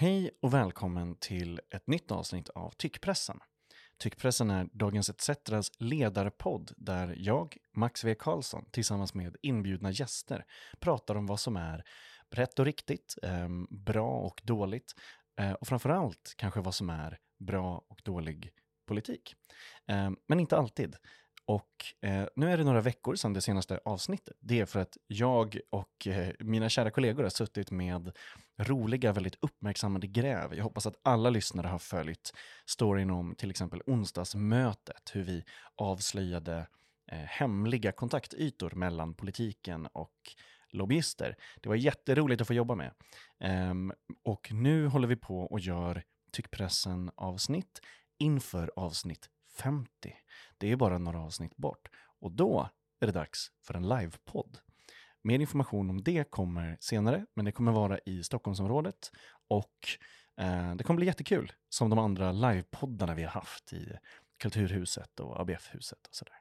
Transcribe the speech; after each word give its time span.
Hej 0.00 0.30
och 0.42 0.54
välkommen 0.54 1.14
till 1.14 1.60
ett 1.70 1.86
nytt 1.86 2.10
avsnitt 2.10 2.48
av 2.48 2.70
Tyckpressen. 2.70 3.40
Tyckpressen 3.98 4.50
är 4.50 4.68
Dagens 4.72 5.10
ETCs 5.10 5.70
ledarpodd 5.78 6.72
där 6.76 7.14
jag, 7.18 7.56
Max 7.72 8.04
V. 8.04 8.14
Karlsson, 8.14 8.64
tillsammans 8.70 9.14
med 9.14 9.36
inbjudna 9.42 9.90
gäster 9.90 10.44
pratar 10.80 11.14
om 11.14 11.26
vad 11.26 11.40
som 11.40 11.56
är 11.56 11.84
rätt 12.30 12.58
och 12.58 12.64
riktigt, 12.64 13.14
eh, 13.22 13.48
bra 13.70 14.10
och 14.10 14.40
dåligt 14.44 14.94
eh, 15.40 15.52
och 15.52 15.68
framförallt 15.68 16.34
kanske 16.36 16.60
vad 16.60 16.74
som 16.74 16.90
är 16.90 17.18
bra 17.38 17.84
och 17.88 18.00
dålig 18.04 18.50
politik. 18.86 19.34
Eh, 19.88 20.10
men 20.28 20.40
inte 20.40 20.56
alltid. 20.56 20.96
Och 21.48 22.08
eh, 22.08 22.26
nu 22.36 22.52
är 22.52 22.56
det 22.56 22.64
några 22.64 22.80
veckor 22.80 23.14
sedan 23.14 23.32
det 23.32 23.40
senaste 23.40 23.80
avsnittet. 23.84 24.36
Det 24.40 24.60
är 24.60 24.66
för 24.66 24.80
att 24.80 24.96
jag 25.06 25.60
och 25.70 26.06
eh, 26.06 26.32
mina 26.40 26.68
kära 26.68 26.90
kollegor 26.90 27.22
har 27.22 27.30
suttit 27.30 27.70
med 27.70 28.12
roliga, 28.58 29.12
väldigt 29.12 29.36
uppmärksammade 29.40 30.06
gräv. 30.06 30.54
Jag 30.54 30.64
hoppas 30.64 30.86
att 30.86 31.00
alla 31.02 31.30
lyssnare 31.30 31.66
har 31.66 31.78
följt 31.78 32.32
storyn 32.66 33.10
om 33.10 33.34
till 33.34 33.50
exempel 33.50 33.82
onsdagsmötet, 33.86 35.10
hur 35.12 35.22
vi 35.22 35.44
avslöjade 35.76 36.66
eh, 37.12 37.18
hemliga 37.18 37.92
kontaktytor 37.92 38.70
mellan 38.70 39.14
politiken 39.14 39.86
och 39.92 40.14
lobbyister. 40.70 41.36
Det 41.60 41.68
var 41.68 41.76
jätteroligt 41.76 42.40
att 42.40 42.46
få 42.46 42.54
jobba 42.54 42.74
med. 42.74 42.92
Ehm, 43.40 43.92
och 44.24 44.52
nu 44.52 44.86
håller 44.86 45.08
vi 45.08 45.16
på 45.16 45.40
och 45.40 45.60
gör 45.60 46.02
Tyckpressen-avsnitt 46.32 47.80
inför 48.18 48.72
avsnitt 48.76 49.30
50. 49.62 49.88
Det 50.58 50.72
är 50.72 50.76
bara 50.76 50.98
några 50.98 51.20
avsnitt 51.20 51.56
bort. 51.56 51.88
Och 52.20 52.32
då 52.32 52.68
är 53.00 53.06
det 53.06 53.12
dags 53.12 53.50
för 53.66 53.74
en 53.74 53.88
livepodd. 53.88 54.58
Mer 55.22 55.38
information 55.38 55.90
om 55.90 56.02
det 56.02 56.30
kommer 56.30 56.76
senare, 56.80 57.26
men 57.34 57.44
det 57.44 57.52
kommer 57.52 57.72
vara 57.72 57.98
i 57.98 58.22
Stockholmsområdet 58.22 59.12
och 59.48 59.88
eh, 60.40 60.74
det 60.74 60.84
kommer 60.84 60.96
bli 60.96 61.06
jättekul, 61.06 61.52
som 61.68 61.90
de 61.90 61.98
andra 61.98 62.32
livepoddarna 62.32 63.14
vi 63.14 63.22
har 63.22 63.30
haft 63.30 63.72
i 63.72 63.98
Kulturhuset 64.38 65.20
och 65.20 65.40
ABF-huset 65.40 66.06
och 66.06 66.14
sådär. 66.14 66.38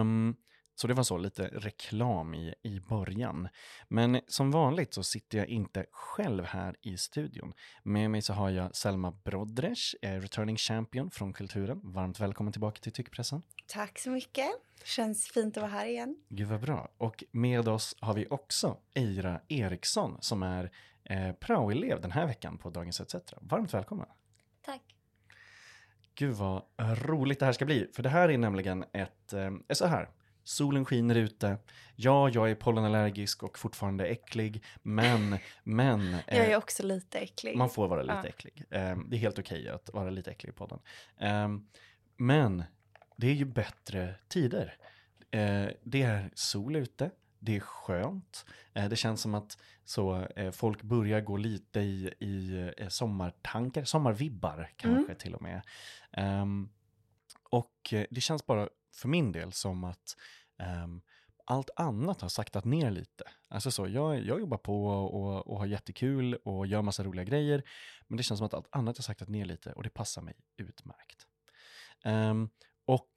Um, 0.00 0.36
så 0.76 0.86
det 0.86 0.94
var 0.94 1.02
så 1.02 1.18
lite 1.18 1.46
reklam 1.46 2.34
i, 2.34 2.54
i 2.62 2.80
början. 2.80 3.48
Men 3.88 4.20
som 4.26 4.50
vanligt 4.50 4.94
så 4.94 5.02
sitter 5.02 5.38
jag 5.38 5.46
inte 5.46 5.86
själv 5.92 6.44
här 6.44 6.76
i 6.82 6.96
studion. 6.96 7.52
Med 7.82 8.10
mig 8.10 8.22
så 8.22 8.32
har 8.32 8.50
jag 8.50 8.76
Selma 8.76 9.10
Brodres, 9.10 9.94
eh, 10.02 10.20
returning 10.20 10.56
champion 10.56 11.10
från 11.10 11.32
Kulturen. 11.32 11.80
Varmt 11.84 12.20
välkommen 12.20 12.52
tillbaka 12.52 12.80
till 12.80 12.92
Tyckpressen. 12.92 13.42
Tack 13.66 13.98
så 13.98 14.10
mycket. 14.10 14.50
Känns 14.84 15.28
fint 15.32 15.56
att 15.56 15.60
vara 15.60 15.72
här 15.72 15.86
igen. 15.86 16.16
Gud 16.28 16.48
vad 16.48 16.60
bra. 16.60 16.88
Och 16.98 17.24
med 17.30 17.68
oss 17.68 17.96
har 18.00 18.14
vi 18.14 18.26
också 18.30 18.76
Eira 18.94 19.40
Eriksson 19.48 20.18
som 20.20 20.42
är 20.42 20.70
eh, 21.04 21.32
praoelev 21.32 22.00
den 22.00 22.10
här 22.10 22.26
veckan 22.26 22.58
på 22.58 22.70
Dagens 22.70 23.00
ETC. 23.00 23.34
Varmt 23.40 23.74
välkommen. 23.74 24.06
Tack. 24.62 24.82
Gud 26.14 26.34
vad 26.34 26.62
roligt 26.78 27.40
det 27.40 27.46
här 27.46 27.52
ska 27.52 27.64
bli. 27.64 27.90
För 27.94 28.02
det 28.02 28.08
här 28.08 28.28
är 28.28 28.38
nämligen 28.38 28.84
ett, 28.92 29.32
eh, 29.32 29.50
så 29.70 29.86
här, 29.86 30.08
solen 30.48 30.84
skiner 30.84 31.14
ute. 31.14 31.58
Ja, 31.96 32.28
jag 32.28 32.50
är 32.50 32.54
pollenallergisk 32.54 33.42
och 33.42 33.58
fortfarande 33.58 34.06
äcklig, 34.06 34.64
men, 34.82 35.38
men. 35.64 36.12
jag 36.26 36.36
är 36.36 36.50
eh, 36.50 36.58
också 36.58 36.82
lite 36.82 37.18
äcklig. 37.18 37.56
Man 37.56 37.70
får 37.70 37.88
vara 37.88 38.02
lite 38.02 38.20
ja. 38.22 38.28
äcklig. 38.28 38.64
Eh, 38.70 38.96
det 39.08 39.16
är 39.16 39.20
helt 39.20 39.38
okej 39.38 39.60
okay 39.60 39.74
att 39.74 39.90
vara 39.92 40.10
lite 40.10 40.30
äcklig 40.30 40.50
i 40.50 40.56
podden. 40.56 40.78
Eh, 41.20 41.48
men 42.16 42.64
det 43.16 43.26
är 43.26 43.34
ju 43.34 43.44
bättre 43.44 44.14
tider. 44.28 44.76
Eh, 45.30 45.68
det 45.82 46.02
är 46.02 46.30
sol 46.34 46.76
ute. 46.76 47.10
Det 47.38 47.56
är 47.56 47.60
skönt. 47.60 48.46
Eh, 48.74 48.88
det 48.88 48.96
känns 48.96 49.20
som 49.20 49.34
att 49.34 49.58
så, 49.84 50.26
eh, 50.36 50.50
folk 50.50 50.82
börjar 50.82 51.20
gå 51.20 51.36
lite 51.36 51.80
i, 51.80 52.14
i 52.20 52.70
sommartankar, 52.88 53.84
sommarvibbar 53.84 54.70
kanske 54.76 55.04
mm. 55.04 55.16
till 55.16 55.34
och 55.34 55.42
med. 55.42 55.62
Um, 56.42 56.70
och 57.50 57.92
eh, 57.92 58.06
det 58.10 58.20
känns 58.20 58.46
bara 58.46 58.68
för 58.96 59.08
min 59.08 59.32
del 59.32 59.52
som 59.52 59.84
att 59.84 60.16
um, 60.84 61.02
allt 61.44 61.70
annat 61.76 62.20
har 62.20 62.28
saktat 62.28 62.64
ner 62.64 62.90
lite. 62.90 63.24
Alltså 63.48 63.70
så, 63.70 63.88
jag, 63.88 64.24
jag 64.24 64.40
jobbar 64.40 64.58
på 64.58 64.86
och, 64.86 65.46
och 65.46 65.58
har 65.58 65.66
jättekul 65.66 66.34
och 66.34 66.66
gör 66.66 66.82
massa 66.82 67.04
roliga 67.04 67.24
grejer, 67.24 67.62
men 68.06 68.16
det 68.16 68.22
känns 68.22 68.38
som 68.38 68.46
att 68.46 68.54
allt 68.54 68.68
annat 68.70 68.98
har 68.98 69.02
saktat 69.02 69.28
ner 69.28 69.44
lite 69.44 69.72
och 69.72 69.82
det 69.82 69.90
passar 69.90 70.22
mig 70.22 70.34
utmärkt. 70.56 71.26
Um, 72.04 72.50
och 72.86 73.10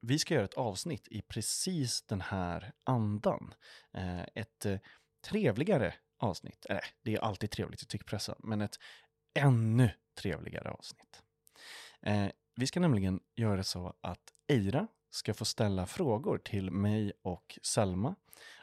vi 0.00 0.18
ska 0.18 0.34
göra 0.34 0.44
ett 0.44 0.54
avsnitt 0.54 1.08
i 1.08 1.22
precis 1.22 2.02
den 2.02 2.20
här 2.20 2.72
andan. 2.84 3.54
Uh, 3.98 4.22
ett 4.34 4.66
uh, 4.66 4.78
trevligare 5.24 5.94
avsnitt, 6.18 6.64
eller 6.64 6.84
det 7.02 7.14
är 7.14 7.18
alltid 7.18 7.50
trevligt 7.50 7.82
i 7.82 7.86
tyckpressen, 7.86 8.36
men 8.38 8.60
ett 8.60 8.76
ännu 9.34 9.90
trevligare 10.20 10.70
avsnitt. 10.70 11.22
Uh, 12.06 12.28
vi 12.54 12.66
ska 12.66 12.80
nämligen 12.80 13.20
göra 13.34 13.62
så 13.62 13.94
att 14.00 14.32
Eira 14.48 14.86
ska 15.10 15.34
få 15.34 15.44
ställa 15.44 15.86
frågor 15.86 16.38
till 16.38 16.70
mig 16.70 17.12
och 17.22 17.58
Selma. 17.62 18.14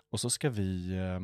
Och 0.09 0.19
så 0.19 0.29
ska 0.29 0.49
vi 0.49 0.97
eh, 0.97 1.19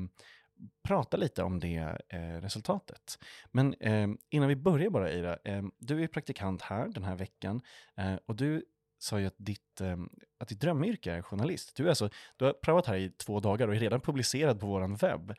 prata 0.84 1.18
lite 1.18 1.44
om 1.44 1.59
det 1.59 2.02
eh, 2.09 2.42
resultatet. 2.42 3.20
Men 3.52 3.74
eh, 3.74 4.08
innan 4.30 4.50
vi 4.50 4.56
börjar 4.56 4.90
bara 4.90 5.09
Eira, 5.09 5.38
eh, 5.44 5.64
du 5.78 6.04
är 6.04 6.08
praktikant 6.08 6.62
här 6.62 6.88
den 6.88 7.04
här 7.04 7.16
veckan 7.16 7.62
eh, 7.96 8.16
och 8.25 8.36
du 8.36 8.66
sa 8.98 9.20
ju 9.20 9.25
att 9.25 9.36
ditt, 9.38 9.81
eh, 9.81 9.98
att 10.38 10.48
ditt 10.48 10.62
drömyrke 10.62 11.12
är 11.12 11.22
journalist. 11.22 11.75
Du, 11.75 11.86
är 11.86 11.90
alltså, 11.90 12.09
du 12.38 12.46
har 12.46 12.54
prövat 12.54 12.86
här 12.86 12.96
i 12.96 13.09
två 13.09 13.40
dagar 13.40 13.68
och 13.68 13.75
är 13.75 13.80
redan 13.80 14.02
publicerad 14.02 14.59
på 14.59 14.68
vår 14.68 14.98
webb. 14.98 15.34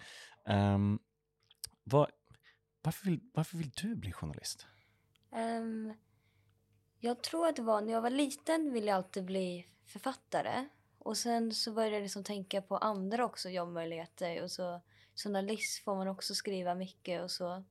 Ehm, 0.46 0.98
vad, 1.84 2.10
varför, 2.82 3.04
vill, 3.04 3.20
varför 3.34 3.56
vill 3.56 3.70
du 3.70 3.94
bli 3.94 4.12
journalist? 4.12 4.66
Um, 5.30 5.94
jag 7.00 7.22
tror 7.22 7.46
att 7.46 7.56
det 7.56 7.62
var 7.62 7.80
när 7.80 7.92
jag 7.92 8.02
var 8.02 8.10
liten 8.10 8.72
ville 8.72 8.86
jag 8.86 8.96
alltid 8.96 9.24
bli 9.24 9.66
författare. 9.84 10.68
Och 10.98 11.16
sen 11.16 11.52
så 11.52 11.72
började 11.72 11.96
jag 11.96 12.02
liksom 12.02 12.24
tänka 12.24 12.62
på 12.62 12.76
andra 12.76 13.24
också 13.24 13.48
jobbmöjligheter. 13.48 14.42
Och 14.42 14.50
så 14.50 14.80
journalist 15.14 15.84
får 15.84 15.96
man 15.96 16.08
också 16.08 16.34
skriva 16.34 16.74
mycket 16.74 17.22
och 17.22 17.30
så. 17.30 17.64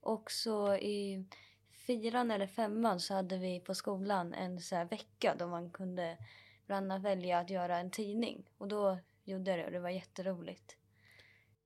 Och 0.00 0.30
så 0.30 0.74
i 0.74 1.24
fyran 1.86 2.30
eller 2.30 2.46
femman 2.46 3.00
så 3.00 3.14
hade 3.14 3.38
vi 3.38 3.60
på 3.60 3.74
skolan 3.74 4.34
en 4.34 4.60
så 4.60 4.76
här 4.76 4.84
vecka 4.84 5.34
då 5.38 5.46
man 5.46 5.70
kunde 5.70 6.18
bland 6.66 6.92
annat 6.92 7.02
välja 7.02 7.38
att 7.38 7.50
göra 7.50 7.78
en 7.78 7.90
tidning. 7.90 8.50
Och 8.58 8.68
då 8.68 8.98
gjorde 9.24 9.50
jag 9.50 9.58
det 9.58 9.64
och 9.64 9.72
det 9.72 9.80
var 9.80 9.90
jätteroligt. 9.90 10.76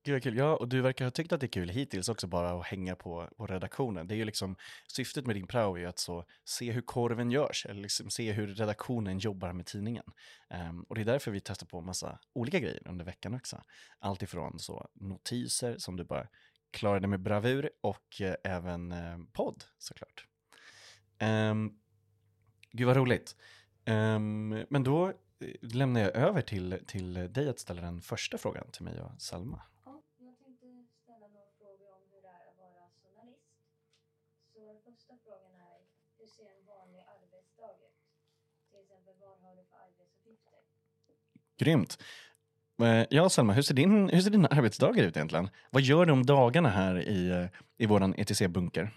Gud 0.08 0.14
vad 0.14 0.22
kul. 0.22 0.36
Ja, 0.36 0.56
och 0.56 0.68
du 0.68 0.80
verkar 0.80 1.04
ha 1.04 1.10
tyckt 1.10 1.32
att 1.32 1.40
det 1.40 1.46
är 1.46 1.48
kul 1.48 1.68
hittills 1.68 2.08
också 2.08 2.26
bara 2.26 2.60
att 2.60 2.66
hänga 2.66 2.96
på, 2.96 3.28
på 3.36 3.46
redaktionen. 3.46 4.06
Det 4.06 4.14
är 4.14 4.16
ju 4.16 4.24
liksom, 4.24 4.56
syftet 4.86 5.26
med 5.26 5.36
din 5.36 5.46
prao 5.46 5.74
är 5.76 5.80
ju 5.80 5.86
att 5.86 5.98
så, 5.98 6.24
se 6.44 6.72
hur 6.72 6.80
korven 6.80 7.30
görs, 7.30 7.66
eller 7.66 7.80
liksom 7.80 8.10
se 8.10 8.32
hur 8.32 8.46
redaktionen 8.46 9.18
jobbar 9.18 9.52
med 9.52 9.66
tidningen. 9.66 10.04
Um, 10.68 10.82
och 10.82 10.94
det 10.94 11.00
är 11.00 11.04
därför 11.04 11.30
vi 11.30 11.40
testar 11.40 11.66
på 11.66 11.78
en 11.78 11.84
massa 11.84 12.18
olika 12.32 12.58
grejer 12.58 12.82
under 12.88 13.04
veckan 13.04 13.34
också. 13.34 13.62
Allt 13.98 14.22
ifrån 14.22 14.58
så 14.58 14.88
notiser 14.94 15.78
som 15.78 15.96
du 15.96 16.04
bara 16.04 16.26
klarade 16.70 17.06
med 17.06 17.20
bravur 17.20 17.70
och 17.80 18.20
uh, 18.20 18.32
även 18.44 18.92
uh, 18.92 19.18
podd 19.32 19.64
såklart. 19.78 20.26
Um, 21.20 21.28
ehm, 21.28 21.72
gud 22.72 22.86
vad 22.86 22.96
roligt. 22.96 23.36
Um, 23.86 24.48
men 24.48 24.84
då 24.84 25.08
eh, 25.08 25.14
lämnar 25.60 26.00
jag 26.00 26.16
över 26.16 26.42
till, 26.42 26.78
till 26.86 27.32
dig 27.32 27.48
att 27.48 27.58
ställa 27.58 27.82
den 27.82 28.00
första 28.00 28.38
frågan 28.38 28.70
till 28.70 28.84
mig 28.84 29.00
och 29.00 29.22
Salma. 29.22 29.62
första 35.08 35.16
frågan 35.24 35.54
är, 35.54 35.80
hur 36.18 36.26
ser 36.26 36.48
en 36.56 36.64
vanlig 36.66 37.00
arbetsdag 37.00 37.72
ut? 37.72 37.98
Till 38.70 38.78
exempel, 38.78 39.07
vad 39.20 39.28
har 39.28 39.56
du 39.56 39.62
för 39.64 39.76
arbetsuppgifter? 39.76 40.58
Grymt. 41.58 41.98
Eh, 42.82 43.06
ja, 43.10 43.28
Selma, 43.28 43.52
hur 43.52 43.62
ser, 43.62 43.74
din, 43.74 44.08
hur 44.08 44.20
ser 44.20 44.30
dina 44.30 44.48
arbetsdagar 44.48 45.04
ut 45.04 45.16
egentligen? 45.16 45.50
Vad 45.70 45.82
gör 45.82 46.06
du 46.06 46.12
om 46.12 46.26
dagarna 46.26 46.68
här 46.68 47.08
i, 47.08 47.30
eh, 47.30 47.46
i 47.78 47.86
vår 47.86 48.00
ETC-bunker? 48.00 48.90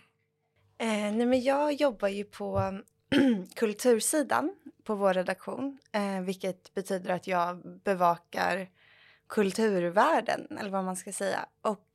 Eh, 0.77 0.88
nej, 0.88 1.25
men 1.25 1.41
jag 1.41 1.73
jobbar 1.73 2.07
ju 2.07 2.23
på 2.23 2.79
kultursidan 3.56 4.56
på 4.83 4.95
vår 4.95 5.13
redaktion, 5.13 5.79
eh, 5.91 6.21
vilket 6.21 6.74
betyder 6.74 7.09
att 7.09 7.27
jag 7.27 7.79
bevakar 7.83 8.69
kulturvärlden, 9.29 10.57
eller 10.59 10.69
vad 10.69 10.83
man 10.83 10.95
ska 10.95 11.12
säga. 11.12 11.45
Och 11.62 11.88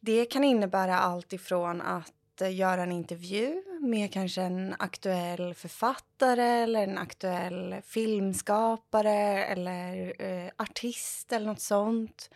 det 0.00 0.24
kan 0.24 0.44
innebära 0.44 0.98
allt 0.98 1.32
ifrån 1.32 1.80
att 1.80 2.12
Eh, 2.40 2.56
göra 2.56 2.82
en 2.82 2.92
intervju 2.92 3.62
med 3.80 4.12
kanske 4.12 4.42
en 4.42 4.74
aktuell 4.78 5.54
författare 5.54 6.42
eller 6.42 6.82
en 6.82 6.98
aktuell 6.98 7.76
filmskapare 7.84 9.44
eller 9.44 10.14
eh, 10.22 10.50
artist 10.56 11.32
eller 11.32 11.46
något 11.46 11.60
sånt. 11.60 12.30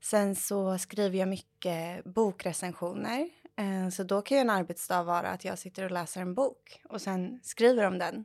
Sen 0.00 0.34
så 0.34 0.78
skriver 0.78 1.18
jag 1.18 1.28
mycket 1.28 2.04
bokrecensioner. 2.04 3.28
Eh, 3.56 3.88
så 3.90 4.02
då 4.02 4.22
kan 4.22 4.36
ju 4.36 4.40
en 4.40 4.50
arbetsdag 4.50 5.02
vara 5.02 5.28
att 5.28 5.44
jag 5.44 5.58
sitter 5.58 5.84
och 5.84 5.90
läser 5.90 6.20
en 6.20 6.34
bok 6.34 6.82
och 6.88 7.00
sen 7.00 7.40
skriver 7.42 7.86
om 7.86 7.98
den. 7.98 8.24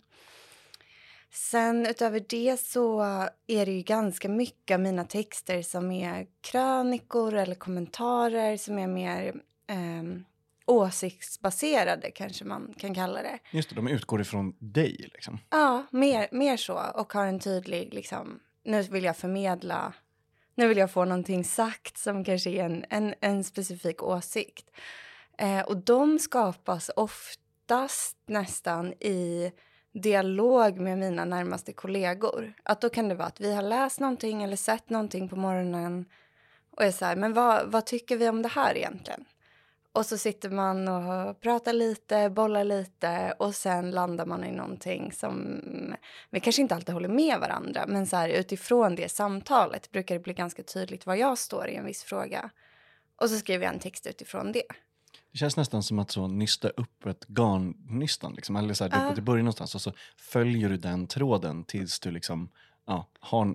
Sen 1.32 1.86
utöver 1.86 2.26
det 2.30 2.60
så 2.60 3.02
är 3.48 3.66
det 3.66 3.72
ju 3.72 3.82
ganska 3.82 4.30
mycket 4.30 4.76
av 4.76 4.82
mina 4.82 5.04
texter 5.04 5.62
som 5.62 5.92
är 5.92 6.28
krönikor 6.42 7.34
eller 7.34 7.56
kommentarer 7.56 8.58
som 8.58 8.80
är 8.80 8.88
mer 8.88 9.42
eh, 9.68 10.04
åsiktsbaserade 10.68 12.12
kanske 12.12 12.46
man 12.46 12.74
kan 12.78 12.96
kalla 12.96 13.22
det. 13.22 13.40
Just 13.52 13.70
det, 13.70 13.76
de 13.76 13.88
utgår 13.88 14.22
ifrån 14.22 14.56
dig 14.60 15.10
liksom. 15.14 15.40
Ja, 15.50 15.86
mer, 15.92 16.28
mer 16.32 16.58
så 16.58 16.82
och 16.96 17.14
har 17.14 17.26
en 17.26 17.40
tydlig 17.40 17.94
liksom, 17.94 18.40
nu 18.64 18.82
vill 18.82 19.04
jag 19.04 19.18
förmedla, 19.18 19.94
nu 20.56 20.68
vill 20.68 20.78
jag 20.78 20.92
få 20.92 21.06
någonting 21.06 21.44
sagt 21.44 21.98
som 21.98 22.24
kanske 22.24 22.50
är 22.50 22.64
en, 22.64 22.86
en, 22.90 23.14
en 23.22 23.44
specifik 23.44 24.04
åsikt. 24.04 24.72
Eh, 25.38 25.62
och 25.62 25.78
de 25.78 26.20
skapas 26.20 26.92
oftast 26.96 28.18
nästan 28.26 28.94
i 28.94 29.52
dialog 29.94 30.80
med 30.80 30.98
mina 30.98 31.26
närmaste 31.26 31.74
kollegor. 31.74 32.54
Att 32.64 32.82
då 32.82 32.90
kan 32.90 33.10
det 33.10 33.16
vara 33.16 33.28
att 33.28 33.42
vi 33.42 33.54
har 33.54 33.62
läst 33.62 34.00
någonting 34.00 34.44
eller 34.44 34.56
sett 34.56 34.90
någonting 34.90 35.30
på 35.30 35.36
morgonen 35.36 36.06
och 36.72 36.84
är 36.84 36.92
så 36.92 37.06
här, 37.06 37.16
men 37.16 37.34
vad, 37.34 37.72
vad 37.72 37.86
tycker 37.86 38.18
vi 38.18 38.30
om 38.30 38.42
det 38.42 38.50
här 38.50 38.78
egentligen? 38.78 39.26
Och 39.98 40.06
så 40.06 40.18
sitter 40.18 40.50
man 40.50 40.88
och 40.88 41.42
pratar 41.42 41.74
lite, 41.74 42.30
bollar 42.30 42.64
lite 42.64 43.34
och 43.40 43.56
sen 43.56 43.92
landar 43.92 44.26
man 44.26 44.44
i 44.44 44.52
någonting 44.52 45.12
som 45.12 45.62
vi 46.30 46.40
kanske 46.40 46.62
inte 46.62 46.76
alltid 46.76 46.94
håller 46.94 47.10
med 47.10 47.40
varandra 47.40 47.86
men 47.88 48.08
så 48.08 48.16
här, 48.16 48.30
utifrån 48.30 48.96
det 48.96 49.12
samtalet 49.12 49.92
brukar 49.92 50.16
det 50.16 50.22
bli 50.22 50.34
ganska 50.34 50.64
tydligt 50.64 51.06
var 51.06 51.16
jag 51.16 51.38
står 51.38 51.68
i 51.68 51.76
en 51.76 51.86
viss 51.86 52.04
fråga. 52.04 52.50
Och 53.22 53.30
så 53.30 53.38
skriver 53.38 53.66
jag 53.66 53.74
en 53.74 53.80
text 53.80 54.08
utifrån 54.08 54.52
det. 54.52 54.64
Det 55.32 55.38
känns 55.38 55.58
nästan 55.58 55.84
som 55.84 56.00
att 56.00 56.12
så 56.12 56.28
nysta 56.28 56.70
upp 56.70 57.06
ett 57.06 57.26
garnnystan. 57.28 58.34
Liksom. 58.34 58.56
Eller 58.56 58.74
så 58.74 58.88
här, 58.88 59.10
uh. 59.10 59.16
du 59.16 59.22
börjar 59.22 59.44
någonstans 59.44 59.76
och 59.76 59.82
så 59.82 59.94
följer 60.18 60.70
du 60.70 60.78
den 60.78 61.08
tråden 61.08 61.64
tills 61.64 62.00
du 62.00 62.12
liksom 62.12 62.50
ja, 62.88 63.08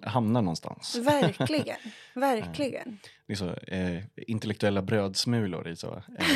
hamnar 0.02 0.42
någonstans. 0.42 0.96
Verkligen, 0.96 1.76
verkligen. 2.14 2.98
det 3.26 3.32
är 3.32 3.36
så, 3.36 3.54
eh, 3.54 4.02
intellektuella 4.16 4.82
brödsmulor 4.82 5.68
i, 5.68 5.76
så, 5.76 6.02
eh, 6.18 6.26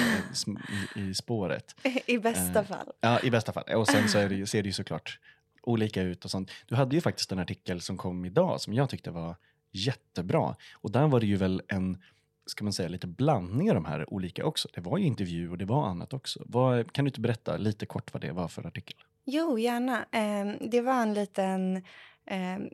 i, 0.96 1.00
i, 1.00 1.14
spåret. 1.14 1.76
I 2.06 2.19
bästa 2.19 2.58
eh, 2.60 2.66
fall. 2.66 2.93
Ja, 3.00 3.20
i 3.22 3.31
bästa 3.31 3.52
fall. 3.52 3.64
Och 3.75 3.88
sen 3.88 4.08
så 4.08 4.19
det, 4.19 4.46
ser 4.46 4.62
det 4.62 4.66
ju 4.66 4.72
såklart 4.72 5.19
olika 5.62 6.02
ut 6.02 6.25
och 6.25 6.31
sånt. 6.31 6.50
Du 6.66 6.75
hade 6.75 6.94
ju 6.94 7.00
faktiskt 7.00 7.32
en 7.32 7.38
artikel 7.38 7.81
som 7.81 7.96
kom 7.96 8.25
idag 8.25 8.60
som 8.60 8.75
jag 8.75 8.90
tyckte 8.90 9.10
var 9.10 9.37
jättebra. 9.72 10.56
Och 10.75 10.90
där 10.90 11.06
var 11.06 11.20
det 11.20 11.26
ju 11.26 11.37
väl 11.37 11.62
en 11.69 12.02
ska 12.49 12.64
man 12.64 12.72
säga, 12.72 12.88
lite 12.88 13.06
blandning 13.06 13.70
av 13.70 13.75
de 13.75 13.84
här 13.84 14.12
olika 14.14 14.44
också. 14.44 14.69
Det 14.75 14.81
var 14.81 14.99
ju 14.99 15.04
intervju 15.04 15.50
och 15.50 15.58
det 15.58 15.64
var 15.64 15.87
annat 15.87 16.12
också. 16.12 16.42
Vad, 16.46 16.92
kan 16.92 17.04
du 17.04 17.08
inte 17.08 17.20
berätta 17.20 17.56
lite 17.56 17.87
kort 17.87 18.12
vad 18.12 18.20
det 18.20 18.32
var 18.32 18.49
för 18.49 18.66
artikel? 18.66 18.96
Jo, 19.25 19.58
gärna. 19.58 20.06
Eh, 20.12 20.69
det 20.70 20.81
var 20.81 21.02
en 21.02 21.14
liten 21.14 21.76
Eh, 21.76 21.82
Ehm, 22.26 22.69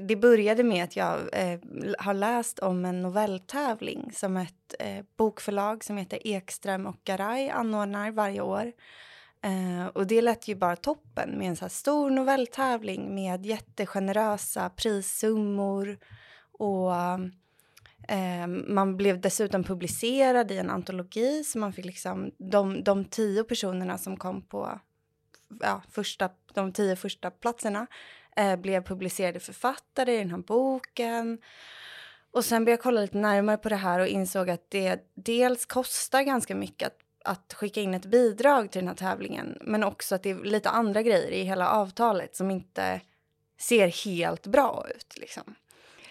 det 0.00 0.16
började 0.16 0.64
med 0.64 0.84
att 0.84 0.96
jag 0.96 1.20
eh, 1.32 1.60
har 1.98 2.14
läst 2.14 2.58
om 2.58 2.84
en 2.84 3.02
novelltävling 3.02 4.10
som 4.12 4.36
ett 4.36 4.74
eh, 4.78 5.04
bokförlag 5.16 5.84
som 5.84 5.96
heter 5.96 6.26
Ekström 6.26 6.86
och 6.86 7.00
Garay 7.04 7.48
anordnar 7.48 8.10
varje 8.10 8.40
år. 8.40 8.72
Ehm, 9.42 9.88
och 9.88 10.06
det 10.06 10.22
lät 10.22 10.48
ju 10.48 10.54
bara 10.54 10.76
toppen 10.76 11.38
med 11.38 11.48
en 11.48 11.56
så 11.56 11.68
stor 11.68 12.10
novelltävling 12.10 13.14
med 13.14 13.46
jättegenerösa 13.46 14.70
prissummor 14.70 15.98
och 16.58 16.94
ehm, 18.08 18.74
man 18.74 18.96
blev 18.96 19.20
dessutom 19.20 19.64
publicerad 19.64 20.50
i 20.50 20.58
en 20.58 20.70
antologi 20.70 21.44
så 21.44 21.58
man 21.58 21.72
fick 21.72 21.84
liksom 21.84 22.30
de, 22.38 22.84
de 22.84 23.04
tio 23.04 23.44
personerna 23.44 23.98
som 23.98 24.16
kom 24.16 24.42
på 24.42 24.80
ja, 25.60 25.82
första, 25.90 26.30
de 26.54 26.72
tio 26.72 26.96
första 26.96 27.30
platserna 27.30 27.86
eh, 28.36 28.56
blev 28.56 28.82
publicerade 28.82 29.40
författare 29.40 30.14
i 30.14 30.18
den 30.18 30.30
här 30.30 30.38
boken. 30.38 31.38
Och 32.30 32.44
sen 32.44 32.64
började 32.64 32.78
jag 32.78 32.82
kolla 32.82 33.00
lite 33.00 33.18
närmare 33.18 33.56
på 33.56 33.68
det 33.68 33.76
här 33.76 34.00
och 34.00 34.06
insåg 34.06 34.50
att 34.50 34.70
det 34.70 35.00
dels 35.14 35.66
kostar 35.66 36.22
ganska 36.22 36.54
mycket 36.54 36.86
att, 36.86 36.98
att 37.24 37.54
skicka 37.54 37.80
in 37.80 37.94
ett 37.94 38.06
bidrag 38.06 38.70
till 38.70 38.80
den 38.80 38.88
här 38.88 38.94
tävlingen 38.94 39.58
men 39.60 39.84
också 39.84 40.14
att 40.14 40.22
det 40.22 40.30
är 40.30 40.44
lite 40.44 40.70
andra 40.70 41.02
grejer 41.02 41.30
i 41.30 41.42
hela 41.42 41.68
avtalet 41.68 42.36
som 42.36 42.50
inte 42.50 43.00
ser 43.58 44.04
helt 44.04 44.46
bra 44.46 44.86
ut. 44.96 45.18
Liksom. 45.18 45.54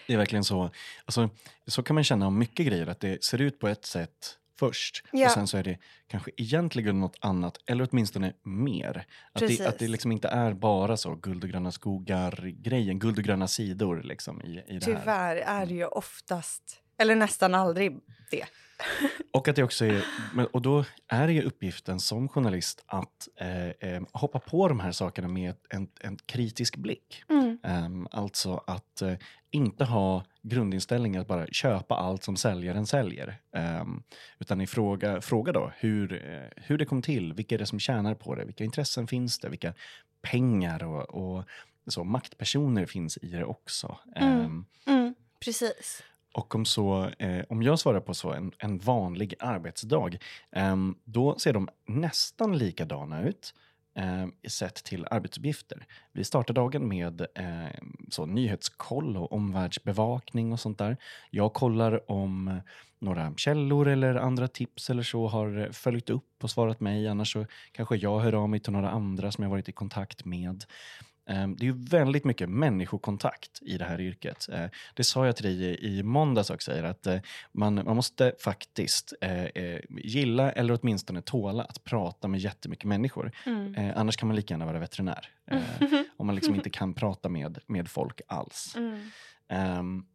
Det 0.06 0.12
är 0.12 0.18
verkligen 0.18 0.44
så. 0.44 0.70
Alltså, 1.04 1.30
så 1.66 1.82
kan 1.82 1.94
man 1.94 2.04
känna 2.04 2.26
om 2.26 2.38
mycket 2.38 2.66
grejer, 2.66 2.86
att 2.86 3.00
det 3.00 3.24
ser 3.24 3.40
ut 3.40 3.58
på 3.58 3.68
ett 3.68 3.86
sätt 3.86 4.38
först 4.58 5.04
ja. 5.12 5.26
och 5.26 5.32
sen 5.32 5.46
så 5.46 5.56
är 5.56 5.62
det 5.62 5.78
kanske 6.08 6.30
egentligen 6.36 7.00
något 7.00 7.16
annat 7.20 7.58
eller 7.66 7.88
åtminstone 7.90 8.32
mer. 8.42 9.06
Att 9.32 9.48
det, 9.48 9.60
att 9.60 9.78
det 9.78 9.88
liksom 9.88 10.12
inte 10.12 10.28
är 10.28 10.52
bara 10.52 10.96
så 10.96 11.14
guld 11.14 11.44
och 11.44 11.50
gröna 11.50 11.72
skogar-grejen, 11.72 12.98
guld 12.98 13.18
och 13.18 13.24
gröna 13.24 13.48
sidor 13.48 14.02
liksom 14.02 14.42
i, 14.42 14.64
i 14.68 14.74
det 14.74 14.80
Tyvärr 14.80 15.04
här. 15.06 15.36
Är 15.36 15.66
det 15.66 15.74
ju 15.74 15.86
oftast, 15.86 16.82
eller 16.98 17.14
nästan 17.14 17.54
aldrig 17.54 17.92
det. 18.30 18.44
och 19.32 19.48
att 19.48 19.56
det 19.56 19.62
också 19.62 19.84
är, 19.84 20.04
och 20.52 20.62
då 20.62 20.84
är 21.08 21.26
det 21.26 21.32
ju 21.32 21.42
uppgiften 21.42 22.00
som 22.00 22.28
journalist 22.28 22.84
att 22.86 23.28
eh, 23.36 23.68
eh, 23.68 24.02
hoppa 24.12 24.38
på 24.38 24.68
de 24.68 24.80
här 24.80 24.92
sakerna 24.92 25.28
med 25.28 25.54
en, 25.70 25.88
en 26.00 26.16
kritisk 26.26 26.76
blick. 26.76 27.22
Mm. 27.28 27.58
Um, 27.62 28.08
alltså 28.10 28.64
att 28.66 29.02
eh, 29.02 29.14
inte 29.50 29.84
ha 29.84 30.24
grundinställningen 30.42 31.20
att 31.20 31.28
bara 31.28 31.46
köpa 31.46 31.94
allt 31.94 32.24
som 32.24 32.36
säljaren 32.36 32.86
säljer. 32.86 33.40
Um, 33.80 34.02
utan 34.38 34.60
i 34.60 34.66
fråga, 34.66 35.52
då 35.52 35.72
hur, 35.76 36.12
eh, 36.12 36.62
hur 36.64 36.78
det 36.78 36.84
kom 36.84 37.02
till, 37.02 37.32
vilka 37.32 37.54
är 37.54 37.58
det 37.58 37.66
som 37.66 37.78
tjänar 37.78 38.14
på 38.14 38.34
det, 38.34 38.44
vilka 38.44 38.64
intressen 38.64 39.06
finns 39.06 39.38
det, 39.38 39.48
vilka 39.48 39.74
pengar 40.22 40.84
och, 40.84 41.36
och 41.38 41.44
så, 41.86 42.04
maktpersoner 42.04 42.86
finns 42.86 43.18
i 43.22 43.28
det 43.28 43.44
också. 43.44 43.98
Mm. 44.16 44.40
Um, 44.40 44.66
mm, 44.86 45.14
precis. 45.44 46.02
Och 46.36 46.54
om, 46.54 46.64
så, 46.64 47.10
eh, 47.18 47.44
om 47.48 47.62
jag 47.62 47.78
svarar 47.78 48.00
på 48.00 48.14
så 48.14 48.32
en, 48.32 48.52
en 48.58 48.78
vanlig 48.78 49.34
arbetsdag, 49.38 50.10
eh, 50.52 50.76
då 51.04 51.38
ser 51.38 51.52
de 51.52 51.68
nästan 51.86 52.58
likadana 52.58 53.22
ut 53.22 53.54
eh, 53.94 54.26
sett 54.48 54.74
till 54.74 55.06
arbetsuppgifter. 55.10 55.86
Vi 56.12 56.24
startar 56.24 56.54
dagen 56.54 56.88
med 56.88 57.20
eh, 57.34 57.80
så, 58.10 58.26
nyhetskoll 58.26 59.16
och 59.16 59.32
omvärldsbevakning 59.32 60.52
och 60.52 60.60
sånt 60.60 60.78
där. 60.78 60.96
Jag 61.30 61.52
kollar 61.52 62.10
om 62.10 62.60
några 62.98 63.34
källor 63.36 63.88
eller 63.88 64.14
andra 64.14 64.48
tips 64.48 64.90
eller 64.90 65.02
så 65.02 65.26
har 65.26 65.68
följt 65.72 66.10
upp 66.10 66.44
och 66.44 66.50
svarat 66.50 66.80
mig. 66.80 67.08
Annars 67.08 67.32
så 67.32 67.46
kanske 67.72 67.96
jag 67.96 68.20
hör 68.20 68.32
av 68.32 68.48
mig 68.48 68.60
till 68.60 68.72
några 68.72 68.90
andra 68.90 69.32
som 69.32 69.44
jag 69.44 69.50
varit 69.50 69.68
i 69.68 69.72
kontakt 69.72 70.24
med. 70.24 70.64
Ehm, 71.26 71.56
det 71.56 71.62
är 71.62 71.66
ju 71.66 71.84
väldigt 71.84 72.24
mycket 72.24 72.48
människokontakt 72.48 73.62
i 73.62 73.78
det 73.78 73.84
här 73.84 74.00
yrket. 74.00 74.48
Eh, 74.52 74.66
det 74.94 75.04
sa 75.04 75.26
jag 75.26 75.36
till 75.36 75.44
dig 75.44 75.84
i 75.84 76.02
måndags 76.02 76.50
också, 76.50 76.72
att 76.72 77.06
eh, 77.06 77.18
man, 77.52 77.74
man 77.74 77.96
måste 77.96 78.32
faktiskt 78.40 79.12
eh, 79.20 79.78
gilla 79.88 80.52
eller 80.52 80.78
åtminstone 80.82 81.22
tåla 81.22 81.62
att 81.62 81.84
prata 81.84 82.28
med 82.28 82.40
jättemycket 82.40 82.84
människor. 82.84 83.32
Mm. 83.46 83.92
Annars 83.96 84.16
kan 84.16 84.26
man 84.26 84.36
lika 84.36 84.54
gärna 84.54 84.66
vara 84.66 84.78
veterinär. 84.78 85.28
Om 86.16 86.26
man 86.26 86.34
liksom 86.34 86.54
inte 86.54 86.70
kan 86.70 86.94
prata 86.94 87.28
med, 87.28 87.58
med 87.66 87.88
folk 87.88 88.20
alls. 88.26 88.76
Mm. 88.76 89.10
Um, 89.78 90.06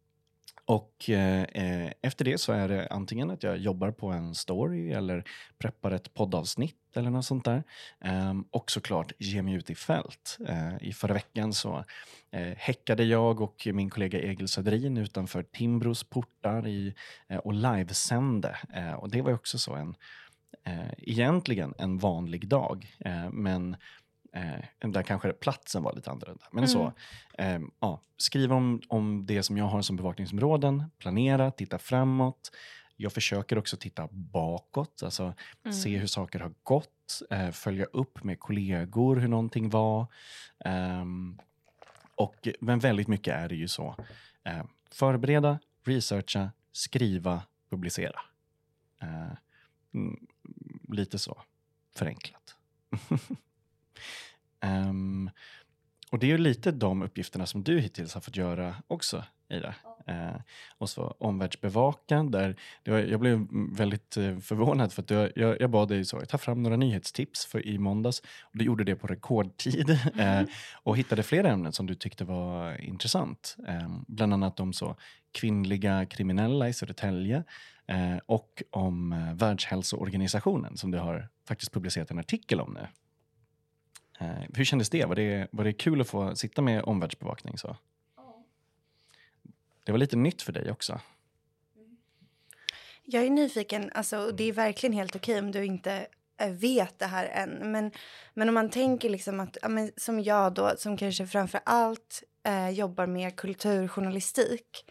och 0.72 1.10
eh, 1.10 1.42
eh, 1.42 1.92
efter 2.02 2.24
det 2.24 2.38
så 2.38 2.52
är 2.52 2.68
det 2.68 2.88
antingen 2.90 3.30
att 3.30 3.42
jag 3.42 3.58
jobbar 3.58 3.90
på 3.90 4.06
en 4.08 4.34
story 4.34 4.92
eller 4.92 5.24
preppar 5.58 5.90
ett 5.90 6.14
poddavsnitt 6.14 6.76
eller 6.96 7.10
något 7.10 7.24
sånt 7.24 7.44
där. 7.44 7.62
Um, 8.04 8.44
och 8.50 8.70
såklart 8.70 9.12
ge 9.18 9.42
mig 9.42 9.54
ut 9.54 9.70
i 9.70 9.74
fält. 9.74 10.38
Uh, 10.48 10.76
I 10.80 10.92
förra 10.92 11.14
veckan 11.14 11.52
så 11.52 11.84
uh, 12.36 12.54
häckade 12.56 13.04
jag 13.04 13.40
och 13.40 13.68
min 13.72 13.90
kollega 13.90 14.20
Egil 14.20 14.48
Söderin 14.48 14.96
utanför 14.96 15.42
Timbros 15.42 16.04
portar 16.04 16.66
i, 16.68 16.94
uh, 17.32 17.36
och 17.36 17.54
livesände. 17.54 18.56
Uh, 18.76 18.92
och 18.92 19.10
det 19.10 19.22
var 19.22 19.32
också 19.32 19.58
så 19.58 19.74
en, 19.74 19.94
egentligen 20.98 21.74
en 21.78 21.98
vanlig 21.98 22.48
dag. 22.48 22.96
men 23.32 23.76
Eh, 24.32 24.90
där 24.90 25.02
kanske 25.02 25.32
platsen 25.32 25.82
var 25.82 25.92
lite 25.92 26.10
annorlunda. 26.10 26.44
Men 26.50 26.64
mm. 26.64 26.68
så, 26.68 26.92
eh, 27.38 27.60
ja, 27.80 28.00
skriv 28.16 28.52
om, 28.52 28.82
om 28.88 29.26
det 29.26 29.42
som 29.42 29.56
jag 29.56 29.64
har 29.64 29.82
som 29.82 29.96
bevakningsområden, 29.96 30.84
planera, 30.98 31.50
titta 31.50 31.78
framåt. 31.78 32.50
Jag 32.96 33.12
försöker 33.12 33.58
också 33.58 33.76
titta 33.76 34.08
bakåt, 34.10 35.02
alltså 35.02 35.34
mm. 35.64 35.72
se 35.72 35.98
hur 35.98 36.06
saker 36.06 36.40
har 36.40 36.52
gått, 36.62 37.22
eh, 37.30 37.50
följa 37.50 37.84
upp 37.84 38.24
med 38.24 38.40
kollegor 38.40 39.16
hur 39.16 39.28
någonting 39.28 39.70
var. 39.70 40.06
Um, 40.64 41.38
och, 42.14 42.48
men 42.60 42.78
väldigt 42.78 43.08
mycket 43.08 43.34
är 43.34 43.48
det 43.48 43.54
ju 43.54 43.68
så. 43.68 43.96
Eh, 44.44 44.64
förbereda, 44.90 45.58
researcha, 45.84 46.50
skriva, 46.72 47.42
publicera. 47.70 48.20
Eh, 49.02 49.32
mm, 49.94 50.26
lite 50.88 51.18
så 51.18 51.42
förenklat. 51.96 52.56
um, 54.62 55.30
och 56.10 56.18
det 56.18 56.26
är 56.26 56.28
ju 56.28 56.38
lite 56.38 56.70
de 56.70 57.02
uppgifterna 57.02 57.46
som 57.46 57.62
du 57.62 57.80
hittills 57.80 58.14
har 58.14 58.20
fått 58.20 58.36
göra 58.36 58.74
också, 58.86 59.24
Ida. 59.48 59.74
Eh, 60.06 60.40
och 60.78 60.90
så 60.90 61.16
omvärldsbevaka, 61.18 62.22
där 62.22 62.56
var, 62.84 62.98
jag 62.98 63.20
blev 63.20 63.46
väldigt 63.72 64.16
eh, 64.16 64.38
förvånad 64.38 64.92
för 64.92 65.02
att 65.02 65.10
jag, 65.10 65.32
jag, 65.36 65.60
jag 65.60 65.70
bad 65.70 65.88
dig 65.88 66.04
så, 66.04 66.20
ta 66.20 66.38
fram 66.38 66.62
några 66.62 66.76
nyhetstips 66.76 67.46
för 67.46 67.66
i 67.66 67.78
måndags. 67.78 68.20
Och 68.42 68.58
du 68.58 68.64
gjorde 68.64 68.84
det 68.84 68.96
på 68.96 69.06
rekordtid 69.06 69.90
eh, 70.18 70.42
och 70.82 70.96
hittade 70.96 71.22
flera 71.22 71.50
ämnen 71.50 71.72
som 71.72 71.86
du 71.86 71.94
tyckte 71.94 72.24
var 72.24 72.80
intressant. 72.80 73.56
Eh, 73.68 73.98
bland 74.06 74.34
annat 74.34 74.60
om 74.60 74.72
så 74.72 74.96
kvinnliga 75.32 76.06
kriminella 76.06 76.68
i 76.68 76.72
Södertälje. 76.72 77.44
eh, 77.86 78.16
och 78.26 78.62
om 78.70 79.12
eh, 79.12 79.34
Världshälsoorganisationen 79.34 80.76
som 80.76 80.90
du 80.90 80.98
har 80.98 81.28
faktiskt 81.48 81.72
publicerat 81.72 82.10
en 82.10 82.18
artikel 82.18 82.60
om 82.60 82.72
nu. 82.74 82.86
Eh, 84.22 84.44
hur 84.54 84.64
kändes 84.64 84.90
det? 84.90 85.04
Var, 85.04 85.14
det? 85.14 85.48
var 85.50 85.64
det 85.64 85.72
kul 85.72 86.00
att 86.00 86.08
få 86.08 86.36
sitta 86.36 86.62
med 86.62 86.82
omvärldsbevakning? 86.84 87.58
Så? 87.58 87.76
Det 89.84 89.92
var 89.92 89.98
lite 89.98 90.16
nytt 90.16 90.42
för 90.42 90.52
dig 90.52 90.70
också. 90.70 91.00
Jag 93.04 93.24
är 93.24 93.30
nyfiken, 93.30 93.90
alltså, 93.94 94.18
och 94.18 94.34
det 94.34 94.44
är 94.44 94.52
verkligen 94.52 94.92
helt 94.92 95.16
okej 95.16 95.38
om 95.38 95.52
du 95.52 95.64
inte 95.64 96.06
eh, 96.40 96.50
vet 96.50 96.98
det 96.98 97.06
här 97.06 97.24
än. 97.24 97.72
Men, 97.72 97.90
men 98.34 98.48
om 98.48 98.54
man 98.54 98.70
tänker 98.70 99.10
liksom 99.10 99.40
att, 99.40 99.56
ja, 99.62 99.68
men, 99.68 99.92
som 99.96 100.20
jag 100.20 100.54
då, 100.54 100.74
som 100.76 100.96
kanske 100.96 101.26
framför 101.26 101.60
allt 101.64 102.22
eh, 102.42 102.70
jobbar 102.70 103.06
med 103.06 103.36
kulturjournalistik. 103.36 104.84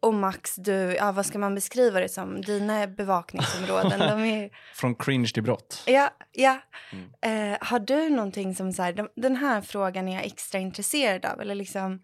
Och 0.00 0.14
Max, 0.14 0.56
du, 0.56 0.72
ja, 0.72 1.12
vad 1.12 1.26
ska 1.26 1.38
man 1.38 1.54
beskriva 1.54 2.00
det 2.00 2.08
som? 2.08 2.40
Dina 2.40 2.86
bevakningsområden, 2.86 3.98
de 3.98 4.20
är... 4.24 4.50
Från 4.74 4.94
cringe 4.94 5.28
till 5.34 5.42
brott. 5.42 5.82
Ja, 5.86 6.10
ja. 6.32 6.60
Mm. 6.92 7.52
Eh, 7.52 7.58
har 7.60 7.78
du 7.78 8.10
någonting 8.10 8.54
som 8.54 8.72
så 8.72 8.82
här, 8.82 8.92
de, 8.92 9.08
den 9.14 9.36
här 9.36 9.60
frågan 9.60 10.08
är 10.08 10.14
jag 10.14 10.24
extra 10.24 10.60
intresserad 10.60 11.26
av? 11.26 11.40
Eller 11.40 11.54
liksom 11.54 12.02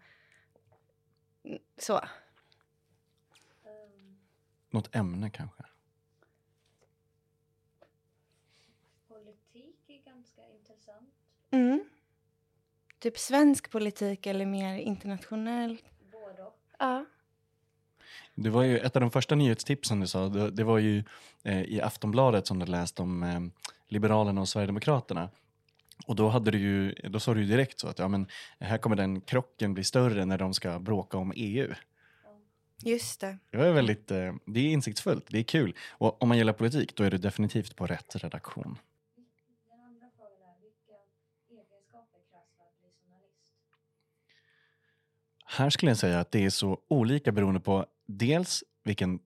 så? 1.77 2.01
Något 4.69 4.95
ämne 4.95 5.29
kanske? 5.29 5.63
Politik 9.07 9.75
är 9.87 10.11
ganska 10.11 10.41
intressant. 10.41 11.09
Mm. 11.51 11.83
Typ 12.99 13.17
svensk 13.17 13.71
politik 13.71 14.25
eller 14.25 14.45
mer 14.45 14.77
internationell? 14.77 15.81
Både 16.11 16.43
och. 16.43 16.59
Ja. 16.79 17.05
Det 18.35 18.49
var 18.49 18.63
ju 18.63 18.79
ett 18.79 18.95
av 18.95 19.01
de 19.01 19.11
första 19.11 19.35
nyhetstipsen 19.35 19.99
du 19.99 20.07
sa, 20.07 20.29
det, 20.29 20.51
det 20.51 20.63
var 20.63 20.77
ju 20.77 21.03
eh, 21.43 21.61
i 21.61 21.81
Aftonbladet 21.81 22.47
som 22.47 22.59
du 22.59 22.65
läste 22.65 23.01
om 23.01 23.23
eh, 23.23 23.39
Liberalerna 23.87 24.41
och 24.41 24.49
Sverigedemokraterna. 24.49 25.29
Och 26.07 26.15
då, 26.15 26.29
hade 26.29 26.51
du 26.51 26.57
ju, 26.57 26.91
då 26.91 27.19
sa 27.19 27.33
du 27.33 27.41
ju 27.41 27.47
direkt 27.47 27.79
så 27.79 27.87
att 27.87 27.99
ja, 27.99 28.07
men 28.07 28.27
här 28.59 28.77
kommer 28.77 28.95
den 28.95 29.21
krocken 29.21 29.73
bli 29.73 29.83
större 29.83 30.25
när 30.25 30.37
de 30.37 30.53
ska 30.53 30.79
bråka 30.79 31.17
om 31.17 31.33
EU. 31.35 31.73
Just 32.83 33.21
det. 33.21 33.37
Det, 33.51 33.57
var 33.57 33.71
väldigt, 33.71 34.11
eh, 34.11 34.33
det 34.45 34.59
är 34.59 34.71
insiktsfullt, 34.71 35.25
det 35.29 35.39
är 35.39 35.43
kul. 35.43 35.75
Och 35.89 36.21
om 36.21 36.27
man 36.27 36.37
gillar 36.37 36.53
politik, 36.53 36.95
då 36.95 37.03
är 37.03 37.11
du 37.11 37.17
definitivt 37.17 37.75
på 37.75 37.87
rätt 37.87 38.15
redaktion. 38.15 38.77
Här 45.45 45.69
skulle 45.69 45.89
jag 45.89 45.97
säga 45.97 46.19
att 46.19 46.31
det 46.31 46.45
är 46.45 46.49
så 46.49 46.79
olika 46.87 47.31
beroende 47.31 47.59
på 47.59 47.85
dels 48.07 48.63
vilken 48.83 49.19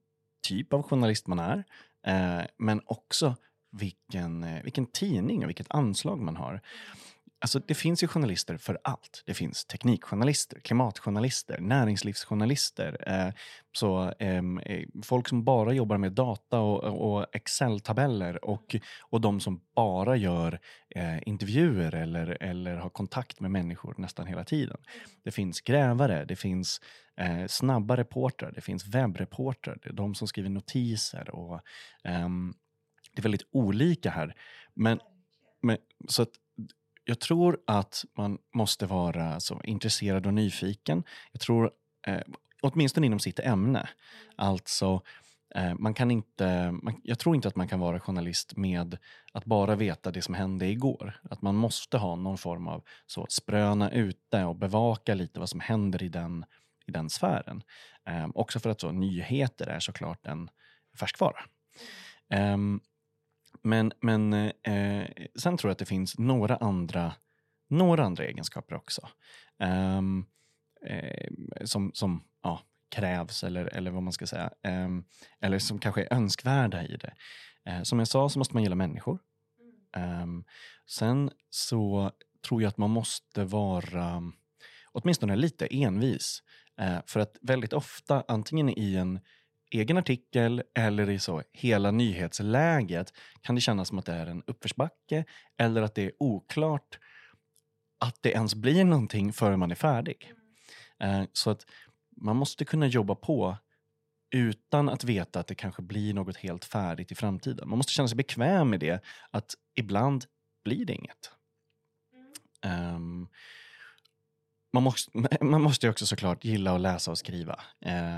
typ 0.48 0.72
av 0.72 0.82
journalist 0.82 1.26
man 1.26 1.38
är, 1.38 1.64
eh, 2.06 2.46
men 2.58 2.80
också 2.84 3.36
vilken, 3.72 4.44
eh, 4.44 4.62
vilken 4.62 4.86
tidning 4.86 5.42
och 5.42 5.48
vilket 5.48 5.70
anslag 5.70 6.20
man 6.20 6.36
har. 6.36 6.60
Alltså, 7.42 7.58
det 7.58 7.74
finns 7.74 8.02
ju 8.02 8.06
journalister 8.06 8.56
för 8.56 8.78
allt. 8.84 9.22
Det 9.26 9.34
finns 9.34 9.64
teknikjournalister, 9.64 10.60
klimatjournalister, 10.60 11.60
näringslivsjournalister. 11.60 12.96
Eh, 13.06 13.32
så, 13.72 14.14
ehm, 14.18 14.58
eh, 14.58 14.88
folk 15.02 15.28
som 15.28 15.44
bara 15.44 15.72
jobbar 15.72 15.98
med 15.98 16.12
data 16.12 16.60
och, 16.60 17.12
och 17.12 17.26
Excel-tabeller 17.32 18.44
och, 18.44 18.76
och 19.00 19.20
de 19.20 19.40
som 19.40 19.60
bara 19.74 20.16
gör 20.16 20.60
eh, 20.94 21.28
intervjuer 21.28 21.94
eller, 21.94 22.42
eller 22.42 22.76
har 22.76 22.90
kontakt 22.90 23.40
med 23.40 23.50
människor 23.50 23.94
nästan 23.98 24.26
hela 24.26 24.44
tiden. 24.44 24.78
Det 25.24 25.30
finns 25.30 25.60
grävare, 25.60 26.24
det 26.24 26.36
finns 26.36 26.80
eh, 27.16 27.46
snabba 27.46 27.96
reportrar, 27.96 28.52
det 28.52 28.60
finns 28.60 28.86
webbreportrar, 28.86 29.78
det 29.82 29.88
är 29.88 29.92
de 29.92 30.14
som 30.14 30.28
skriver 30.28 30.50
notiser. 30.50 31.30
och 31.30 31.60
ehm, 32.04 32.54
Det 33.14 33.20
är 33.20 33.22
väldigt 33.22 33.48
olika 33.52 34.10
här. 34.10 34.34
Men, 34.74 35.00
men, 35.62 35.76
så 36.08 36.22
att 36.22 36.32
jag 37.10 37.20
tror 37.20 37.60
att 37.66 38.04
man 38.16 38.38
måste 38.54 38.86
vara 38.86 39.40
så 39.40 39.60
intresserad 39.64 40.26
och 40.26 40.34
nyfiken. 40.34 41.04
Jag 41.32 41.40
tror, 41.40 41.70
eh, 42.06 42.20
åtminstone 42.62 43.06
inom 43.06 43.18
sitt 43.18 43.38
ämne. 43.38 43.88
Alltså, 44.36 45.02
eh, 45.54 45.74
man 45.74 45.94
kan 45.94 46.10
inte, 46.10 46.70
man, 46.72 47.00
jag 47.04 47.18
tror 47.18 47.34
inte 47.34 47.48
att 47.48 47.56
man 47.56 47.68
kan 47.68 47.80
vara 47.80 48.00
journalist 48.00 48.56
med 48.56 48.98
att 49.32 49.44
bara 49.44 49.74
veta 49.76 50.10
det 50.10 50.22
som 50.22 50.34
hände 50.34 50.66
igår. 50.66 51.20
Att 51.30 51.42
man 51.42 51.54
måste 51.54 51.98
ha 51.98 52.16
någon 52.16 52.38
form 52.38 52.68
av 52.68 52.82
så, 53.06 53.26
spröna 53.28 53.90
ute 53.90 54.44
och 54.44 54.56
bevaka 54.56 55.14
lite 55.14 55.40
vad 55.40 55.48
som 55.48 55.60
händer 55.60 56.02
i 56.02 56.08
den, 56.08 56.44
i 56.86 56.90
den 56.90 57.10
sfären. 57.10 57.62
Eh, 58.06 58.28
också 58.34 58.60
för 58.60 58.70
att 58.70 58.80
så, 58.80 58.92
nyheter 58.92 59.66
är 59.66 59.80
såklart 59.80 60.26
en 60.26 60.50
färskvara. 60.98 61.40
Um, 62.54 62.80
men, 63.62 63.92
men 64.00 64.32
eh, 64.62 65.06
sen 65.34 65.56
tror 65.56 65.68
jag 65.68 65.72
att 65.72 65.78
det 65.78 65.84
finns 65.84 66.18
några 66.18 66.56
andra, 66.56 67.12
några 67.68 68.04
andra 68.04 68.24
egenskaper 68.24 68.74
också. 68.74 69.08
Um, 69.58 70.26
eh, 70.86 71.28
som 71.64 71.90
som 71.94 72.24
ja, 72.42 72.60
krävs, 72.88 73.44
eller, 73.44 73.64
eller 73.64 73.90
vad 73.90 74.02
man 74.02 74.12
ska 74.12 74.26
säga. 74.26 74.50
Um, 74.64 75.04
eller 75.40 75.58
som 75.58 75.78
kanske 75.78 76.02
är 76.02 76.12
önskvärda 76.14 76.84
i 76.84 76.96
det. 76.96 77.14
Uh, 77.70 77.82
som 77.82 77.98
jag 77.98 78.08
sa 78.08 78.28
så 78.28 78.38
måste 78.38 78.54
man 78.54 78.62
gilla 78.62 78.74
människor. 78.74 79.18
Um, 79.96 80.44
sen 80.86 81.30
så 81.50 82.10
tror 82.48 82.62
jag 82.62 82.68
att 82.68 82.78
man 82.78 82.90
måste 82.90 83.44
vara 83.44 84.32
åtminstone 84.92 85.36
lite 85.36 85.66
envis. 85.66 86.42
Uh, 86.80 86.98
för 87.06 87.20
att 87.20 87.36
väldigt 87.40 87.72
ofta, 87.72 88.24
antingen 88.28 88.68
i 88.68 88.96
en 88.96 89.20
egen 89.70 89.96
artikel 89.96 90.62
eller 90.74 91.10
i 91.10 91.18
så 91.18 91.42
hela 91.52 91.90
nyhetsläget 91.90 93.12
kan 93.40 93.54
det 93.54 93.60
kännas 93.60 93.88
som 93.88 93.98
att 93.98 94.06
det 94.06 94.12
är 94.12 94.26
en 94.26 94.42
uppförsbacke 94.46 95.24
eller 95.58 95.82
att 95.82 95.94
det 95.94 96.02
är 96.02 96.12
oklart 96.18 96.98
att 98.00 98.16
det 98.20 98.30
ens 98.30 98.54
blir 98.54 98.84
någonting 98.84 99.32
förrän 99.32 99.58
man 99.58 99.70
är 99.70 99.74
färdig. 99.74 100.32
Eh, 101.00 101.22
så 101.32 101.50
att 101.50 101.66
man 102.16 102.36
måste 102.36 102.64
kunna 102.64 102.86
jobba 102.86 103.14
på 103.14 103.56
utan 104.30 104.88
att 104.88 105.04
veta 105.04 105.40
att 105.40 105.46
det 105.46 105.54
kanske 105.54 105.82
blir 105.82 106.14
något 106.14 106.36
helt 106.36 106.64
färdigt 106.64 107.12
i 107.12 107.14
framtiden. 107.14 107.68
Man 107.68 107.78
måste 107.78 107.92
känna 107.92 108.08
sig 108.08 108.16
bekväm 108.16 108.70
med 108.70 108.80
det, 108.80 109.04
att 109.30 109.54
ibland 109.74 110.24
blir 110.64 110.84
det 110.84 110.92
inget. 110.92 111.30
Um, 112.66 113.28
man, 114.72 114.82
måste, 114.82 115.10
man 115.44 115.62
måste 115.62 115.88
också 115.88 116.06
såklart 116.06 116.44
gilla 116.44 116.74
att 116.74 116.80
läsa 116.80 117.10
och 117.10 117.18
skriva. 117.18 117.60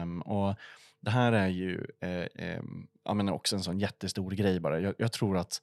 Um, 0.02 0.22
och 0.22 0.56
det 1.02 1.10
här 1.10 1.32
är 1.32 1.48
ju 1.48 1.86
eh, 2.00 2.10
eh, 2.10 2.62
ja, 3.04 3.14
men 3.14 3.28
också 3.28 3.56
en 3.56 3.62
sån 3.62 3.78
jättestor 3.78 4.30
grej 4.30 4.60
bara. 4.60 4.80
Jag, 4.80 4.94
jag, 4.98 5.12
tror 5.12 5.36
att 5.36 5.62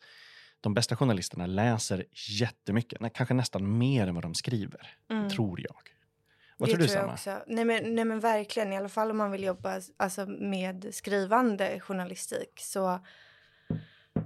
de 0.61 0.73
bästa 0.73 0.95
journalisterna 0.95 1.45
läser 1.45 2.05
jättemycket, 2.39 3.01
nej, 3.01 3.11
kanske 3.13 3.33
nästan 3.33 3.77
mer 3.77 4.07
än 4.07 4.15
vad 4.15 4.23
de 4.23 4.35
skriver. 4.35 4.95
Mm. 5.09 5.29
Tror 5.29 5.61
jag. 5.61 5.75
Vad 6.57 6.69
det 6.69 6.73
tror 6.73 6.81
du, 6.81 6.87
tror 6.87 7.03
jag 7.03 7.13
också. 7.13 7.43
Nej 7.47 7.65
men, 7.65 7.95
nej 7.95 8.05
men 8.05 8.19
verkligen, 8.19 8.73
i 8.73 8.77
alla 8.77 8.89
fall 8.89 9.11
om 9.11 9.17
man 9.17 9.31
vill 9.31 9.43
jobba 9.43 9.81
alltså, 9.97 10.25
med 10.25 10.87
skrivande 10.91 11.79
journalistik 11.79 12.59
så 12.59 12.99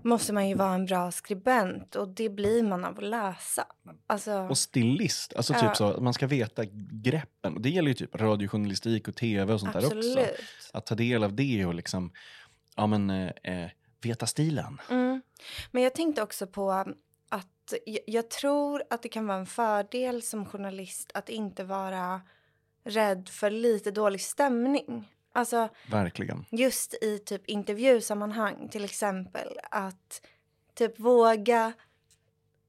måste 0.03 0.33
man 0.33 0.49
ju 0.49 0.55
vara 0.55 0.73
en 0.73 0.85
bra 0.85 1.11
skribent 1.11 1.95
och 1.95 2.07
det 2.07 2.29
blir 2.29 2.63
man 2.63 2.85
av 2.85 2.97
att 2.97 3.03
läsa. 3.03 3.65
Alltså, 4.07 4.31
och 4.33 4.57
stilist, 4.57 5.33
alltså 5.35 5.53
typ 5.53 5.75
så, 5.75 6.01
man 6.01 6.13
ska 6.13 6.27
veta 6.27 6.65
greppen. 6.91 7.61
Det 7.61 7.69
gäller 7.69 7.87
ju 7.87 7.93
typ 7.93 8.15
radiojournalistik 8.15 9.07
och 9.07 9.15
tv 9.15 9.53
och 9.53 9.59
sånt 9.59 9.75
absolut. 9.75 10.15
där 10.15 10.23
också. 10.23 10.77
Att 10.77 10.85
ta 10.85 10.95
del 10.95 11.23
av 11.23 11.35
det 11.35 11.65
och 11.65 11.73
liksom, 11.73 12.11
ja 12.75 12.87
men, 12.87 13.09
eh, 13.09 13.31
eh, 13.43 13.69
veta 14.01 14.25
stilen. 14.27 14.81
Mm. 14.89 15.21
Men 15.71 15.83
jag 15.83 15.95
tänkte 15.95 16.21
också 16.21 16.47
på 16.47 16.71
att 16.71 17.73
jag 18.05 18.29
tror 18.29 18.83
att 18.89 19.01
det 19.01 19.09
kan 19.09 19.27
vara 19.27 19.37
en 19.37 19.45
fördel 19.45 20.21
som 20.21 20.45
journalist 20.45 21.11
att 21.13 21.29
inte 21.29 21.63
vara 21.63 22.21
rädd 22.83 23.29
för 23.29 23.49
lite 23.49 23.91
dålig 23.91 24.21
stämning. 24.21 25.09
Alltså, 25.33 25.69
Verkligen. 25.91 26.45
Just 26.49 26.93
i 27.03 27.19
typ 27.19 27.47
intervjusammanhang 27.47 28.69
till 28.69 28.83
exempel. 28.83 29.47
Att 29.71 30.21
typ 30.75 30.99
våga 30.99 31.73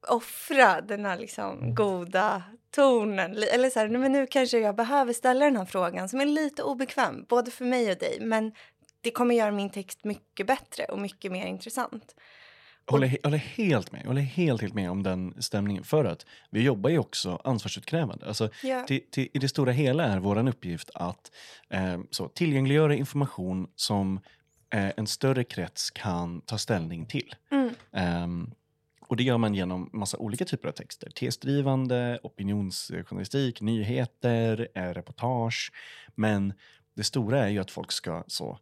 offra 0.07 0.81
den 0.81 1.05
här 1.05 1.17
liksom 1.17 1.75
goda 1.75 2.43
tonen. 2.71 3.31
Eller 3.31 3.69
så 3.69 3.79
här, 3.79 3.87
men 3.87 4.11
nu 4.11 4.27
kanske 4.27 4.59
jag 4.59 4.75
behöver 4.75 5.13
ställa 5.13 5.45
den 5.45 5.57
här 5.57 5.65
frågan 5.65 6.09
som 6.09 6.21
är 6.21 6.25
lite 6.25 6.63
obekväm, 6.63 7.25
både 7.29 7.51
för 7.51 7.65
mig 7.65 7.91
och 7.91 7.97
dig. 7.97 8.17
Men 8.21 8.51
det 9.01 9.11
kommer 9.11 9.35
göra 9.35 9.51
min 9.51 9.69
text 9.69 10.03
mycket 10.03 10.47
bättre 10.47 10.85
och 10.85 10.99
mycket 10.99 11.31
mer 11.31 11.45
intressant. 11.45 12.15
Jag 12.85 12.91
håller, 12.91 13.17
håller 13.23 13.37
helt 13.37 13.91
med. 13.91 14.01
Jag 14.01 14.07
håller 14.07 14.21
helt, 14.21 14.61
helt 14.61 14.73
med 14.73 14.91
om 14.91 15.03
den 15.03 15.33
stämningen. 15.43 15.83
För 15.83 16.05
att 16.05 16.25
vi 16.49 16.61
jobbar 16.61 16.89
ju 16.89 16.99
också 16.99 17.41
ansvarsutkrävande. 17.43 18.25
Alltså, 18.27 18.49
Ja. 18.63 18.83
till, 18.83 19.01
till, 19.11 19.27
I 19.33 19.39
det 19.39 19.47
stora 19.47 19.71
hela 19.71 20.03
är 20.03 20.19
vår 20.19 20.47
uppgift 20.49 20.89
att 20.93 21.31
eh, 21.69 21.99
så, 22.11 22.27
tillgängliggöra 22.27 22.95
information 22.95 23.67
som 23.75 24.19
eh, 24.73 24.91
en 24.97 25.07
större 25.07 25.43
krets 25.43 25.91
kan 25.91 26.41
ta 26.41 26.57
ställning 26.57 27.05
till. 27.05 27.35
Mm. 27.51 27.69
Ehm, 27.91 28.51
och 29.07 29.15
det 29.17 29.23
gör 29.23 29.37
man 29.37 29.55
genom 29.55 29.89
massa 29.93 30.17
olika 30.17 30.45
typer 30.45 30.67
av 30.67 30.71
texter. 30.71 31.09
Tesdrivande, 31.09 32.19
opinionsjournalistik, 32.23 33.61
nyheter, 33.61 34.67
eh, 34.75 34.83
reportage. 34.89 35.71
Men 36.15 36.53
det 36.95 37.03
stora 37.03 37.39
är 37.45 37.49
ju 37.49 37.59
att 37.59 37.71
folk 37.71 37.91
ska 37.91 38.23
så 38.27 38.59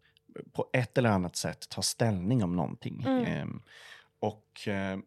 på 0.54 0.70
ett 0.74 0.98
eller 0.98 1.10
annat 1.10 1.36
sätt 1.36 1.70
ta 1.70 1.82
ställning 1.82 2.44
om 2.44 2.56
någonting. 2.56 3.04
Mm. 3.08 3.62
Och, 4.24 4.68
eh, 4.68 4.98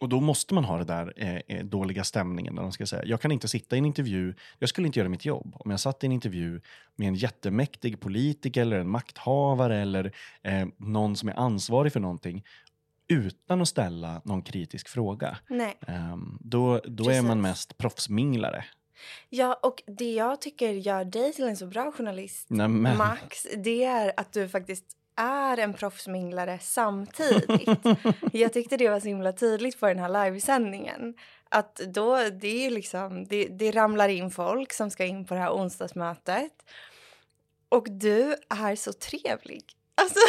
och 0.00 0.08
då 0.08 0.20
måste 0.20 0.54
man 0.54 0.64
ha 0.64 0.78
det 0.78 0.84
där 0.84 1.12
eh, 1.16 1.36
eh, 1.36 1.64
dåliga 1.64 2.04
stämningen. 2.04 2.54
Där 2.54 2.62
de 2.62 2.72
ska 2.72 2.86
säga. 2.86 3.04
Jag 3.04 3.20
kan 3.20 3.32
inte 3.32 3.48
sitta 3.48 3.76
i 3.76 3.78
en 3.78 3.86
intervju, 3.86 4.34
jag 4.58 4.68
skulle 4.68 4.86
inte 4.86 4.98
göra 4.98 5.08
mitt 5.08 5.24
jobb 5.24 5.56
om 5.58 5.70
jag 5.70 5.80
satt 5.80 6.04
i 6.04 6.06
en 6.06 6.12
intervju 6.12 6.60
med 6.96 7.08
en 7.08 7.14
jättemäktig 7.14 8.00
politiker 8.00 8.60
eller 8.62 8.78
en 8.78 8.88
makthavare 8.90 9.78
eller 9.80 10.12
eh, 10.42 10.66
någon 10.76 11.16
som 11.16 11.28
är 11.28 11.34
ansvarig 11.34 11.92
för 11.92 12.00
någonting 12.00 12.44
utan 13.08 13.60
att 13.60 13.68
ställa 13.68 14.22
någon 14.24 14.42
kritisk 14.42 14.88
fråga. 14.88 15.38
Nej. 15.48 15.78
Ehm, 15.86 16.38
då 16.40 16.80
då 16.84 17.10
är 17.10 17.22
man 17.22 17.40
mest 17.40 17.78
proffsminglare. 17.78 18.64
Ja, 19.28 19.58
och 19.62 19.82
det 19.86 20.12
jag 20.12 20.40
tycker 20.40 20.70
gör 20.72 21.04
dig 21.04 21.32
till 21.32 21.44
en 21.44 21.56
så 21.56 21.66
bra 21.66 21.92
journalist, 21.92 22.46
Nej, 22.50 22.68
men- 22.68 22.98
Max, 22.98 23.46
det 23.64 23.84
är 23.84 24.12
att 24.16 24.32
du 24.32 24.48
faktiskt 24.48 24.84
är 25.16 25.58
en 25.58 25.74
proffsminglare 25.74 26.58
samtidigt. 26.62 27.78
jag 28.32 28.52
tyckte 28.52 28.76
det 28.76 28.88
var 28.88 29.00
så 29.00 29.08
himla 29.08 29.32
tydligt 29.32 29.80
på 29.80 29.86
den 29.86 29.98
här 29.98 30.24
livesändningen. 30.24 31.14
Att 31.48 31.76
då, 31.76 32.16
det 32.16 32.66
är 32.66 32.70
liksom, 32.70 33.24
det, 33.24 33.44
det 33.44 33.70
ramlar 33.70 34.08
in 34.08 34.30
folk 34.30 34.72
som 34.72 34.90
ska 34.90 35.04
in 35.04 35.24
på 35.24 35.34
det 35.34 35.40
här 35.40 35.52
onsdagsmötet. 35.52 36.52
Och 37.68 37.86
du 37.90 38.36
är 38.48 38.76
så 38.76 38.92
trevlig. 38.92 39.64
Alltså, 39.98 40.20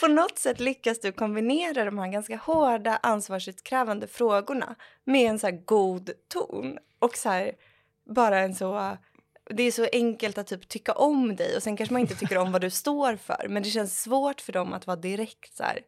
på 0.00 0.08
något 0.08 0.38
sätt 0.38 0.60
lyckas 0.60 1.00
du 1.00 1.12
kombinera 1.12 1.84
de 1.84 1.98
här 1.98 2.08
ganska 2.08 2.36
hårda, 2.36 2.96
ansvarsutkrävande 3.02 4.06
frågorna 4.06 4.74
med 5.04 5.30
en 5.30 5.38
så 5.38 5.46
här 5.46 5.64
god 5.64 6.10
ton. 6.28 6.78
Och 6.98 7.16
så 7.16 7.28
här, 7.28 7.52
bara 8.04 8.38
en 8.38 8.54
så... 8.54 8.96
Det 9.54 9.62
är 9.62 9.72
så 9.72 9.86
enkelt 9.92 10.38
att 10.38 10.46
typ 10.46 10.68
tycka 10.68 10.92
om 10.92 11.36
dig 11.36 11.56
och 11.56 11.62
sen 11.62 11.76
kanske 11.76 11.92
man 11.92 12.00
inte 12.00 12.14
tycker 12.14 12.38
om 12.38 12.52
vad 12.52 12.60
du 12.60 12.70
står 12.70 13.16
för. 13.16 13.46
Men 13.48 13.62
det 13.62 13.68
känns 13.68 14.02
svårt 14.02 14.40
för 14.40 14.52
dem 14.52 14.72
att 14.72 14.86
vara 14.86 14.96
direkt 14.96 15.56
så 15.56 15.62
här... 15.62 15.78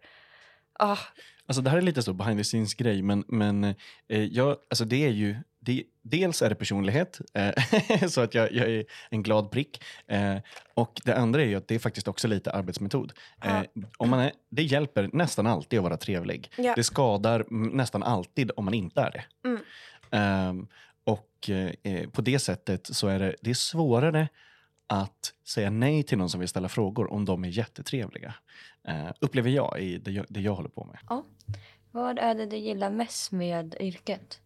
Ah, 0.79 0.99
Alltså 1.47 1.63
det 1.63 1.71
här 1.71 1.79
är 1.79 1.83
lite 1.83 2.03
så 2.03 2.13
behind 2.13 2.39
the 2.39 2.45
scenes 2.45 2.75
grej, 2.75 3.03
men, 3.03 3.25
men 3.29 3.65
eh, 4.09 4.25
jag, 4.25 4.57
alltså 4.71 4.85
det 4.85 5.05
är 5.05 5.11
ju, 5.11 5.37
det, 5.61 5.85
dels 6.03 6.43
är 6.43 6.49
det 6.49 6.55
personlighet, 6.55 7.21
eh, 7.35 8.07
så 8.09 8.21
att 8.21 8.35
jag, 8.35 8.53
jag 8.53 8.69
är 8.69 8.85
en 9.11 9.23
glad 9.23 9.51
prick. 9.51 9.83
Eh, 10.07 10.37
och 10.75 11.01
det 11.05 11.17
andra 11.17 11.43
är 11.43 11.57
att 11.57 11.69
det 11.69 11.75
är 11.75 11.79
faktiskt 11.79 12.09
också 12.09 12.29
lite 12.29 12.53
arbetsmetod. 12.53 13.13
Eh, 13.45 13.63
om 13.97 14.11
man 14.11 14.21
är, 14.21 14.33
det 14.51 14.63
hjälper 14.63 15.11
nästan 15.13 15.47
alltid 15.47 15.79
att 15.79 15.83
vara 15.83 15.97
trevlig. 15.97 16.53
Ja. 16.57 16.73
Det 16.77 16.85
skadar 16.85 17.47
nästan 17.51 18.03
alltid 18.03 18.51
om 18.57 18.65
man 18.65 18.75
inte 18.75 19.01
är 19.01 19.11
det. 19.11 19.49
Mm. 19.49 20.67
Och 21.43 21.51
eh, 21.51 22.11
på 22.11 22.21
det 22.21 22.39
sättet 22.39 22.87
så 22.87 23.09
är 23.09 23.19
det, 23.19 23.37
det 23.41 23.51
är 23.51 23.55
svårare 23.55 24.29
att 24.87 25.35
säga 25.49 25.71
nej 25.71 26.03
till 26.03 26.19
någon 26.19 26.31
som 26.31 26.41
vill 26.41 26.49
ställa 26.49 26.69
frågor 26.69 27.13
om 27.13 27.25
de 27.25 27.45
är 27.45 27.49
jättetrevliga. 27.49 28.35
Eh, 28.89 29.11
upplever 29.21 29.51
jag 29.51 29.81
i 29.81 29.99
det 29.99 30.11
jag, 30.11 30.27
det 30.29 30.41
jag 30.41 30.55
håller 30.55 30.69
på 30.69 30.85
med. 30.85 30.99
Ja. 31.09 31.25
Vad 31.91 32.19
är 32.19 32.35
det 32.35 32.47
du 32.47 32.57
gillar 32.57 32.91
mest 32.91 33.33
med 33.33 33.77
yrket? 33.81 34.41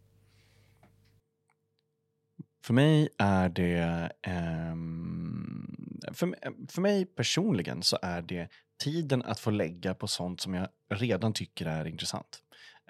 För 2.63 2.73
mig 2.73 3.09
är 3.17 3.49
det... 3.49 4.11
ehm, 4.21 5.99
för, 6.13 6.35
för 6.71 6.81
mig 6.81 7.05
personligen 7.05 7.83
så 7.83 7.97
är 8.01 8.21
det 8.21 8.49
tiden 8.83 9.23
att 9.23 9.39
få 9.39 9.51
lägga 9.51 9.93
på 9.93 10.07
sånt 10.07 10.41
som 10.41 10.53
jag 10.53 10.67
redan 10.89 11.33
tycker 11.33 11.65
är 11.65 11.85
intressant. 11.87 12.39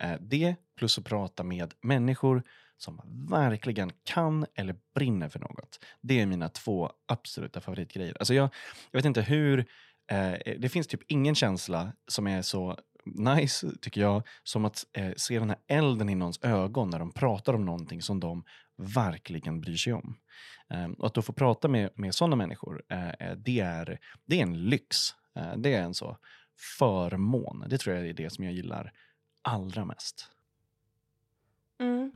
Eh, 0.01 0.15
det 0.21 0.55
plus 0.75 0.97
att 0.97 1.05
prata 1.05 1.43
med 1.43 1.73
människor 1.81 2.43
som 2.77 3.01
verkligen 3.29 3.91
kan 4.03 4.45
eller 4.55 4.75
brinner 4.95 5.29
för 5.29 5.39
något. 5.39 5.79
Det 6.01 6.19
är 6.19 6.25
mina 6.25 6.49
två 6.49 6.91
absoluta 7.05 7.61
favoritgrejer. 7.61 8.17
Alltså 8.19 8.33
jag, 8.33 8.49
jag 8.91 8.97
vet 8.97 9.05
inte 9.05 9.21
hur... 9.21 9.65
Eh, 10.11 10.33
det 10.59 10.69
finns 10.69 10.87
typ 10.87 11.01
ingen 11.07 11.35
känsla 11.35 11.91
som 12.07 12.27
är 12.27 12.41
så 12.41 12.77
nice, 13.15 13.71
tycker 13.81 14.01
jag, 14.01 14.27
som 14.43 14.65
att 14.65 14.85
eh, 14.93 15.11
se 15.17 15.39
den 15.39 15.49
här 15.49 15.59
elden 15.67 16.09
i 16.09 16.15
någons 16.15 16.39
ögon 16.43 16.89
när 16.89 16.99
de 16.99 17.11
pratar 17.11 17.53
om 17.53 17.65
någonting 17.65 18.01
som 18.01 18.19
de 18.19 18.43
verkligen 18.77 19.61
bryr 19.61 19.75
sig 19.75 19.93
om. 19.93 20.17
Eh, 20.69 20.87
och 20.87 21.07
att 21.07 21.13
då 21.13 21.21
få 21.21 21.33
prata 21.33 21.67
med, 21.67 21.89
med 21.95 22.15
sådana 22.15 22.35
människor, 22.35 22.83
eh, 22.89 23.09
eh, 23.09 23.35
det, 23.37 23.59
är, 23.59 23.99
det 24.25 24.39
är 24.39 24.43
en 24.43 24.63
lyx. 24.63 24.97
Eh, 25.35 25.57
det 25.57 25.73
är 25.73 25.81
en 25.81 25.93
så 25.93 26.17
förmån. 26.79 27.65
Det 27.69 27.77
tror 27.77 27.95
jag 27.95 28.07
är 28.07 28.13
det 28.13 28.29
som 28.29 28.43
jag 28.43 28.53
gillar 28.53 28.93
allra 29.41 29.85
mest. 29.85 30.31
Mm. 31.79 32.11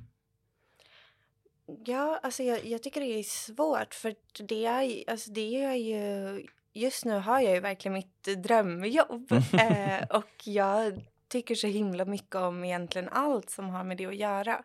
Ja, 1.86 2.20
alltså 2.24 2.44
jag, 2.44 2.66
jag 2.66 2.84
tycker 2.84 3.02
det 3.02 3.20
är 3.20 3.24
svårt 3.24 3.94
för 3.94 4.16
det 4.44 4.66
är, 4.66 5.10
alltså 5.10 5.32
det 5.32 5.64
är 5.64 5.76
ju... 5.76 6.46
Just 6.74 7.06
nu 7.06 7.20
har 7.20 7.40
jag 7.40 7.54
ju 7.54 7.60
verkligen 7.60 7.94
mitt 7.94 8.24
drömjobb 8.44 9.32
eh, 9.54 10.04
och 10.10 10.32
jag 10.44 11.02
tycker 11.28 11.56
så 11.56 11.68
himla 11.68 12.06
mycket 12.06 12.36
om 12.36 12.64
egentligen 12.64 13.10
allt 13.10 13.50
som 13.50 13.70
har 13.70 13.84
med 13.84 13.98
det 13.98 14.06
att 14.06 14.16
göra. 14.16 14.64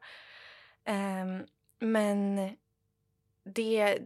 Ehm, 0.85 1.45
men 1.79 2.51
det, 3.45 3.99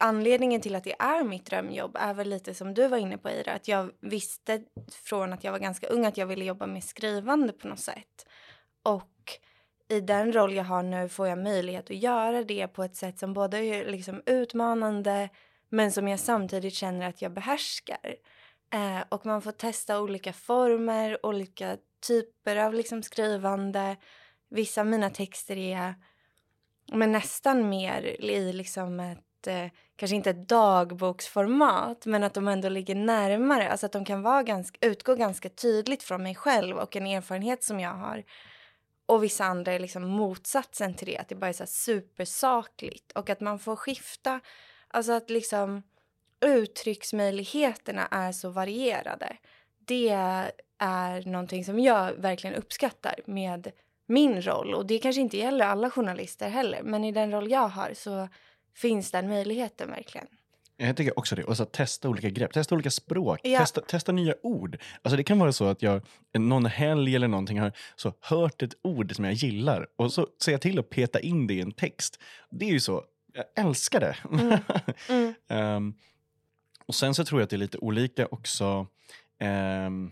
anledningen 0.00 0.60
till 0.60 0.74
att 0.74 0.84
det 0.84 0.94
är 0.98 1.24
mitt 1.24 1.46
drömjobb 1.46 1.96
är 2.00 2.14
väl 2.14 2.28
lite 2.28 2.54
som 2.54 2.74
du 2.74 2.88
var 2.88 2.98
inne 2.98 3.18
på 3.18 3.30
Ira, 3.30 3.52
att 3.52 3.68
jag 3.68 3.90
visste 4.00 4.62
från 4.90 5.32
att 5.32 5.44
jag 5.44 5.52
var 5.52 5.58
ganska 5.58 5.86
ung 5.86 6.06
att 6.06 6.16
jag 6.16 6.26
ville 6.26 6.44
jobba 6.44 6.66
med 6.66 6.84
skrivande 6.84 7.52
på 7.52 7.68
något 7.68 7.80
sätt. 7.80 8.26
Och 8.82 9.13
i 9.94 10.00
den 10.00 10.32
roll 10.32 10.54
jag 10.54 10.64
har 10.64 10.82
nu 10.82 11.08
får 11.08 11.28
jag 11.28 11.38
möjlighet 11.38 11.90
att 11.90 11.96
göra 11.96 12.44
det 12.44 12.68
på 12.68 12.84
ett 12.84 12.96
sätt 12.96 13.18
som 13.18 13.32
både 13.32 13.58
är 13.58 13.90
liksom 13.90 14.22
utmanande 14.26 15.28
men 15.68 15.92
som 15.92 16.08
jag 16.08 16.20
samtidigt 16.20 16.74
känner 16.74 17.08
att 17.08 17.22
jag 17.22 17.32
behärskar. 17.32 18.16
Eh, 18.72 19.04
och 19.08 19.26
man 19.26 19.42
får 19.42 19.52
testa 19.52 20.00
olika 20.00 20.32
former, 20.32 21.26
olika 21.26 21.76
typer 22.06 22.56
av 22.56 22.74
liksom 22.74 23.02
skrivande. 23.02 23.96
Vissa 24.50 24.80
av 24.80 24.86
mina 24.86 25.10
texter 25.10 25.56
är 25.56 25.94
men 26.92 27.12
nästan 27.12 27.68
mer 27.68 28.02
i 28.20 28.52
liksom 28.52 29.00
ett, 29.00 29.46
eh, 29.46 29.66
kanske 29.96 30.16
inte 30.16 30.30
ett 30.30 30.48
dagboksformat, 30.48 32.06
men 32.06 32.24
att 32.24 32.34
de 32.34 32.48
ändå 32.48 32.68
ligger 32.68 32.94
närmare. 32.94 33.70
Alltså 33.70 33.86
att 33.86 33.92
de 33.92 34.04
kan 34.04 34.22
vara 34.22 34.42
ganska, 34.42 34.86
utgå 34.86 35.14
ganska 35.14 35.48
tydligt 35.48 36.02
från 36.02 36.22
mig 36.22 36.34
själv 36.34 36.76
och 36.76 36.96
en 36.96 37.06
erfarenhet 37.06 37.64
som 37.64 37.80
jag 37.80 37.94
har. 37.94 38.24
Och 39.06 39.24
vissa 39.24 39.44
andra 39.44 39.72
är 39.72 39.78
liksom 39.78 40.02
motsatsen 40.02 40.94
till 40.94 41.06
det, 41.06 41.18
att 41.18 41.28
det 41.28 41.34
bara 41.34 41.48
är 41.48 41.52
så 41.52 41.62
här 41.62 41.68
supersakligt. 41.68 43.12
Och 43.12 43.30
att 43.30 43.40
man 43.40 43.58
får 43.58 43.76
skifta, 43.76 44.40
alltså 44.88 45.12
att 45.12 45.30
liksom 45.30 45.82
uttrycksmöjligheterna 46.40 48.08
är 48.10 48.32
så 48.32 48.48
varierade. 48.48 49.36
Det 49.78 50.08
är 50.78 51.26
någonting 51.26 51.64
som 51.64 51.80
jag 51.80 52.12
verkligen 52.12 52.56
uppskattar 52.56 53.14
med 53.26 53.72
min 54.06 54.42
roll. 54.42 54.74
Och 54.74 54.86
det 54.86 54.98
kanske 54.98 55.20
inte 55.20 55.36
gäller 55.36 55.64
alla 55.64 55.90
journalister 55.90 56.48
heller, 56.48 56.82
men 56.82 57.04
i 57.04 57.12
den 57.12 57.30
roll 57.30 57.50
jag 57.50 57.68
har 57.68 57.94
så 57.94 58.28
finns 58.74 59.10
den 59.10 59.28
möjligheten 59.28 59.90
verkligen. 59.90 60.26
Jag 60.76 60.96
tycker 60.96 61.18
också 61.18 61.36
det. 61.36 61.44
Och 61.44 61.56
så 61.56 61.64
testa 61.64 62.08
olika 62.08 62.28
grepp, 62.30 62.52
testa 62.52 62.74
olika 62.74 62.90
språk, 62.90 63.40
Ja. 63.42 63.58
testa, 63.58 63.80
testa 63.80 64.12
nya 64.12 64.34
ord. 64.42 64.78
Alltså 65.02 65.16
det 65.16 65.24
kan 65.24 65.38
vara 65.38 65.52
så 65.52 65.64
att 65.64 65.82
jag 65.82 66.02
någon 66.38 66.66
helg 66.66 67.16
eller 67.16 67.28
någonting 67.28 67.60
har 67.60 67.72
så 67.96 68.12
hört 68.20 68.62
ett 68.62 68.74
ord 68.82 69.14
som 69.14 69.24
jag 69.24 69.34
gillar 69.34 69.86
och 69.96 70.12
så 70.12 70.28
ser 70.44 70.52
jag 70.52 70.60
till 70.60 70.78
att 70.78 70.90
peta 70.90 71.20
in 71.20 71.46
det 71.46 71.54
i 71.54 71.60
en 71.60 71.72
text. 71.72 72.20
Det 72.50 72.64
är 72.64 72.70
ju 72.70 72.80
så, 72.80 73.04
jag 73.32 73.44
älskar 73.66 74.00
det. 74.00 74.16
Mm. 75.08 75.34
Ehm, 75.48 75.94
och 76.86 76.94
sen 76.94 77.14
så 77.14 77.24
tror 77.24 77.40
jag 77.40 77.44
att 77.44 77.50
det 77.50 77.56
är 77.56 77.58
lite 77.58 77.78
olika 77.78 78.26
också. 78.26 78.86
ehm, 79.38 80.10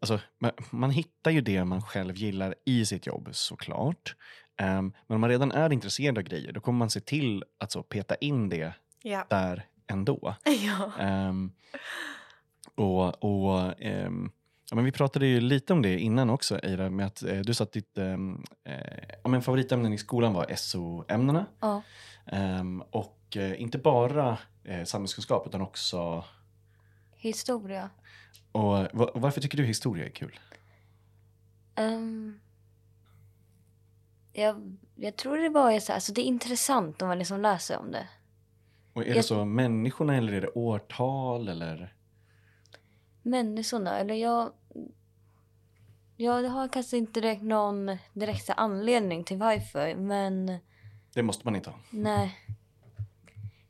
alltså, 0.00 0.20
man, 0.38 0.50
man 0.70 0.90
hittar 0.90 1.30
ju 1.30 1.40
det 1.40 1.64
man 1.64 1.82
själv 1.82 2.16
gillar 2.16 2.54
i 2.64 2.86
sitt 2.86 3.06
jobb 3.06 3.28
såklart. 3.32 4.14
Ehm, 4.56 4.92
men 5.06 5.14
om 5.14 5.20
man 5.20 5.30
redan 5.30 5.52
är 5.52 5.72
intresserad 5.72 6.18
av 6.18 6.24
grejer 6.24 6.52
då 6.52 6.60
kommer 6.60 6.78
man 6.78 6.90
se 6.90 7.00
till 7.00 7.44
att 7.58 7.72
så 7.72 7.82
peta 7.82 8.14
in 8.14 8.48
det 8.48 8.72
Ja. 9.02 9.26
där 9.30 9.66
ändå. 9.86 10.34
ja. 10.44 10.92
Ehm, 10.98 11.52
och 12.74 13.24
och 13.24 13.82
ehm, 13.82 14.30
ja, 14.70 14.74
men 14.76 14.84
vi 14.84 14.92
pratade 14.92 15.26
ju 15.26 15.40
lite 15.40 15.72
om 15.72 15.82
det 15.82 15.98
innan 15.98 16.30
också, 16.30 16.58
Eira, 16.62 16.90
med 16.90 17.06
att 17.06 17.22
eh, 17.22 17.38
du 17.40 17.54
sa 17.54 17.64
att 17.64 17.72
ditt 17.72 17.98
ehm, 17.98 18.44
eh, 18.64 18.98
ja, 19.22 19.28
men 19.28 19.42
favoritämnen 19.42 19.92
i 19.92 19.98
skolan 19.98 20.34
var 20.34 20.54
SO-ämnena. 20.56 21.46
Ja. 21.60 21.82
Och 22.90 23.36
eh, 23.36 23.62
inte 23.62 23.78
bara 23.78 24.38
eh, 24.64 24.84
samhällskunskap 24.84 25.46
utan 25.46 25.60
också... 25.60 26.24
Historia. 27.16 27.90
Och, 28.52 28.62
va- 28.92 29.10
varför 29.14 29.40
tycker 29.40 29.56
du 29.58 29.64
historia 29.64 30.04
är 30.06 30.10
kul? 30.10 30.38
Jag, 34.32 34.76
jag 34.94 35.16
tror 35.16 35.38
det 35.38 35.50
bara 35.50 35.72
är 35.72 35.80
så 35.80 35.92
här, 35.92 35.94
alltså 35.94 36.12
det 36.12 36.20
är 36.20 36.24
intressant 36.24 37.02
om 37.02 37.08
man 37.08 37.18
liksom 37.18 37.40
läser 37.40 37.78
om 37.78 37.90
det. 37.92 38.08
Och 38.98 39.04
är 39.04 39.08
det 39.10 39.16
Jag- 39.16 39.24
så 39.24 39.44
människorna 39.44 40.16
eller 40.16 40.32
är 40.32 40.40
det 40.40 40.48
årtal 40.48 41.48
eller? 41.48 41.94
Människorna, 43.22 43.98
eller 43.98 44.14
jag... 44.14 44.52
Jag 46.16 46.42
har 46.48 46.68
kanske 46.68 46.96
inte 46.96 47.20
direkt 47.20 47.42
någon 47.42 47.96
direkt 48.12 48.50
anledning 48.56 49.24
till 49.24 49.36
varför, 49.36 49.94
men 49.94 50.58
Det 51.14 51.22
måste 51.22 51.46
man 51.46 51.56
inte 51.56 51.70
ha. 51.70 51.78
nej. 51.90 52.36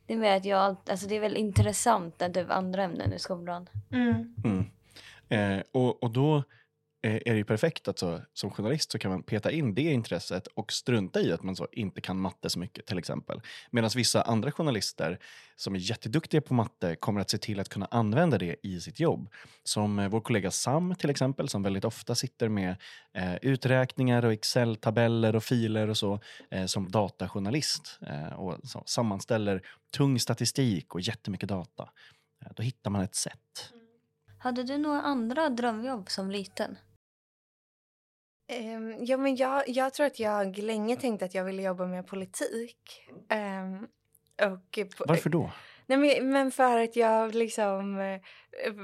Det 0.07 0.13
är 0.13 0.17
med 0.17 0.37
att 0.37 0.45
jag, 0.45 0.75
alltså 0.89 1.07
det 1.07 1.15
är 1.15 1.19
väl 1.19 1.37
intressant 1.37 2.21
än 2.21 2.33
typ 2.33 2.49
andra 2.51 2.83
ämnen 2.83 3.13
i 3.13 3.19
skolan. 3.19 3.69
Mm. 3.91 4.35
Mm. 4.43 4.65
Eh, 5.29 5.63
och, 5.71 6.03
och 6.03 6.11
då 6.11 6.43
Eh, 7.01 7.15
är 7.15 7.31
det 7.31 7.37
ju 7.37 7.43
perfekt 7.43 7.87
att 7.87 7.99
så, 7.99 8.21
som 8.33 8.51
journalist 8.51 8.91
så 8.91 8.99
kan 8.99 9.11
man 9.11 9.23
peta 9.23 9.51
in 9.51 9.75
det 9.75 9.81
intresset 9.81 10.47
och 10.47 10.71
strunta 10.73 11.21
i 11.21 11.31
att 11.31 11.43
man 11.43 11.55
så 11.55 11.67
inte 11.71 12.01
kan 12.01 12.19
matte 12.19 12.49
så 12.49 12.59
mycket 12.59 12.85
till 12.85 12.97
exempel. 12.97 13.41
Medan 13.71 13.89
vissa 13.95 14.21
andra 14.21 14.51
journalister 14.51 15.19
som 15.55 15.75
är 15.75 15.79
jätteduktiga 15.79 16.41
på 16.41 16.53
matte 16.53 16.95
kommer 16.95 17.21
att 17.21 17.29
se 17.29 17.37
till 17.37 17.59
att 17.59 17.69
kunna 17.69 17.85
använda 17.91 18.37
det 18.37 18.55
i 18.63 18.81
sitt 18.81 18.99
jobb. 18.99 19.29
Som 19.63 19.99
eh, 19.99 20.09
vår 20.09 20.21
kollega 20.21 20.51
Sam 20.51 20.95
till 20.95 21.09
exempel 21.09 21.49
som 21.49 21.63
väldigt 21.63 21.85
ofta 21.85 22.15
sitter 22.15 22.49
med 22.49 22.75
eh, 23.13 23.35
uträkningar 23.35 24.25
och 24.25 24.33
Excel-tabeller 24.33 25.35
och 25.35 25.43
filer 25.43 25.89
och 25.89 25.97
så 25.97 26.19
eh, 26.51 26.65
som 26.65 26.91
datajournalist 26.91 27.99
eh, 28.07 28.33
och 28.33 28.57
så, 28.63 28.83
sammanställer 28.85 29.61
tung 29.97 30.19
statistik 30.19 30.95
och 30.95 31.01
jättemycket 31.01 31.49
data. 31.49 31.89
Eh, 32.45 32.51
då 32.55 32.63
hittar 32.63 32.91
man 32.91 33.01
ett 33.01 33.15
sätt. 33.15 33.71
Mm. 33.71 33.85
Hade 34.39 34.63
du 34.63 34.77
några 34.77 35.01
andra 35.01 35.49
drömjobb 35.49 36.09
som 36.09 36.31
liten? 36.31 36.77
Ehm, 38.49 38.95
ja, 38.99 39.17
men 39.17 39.35
jag, 39.35 39.63
jag 39.69 39.93
tror 39.93 40.05
att 40.05 40.19
jag 40.19 40.57
länge 40.57 40.95
tänkte 40.95 41.25
att 41.25 41.33
jag 41.35 41.43
ville 41.43 41.61
jobba 41.61 41.85
med 41.85 42.07
politik. 42.07 43.01
Ehm, 43.29 43.87
och 44.41 44.79
Varför 45.07 45.29
då? 45.29 45.51
Nej, 45.85 45.97
men, 45.97 46.31
men 46.31 46.51
för 46.51 46.77
att 46.79 46.95
jag 46.95 47.35
liksom 47.35 47.99
eh, 47.99 48.21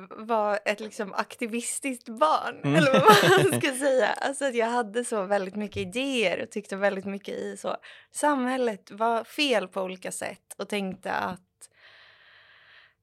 var 0.10 0.60
ett 0.66 0.80
liksom 0.80 1.14
aktivistiskt 1.14 2.10
barn, 2.10 2.60
Mm. 2.64 2.76
eller 2.76 2.92
vad 2.94 3.52
man 3.52 3.62
ska 3.62 3.72
säga. 3.72 4.08
Alltså 4.08 4.46
att 4.46 4.56
jag 4.56 4.68
hade 4.68 5.06
så 5.06 5.24
väldigt 5.24 5.56
mycket 5.56 5.78
idéer 5.78 6.44
och 6.44 6.52
tyckte 6.52 6.76
väldigt 6.76 7.06
mycket 7.06 7.36
i 7.36 7.58
så. 7.58 7.78
Samhället 8.12 8.92
var 8.92 9.24
fel 9.24 9.68
på 9.68 9.82
olika 9.82 10.12
sätt 10.12 10.56
och 10.58 10.70
tänkte 10.70 11.12
att 11.12 11.45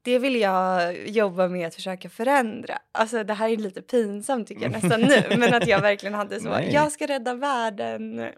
det 0.02 0.18
vill 0.18 0.36
jag 0.36 0.96
jobba 1.08 1.48
med 1.48 1.66
att 1.66 1.74
försöka 1.74 2.08
förändra. 2.08 2.78
Alltså 2.92 3.24
det 3.24 3.34
här 3.34 3.48
är 3.48 3.56
lite 3.56 3.82
pinsamt 3.82 4.48
tycker 4.48 4.62
jag 4.62 4.72
nästan 4.72 5.00
nu, 5.00 5.36
men 5.38 5.54
att 5.54 5.66
jag 5.66 5.80
verkligen 5.80 6.14
hade 6.14 6.40
så, 6.40 6.48
Nej. 6.50 6.70
jag 6.72 6.92
ska 6.92 7.06
rädda 7.06 7.34
världen 7.34 8.30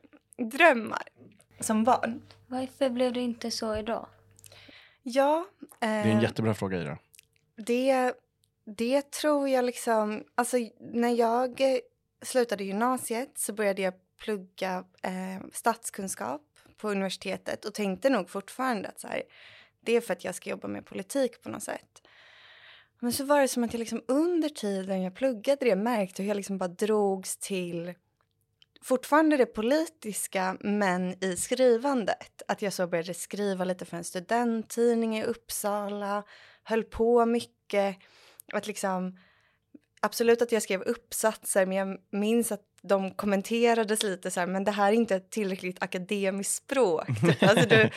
drömmar 0.53 1.03
som 1.61 1.85
barn. 1.85 2.23
Varför 2.47 2.91
blev 2.91 3.13
det 3.13 3.21
inte 3.21 3.51
så 3.51 3.77
idag? 3.77 4.07
Ja. 5.03 5.47
Det 5.79 5.87
är 5.87 6.05
en 6.05 6.17
eh, 6.17 6.23
jättebra 6.23 6.55
fråga 6.55 6.83
Ira. 6.83 6.99
Det, 7.57 8.13
det 8.65 9.11
tror 9.11 9.49
jag 9.49 9.65
liksom... 9.65 10.25
Alltså, 10.35 10.57
när 10.81 11.15
jag 11.15 11.61
eh, 11.61 11.79
slutade 12.23 12.65
gymnasiet 12.65 13.39
så 13.39 13.53
började 13.53 13.83
jag 13.83 13.95
plugga 14.25 14.85
eh, 15.03 15.47
statskunskap 15.53 16.43
på 16.77 16.91
universitetet 16.91 17.65
och 17.65 17.75
tänkte 17.75 18.11
nog 18.11 18.31
fortfarande 18.31 18.89
att 18.89 19.01
så 19.01 19.09
här, 19.09 19.23
det 19.85 19.97
är 19.97 20.01
för 20.01 20.13
att 20.13 20.25
jag 20.25 20.35
ska 20.35 20.51
jobba 20.51 20.69
med 20.69 20.87
politik 20.87 21.43
på 21.43 21.49
något 21.49 21.63
sätt. 21.63 22.03
Men 23.01 23.13
så 23.13 23.25
var 23.25 23.41
det 23.41 23.49
som 23.49 23.65
att 23.65 23.73
jag 23.73 23.79
liksom 23.79 24.03
under 24.09 24.49
tiden 24.49 25.03
jag 25.03 25.15
pluggade 25.15 25.65
det 25.65 25.77
märkte 25.77 26.23
hur 26.23 26.29
jag 26.29 26.37
liksom 26.37 26.59
bara 26.59 26.69
drogs 26.69 27.37
till 27.37 27.95
fortfarande 28.85 29.37
det 29.37 29.47
politiska 29.47 30.57
men 30.61 31.25
i 31.25 31.37
skrivandet. 31.37 32.43
Att 32.49 32.63
jag 32.63 32.73
så 32.73 32.87
började 32.87 33.15
skriva 33.15 33.65
lite 33.65 33.85
för 33.85 33.97
en 33.97 34.05
studenttidning 34.05 35.19
i 35.19 35.25
Uppsala, 35.25 36.23
höll 36.65 36.85
på 36.85 37.27
mycket. 37.27 37.97
Att 38.53 38.67
liksom, 38.67 39.19
absolut 40.01 40.43
att 40.43 40.53
jag 40.53 40.63
skrev 40.63 40.83
uppsatser 40.83 41.67
men 41.67 41.77
jag 41.77 41.99
minns 42.11 42.53
att 42.53 42.63
de 42.83 43.11
kommenterades 43.11 44.03
lite 44.03 44.31
så 44.31 44.41
här, 44.41 44.47
men 44.47 44.65
det 44.65 44.71
här 44.71 44.93
är 44.93 44.97
inte 44.97 45.17
ett 45.17 45.31
tillräckligt 45.31 45.83
akademiskt 45.83 46.55
språk. 46.55 47.07
Typ. 47.21 47.43
Alltså 47.43 47.69
du, 47.69 47.91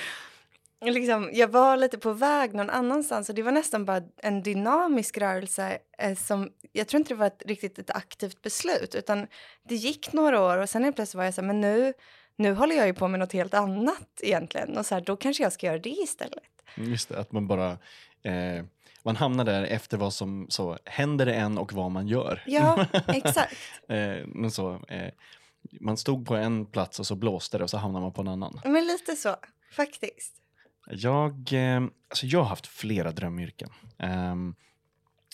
liksom, 0.82 1.30
jag 1.34 1.48
var 1.48 1.78
lite 1.78 1.98
på 1.98 2.14
väg 2.14 2.54
någon 2.54 2.70
annanstans 2.70 3.30
och 3.30 3.36
det 3.36 3.44
var 3.44 3.52
nästan 3.52 3.86
bara 3.86 4.02
en 4.18 4.44
dynamisk 4.44 5.18
rörelse 5.18 5.78
eh, 5.98 6.16
som, 6.16 6.52
jag 6.72 6.88
tror 6.88 7.00
inte 7.00 7.14
det 7.14 7.18
var 7.18 7.28
ett, 7.28 7.44
riktigt 7.46 7.80
ett 7.80 7.90
aktivt 7.90 8.42
beslut 8.42 8.96
utan 8.96 9.28
det 9.64 9.76
gick 9.76 10.14
några 10.14 10.42
år 10.42 10.58
och 10.58 10.70
sen 10.70 10.84
helt 10.84 10.96
plötsligt 10.96 11.18
var 11.18 11.24
jag 11.24 11.34
så 11.34 11.42
här, 11.42 11.48
men 11.48 11.62
nu, 11.62 11.94
nu 12.36 12.54
håller 12.54 12.76
jag 12.76 12.88
ju 12.88 12.94
på 12.94 13.08
med 13.08 13.20
något 13.20 13.34
helt 13.34 13.54
annat 13.54 14.22
egentligen 14.22 14.78
och 14.78 14.86
så 14.86 14.96
här, 14.96 15.02
då 15.02 15.16
kanske 15.16 15.44
jag 15.44 15.54
ska 15.54 15.66
göra 15.66 15.80
det 15.80 15.90
istället. 15.90 16.44
Just 16.76 17.10
det, 17.10 17.20
att 17.20 17.32
man 17.32 17.48
bara 17.48 17.72
eh, 18.24 18.66
man 19.04 19.16
hamnar 19.16 19.46
där 19.46 19.64
efter 19.64 19.98
vad 19.98 20.14
som 20.14 20.46
så 20.50 20.78
händer 20.86 21.26
det 21.26 21.34
en 21.34 21.58
och 21.58 21.74
vad 21.74 21.92
man 21.92 22.08
gör. 22.08 22.44
Ja, 22.46 22.86
exakt. 23.08 23.56
eh, 23.90 24.26
men 24.26 24.52
så, 24.52 24.74
eh, 24.88 25.14
man 25.82 25.98
stod 25.98 26.28
på 26.28 26.36
en 26.36 26.66
plats 26.66 27.00
och 27.00 27.08
så 27.08 27.16
blåste 27.16 27.58
det 27.58 27.64
och 27.64 27.70
så 27.70 27.78
hamnar 27.78 28.02
man 28.02 28.14
på 28.14 28.22
en 28.22 28.28
annan. 28.28 28.60
Men 28.66 28.88
lite 28.88 29.16
så, 29.16 29.36
faktiskt. 29.72 30.34
Jag, 30.90 31.54
eh, 31.54 31.82
alltså 32.10 32.26
jag 32.26 32.40
har 32.40 32.46
haft 32.46 32.68
flera 32.68 33.12
drömyrken. 33.12 33.70
Ehm, 34.00 34.56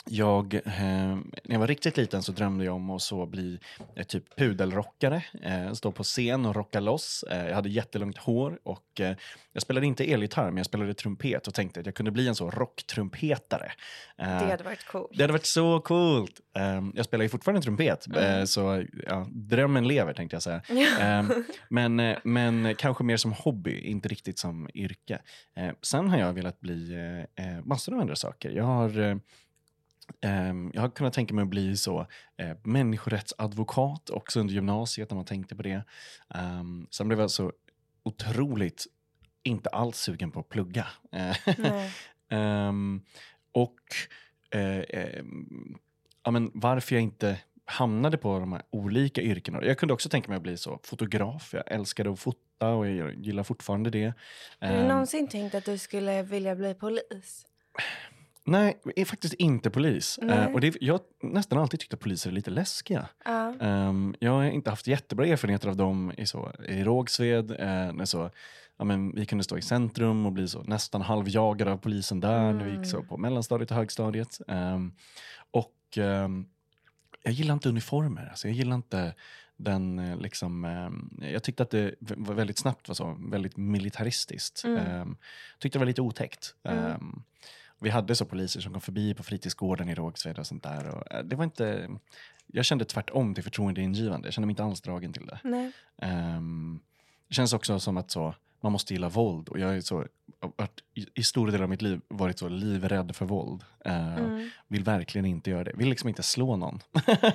jag, 0.10 0.54
eh, 0.54 0.62
när 0.76 1.24
jag 1.44 1.60
var 1.60 1.68
riktigt 1.68 1.98
liten 1.98 2.24
så 2.24 2.32
drömde 2.32 2.66
jag 2.66 2.76
om 2.76 2.90
att 2.90 3.02
så 3.02 3.26
bli 3.26 3.60
eh, 3.96 4.04
typ 4.04 4.36
pudelrockare, 4.36 5.24
eh, 5.44 5.74
stå 5.74 5.92
på 5.92 6.04
scen 6.04 6.46
och 6.46 6.56
rocka 6.56 6.80
loss. 6.80 7.24
Eh, 7.32 7.48
jag 7.48 7.56
hade 7.56 7.70
jättelångt 7.70 8.18
hår 8.18 8.60
och 8.64 9.00
eh, 9.02 9.16
jag 9.54 9.62
spelade 9.62 9.86
inte 9.86 10.12
elgitarr 10.12 10.46
men 10.46 10.58
jag 10.58 10.66
spelade 10.66 10.94
trumpet 10.94 11.48
och 11.48 11.54
tänkte 11.54 11.80
att 11.80 11.86
jag 11.86 11.96
kunde 11.96 12.12
bli 12.12 12.28
en 12.28 12.36
så 12.36 12.50
rocktrumpetare. 12.50 13.72
Eh, 14.18 14.26
Det 14.40 14.52
hade 14.52 14.64
varit 14.64 14.88
coolt. 14.88 15.12
det 15.18 15.24
hade 15.24 15.34
varit 15.34 15.46
så 15.46 15.80
coolt. 15.80 16.40
Ehm, 16.56 16.92
jag 16.96 17.06
spelar 17.06 17.24
ju 17.24 17.30
fortfarande 17.30 17.62
trumpet, 17.62 18.08
Mm. 18.08 18.48
så 18.48 18.84
ja, 19.08 19.28
drömmen 19.32 19.88
lever 19.88 20.14
tänkte 20.14 20.36
jag 20.36 20.44
säga. 20.44 20.62
Ehm, 21.00 21.32
men, 21.70 22.16
men 22.24 22.76
kanske 22.76 23.04
mer 23.04 23.18
som 23.18 23.34
hobby, 23.34 23.80
inte 23.82 24.08
riktigt 24.10 24.40
som 24.40 24.70
yrke. 24.74 25.20
Sen 25.82 26.10
har 26.10 26.18
jag 26.18 26.34
velat 26.34 26.60
bli 26.60 26.96
massor 27.64 27.94
av 27.94 28.00
andra 28.00 28.16
saker. 28.16 28.50
Jag 28.52 28.64
har, 28.64 29.20
jag 30.74 30.82
har 30.82 30.90
kunnat 30.90 31.14
tänka 31.14 31.34
mig 31.34 31.42
att 31.42 31.48
bli 31.48 31.78
så 31.78 32.08
eh, 32.38 32.58
människorättsadvokat 32.64 34.10
också 34.10 34.40
under 34.40 34.54
gymnasiet 34.54 35.10
när 35.10 35.16
man 35.16 35.26
tänkte 35.26 35.56
på 35.56 35.64
det. 35.64 35.84
Um, 36.36 36.88
sen 36.92 37.08
blev 37.08 37.20
jag 37.20 37.32
så 37.32 37.52
otroligt 38.04 38.86
inte 39.44 39.70
alls 39.70 39.98
sugen 39.98 40.32
på 40.32 40.40
att 40.40 40.50
plugga. 40.50 40.88
Ehm, 42.30 43.02
och 43.52 43.80
eh, 44.56 44.84
ehm, 44.90 45.78
ja, 46.24 46.32
men 46.32 46.52
varför 46.54 46.96
jag 46.96 47.02
inte 47.02 47.40
hamnade 47.66 48.18
på 48.18 48.40
de 48.40 48.54
här 48.54 48.62
olika 48.70 49.22
yrkena. 49.22 49.64
Jag 49.66 49.78
kunde 49.78 49.94
också 49.94 50.10
tänka 50.10 50.28
mig 50.30 50.36
att 50.36 50.44
bli 50.44 50.58
så 50.58 50.80
fotograf. 50.84 51.50
Jag 51.54 51.72
älskade 51.72 52.12
att 52.12 52.20
fota 52.20 52.68
och 52.68 52.90
jag 52.90 53.16
gillar 53.16 53.44
fortfarande 53.44 53.90
det. 53.90 54.14
Har 54.60 54.68
du 54.68 54.74
Ehm, 54.76 54.88
någonsin 54.88 55.28
tänkt 55.28 55.56
att 55.56 55.66
du 55.66 55.78
skulle 55.78 56.24
vilja 56.24 56.56
bli 56.56 56.74
polis? 56.74 57.46
Nej, 58.46 58.82
är 58.96 59.06
faktiskt 59.06 59.34
inte 59.34 59.70
polis. 59.70 60.18
Eh, 60.18 60.46
och 60.46 60.62
det, 60.62 60.76
jag 60.82 60.94
har 60.94 61.02
nästan 61.22 61.60
alltid 61.60 61.80
tyckt 61.80 61.94
att 61.94 62.00
poliser 62.00 62.30
är 62.30 62.34
lite 62.34 62.52
läskiga. 62.52 63.08
Ja. 63.26 63.54
Ehm, 63.62 64.16
jag 64.20 64.32
har 64.32 64.44
inte 64.44 64.70
haft 64.70 64.88
jättebra 64.88 65.26
erfarenheter 65.26 65.70
av 65.70 65.76
dem 65.76 66.12
i, 66.18 66.26
så, 66.26 66.52
i 66.68 66.84
Rågsved. 66.84 67.52
Uh, 67.52 67.58
när 67.94 68.06
så, 68.06 68.30
ja, 68.78 68.86
men 68.86 69.16
vi 69.16 69.26
kunde 69.26 69.44
stå 69.44 69.58
i 69.58 69.62
centrum 69.62 70.26
och 70.26 70.32
bli 70.32 70.48
så 70.48 70.64
nästan 70.64 71.02
halvjagade 71.02 71.72
av 71.72 71.78
polisen 71.78 72.20
där 72.20 72.54
när 72.54 72.66
vi 72.66 72.78
gick 72.78 72.88
så 72.88 72.98
Mm. 72.98 73.08
på 73.08 73.18
mellanstadiet 73.18 73.72
och 73.72 73.78
högstadiet. 73.78 74.42
Ehm, 74.48 74.94
och 75.52 75.98
ehm, 75.98 76.46
jag 77.24 77.34
gillar 77.34 77.54
inte 77.54 77.70
uniformer. 77.70 78.28
Alltså, 78.30 78.48
jag 78.48 78.56
gillar 78.58 78.76
inte 78.76 79.14
den 79.58 80.00
eh, 80.00 80.18
liksom, 80.18 80.66
ehm, 80.66 81.10
jag 81.32 81.44
tyckte 81.44 81.64
att 81.64 81.70
det 81.70 81.96
var 82.00 82.34
väldigt 82.36 82.58
snabbt 82.58 82.88
var 82.88 82.96
så 82.96 83.18
väldigt 83.20 83.58
militaristiskt. 83.58 84.64
Mm. 84.64 84.78
Ehm, 84.78 85.18
tyckte 85.60 85.78
det 85.78 85.82
var 85.82 85.86
lite 85.88 86.02
otäckt. 86.02 86.56
Mm. 86.64 86.86
Ehm, 86.86 87.24
vi 87.84 87.90
hade 87.90 88.16
så 88.16 88.26
poliser 88.26 88.62
som 88.62 88.72
kom 88.72 88.82
förbi 88.82 89.14
på 89.14 89.24
fritidsgården 89.24 89.90
i 89.90 89.96
Rågsved 89.96 90.40
och 90.40 90.48
sånt 90.48 90.64
där. 90.64 90.88
Och, 90.88 91.12
eh, 91.12 91.24
det 91.24 91.36
var 91.36 91.44
inte, 91.44 91.90
jag 92.48 92.66
kände 92.66 92.86
tvärtom 92.86 93.36
till 93.36 93.44
förtroendeingivande. 93.44 94.28
Jag 94.28 94.34
kände 94.34 94.46
mig 94.46 94.52
inte 94.52 94.64
alls 94.64 94.82
dragen 94.82 95.14
till 95.14 95.26
det. 95.26 95.40
Nej. 95.44 95.72
Ehm, 95.98 96.80
det 97.28 97.36
känns 97.36 97.54
också 97.54 97.80
som 97.80 97.98
att 97.98 98.12
så, 98.12 98.36
man 98.64 98.72
måste 98.72 98.94
gilla 98.94 99.10
våld. 99.10 99.50
Och 99.50 99.60
jag 99.60 99.76
är 99.76 99.82
så, 99.82 100.06
varit, 100.58 100.82
i, 101.16 101.24
stora 101.24 101.52
delar 101.52 101.64
av 101.64 101.70
mitt 101.70 101.82
liv 101.82 102.02
varit 102.08 102.40
så 102.40 102.48
livrädd 102.50 103.16
för 103.16 103.26
våld. 103.26 103.64
Ehm, 103.86 104.14
Mm. 104.14 104.50
Vill 104.68 104.84
verkligen 104.84 105.26
inte 105.26 105.50
göra 105.50 105.64
det. 105.64 105.72
Vill 105.76 105.90
liksom 105.90 106.10
inte 106.10 106.24
slå 106.24 106.56
någon. 106.56 106.80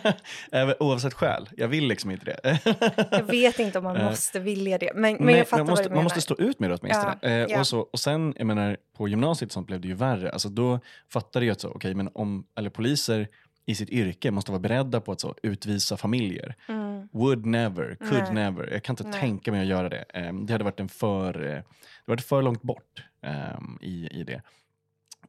Oavsett 0.81 1.15
skäl. 1.15 1.49
Jag 1.57 1.69
vill 1.69 1.89
liksom 1.89 2.11
inte 2.11 2.25
det. 2.25 2.59
Jag 3.11 3.23
vet 3.23 3.59
inte 3.59 3.79
om 3.79 3.85
man 3.85 3.97
Eh, 3.97 4.05
måste 4.05 4.41
vilja 4.41 4.79
det, 4.79 4.91
men, 4.95 5.15
men 5.15 5.27
Nej, 5.27 5.37
jag 5.37 5.49
fattar 5.49 5.65
man, 5.65 5.71
måste, 5.71 5.83
vad 5.83 5.91
du 5.91 5.95
man 5.95 5.97
menar. 5.97 6.05
måste 6.05 6.21
stå 6.21 6.35
ut 6.39 6.61
med 6.61 6.71
det 6.71 6.79
åtminstone. 6.81 7.19
Ja, 7.23 7.29
eh, 7.29 7.35
ja. 7.35 7.61
Och, 7.61 7.67
så, 7.67 7.81
och 7.81 8.01
sen, 8.01 8.35
jag 8.37 8.47
menar, 8.47 8.77
på 8.97 9.09
gymnasiet 9.09 9.53
sånt 9.53 9.67
blev 9.67 9.81
det 9.81 9.89
ju 9.89 9.95
värre. 9.95 10.31
Alltså 10.31 10.49
då 10.49 10.81
fattade 11.13 11.47
jag 11.47 11.53
att 11.53 11.61
så, 11.61 11.69
okej, 11.71 11.95
men 11.95 12.11
om, 12.15 12.45
eller 12.59 12.71
poliser 12.71 13.29
i 13.69 13.75
sitt 13.75 13.91
yrke 13.91 14.31
måste 14.31 14.51
vara 14.51 14.61
beredda 14.61 15.01
på 15.01 15.13
att 15.13 15.21
så, 15.21 15.35
utvisa 15.43 15.97
familjer. 15.97 16.55
Mm. 16.69 17.09
Would 17.13 17.47
never, 17.47 17.95
could 17.95 18.23
Nej. 18.23 18.35
never. 18.35 18.73
Jag 18.73 18.83
kan 18.83 18.93
inte 18.93 19.05
Nej. 19.05 19.21
tänka 19.21 19.53
mig 19.53 19.61
att 19.61 19.67
göra 19.67 19.89
det. 19.89 20.05
Eh, 20.15 20.33
det 20.33 20.53
hade 20.53 20.65
varit 20.65 20.81
en 20.81 20.89
för, 20.89 21.45
eh, 21.45 21.55
det 21.55 21.65
varit 22.05 22.23
för 22.23 22.43
långt 22.43 22.63
bort 22.63 23.05
eh, 23.23 23.59
i, 23.81 24.09
i 24.11 24.25
det. 24.25 24.43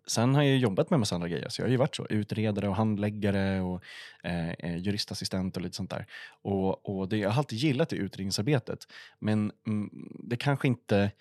Sen 0.08 0.36
har 0.36 0.43
jag 0.43 0.58
jobbat 0.58 0.89
med 0.89 0.99
massa 0.99 1.15
andra 1.15 1.28
grejer. 1.28 1.49
Så 1.49 1.62
jag 1.62 1.65
har 1.65 1.71
ju 1.71 1.78
varit 1.78 1.95
så, 1.95 2.08
utredare 2.10 2.69
och 2.69 2.75
handläggare 2.75 3.62
och 3.62 3.84
eh, 4.23 4.49
eh, 4.49 4.78
juristassistent 4.78 5.58
och 5.58 5.62
lite 5.63 5.75
sånt 5.75 5.89
där. 5.89 6.06
Och, 6.41 6.89
och 6.89 7.10
det, 7.10 7.17
jag 7.17 7.30
har 7.30 7.38
alltid 7.38 7.60
gillat 7.60 7.89
det 7.89 7.95
utredningsarbetet. 7.95 8.88
Men 9.19 9.52
mm, 9.67 9.89
det 10.23 10.36
kanske 10.36 10.67
inte 10.67 11.12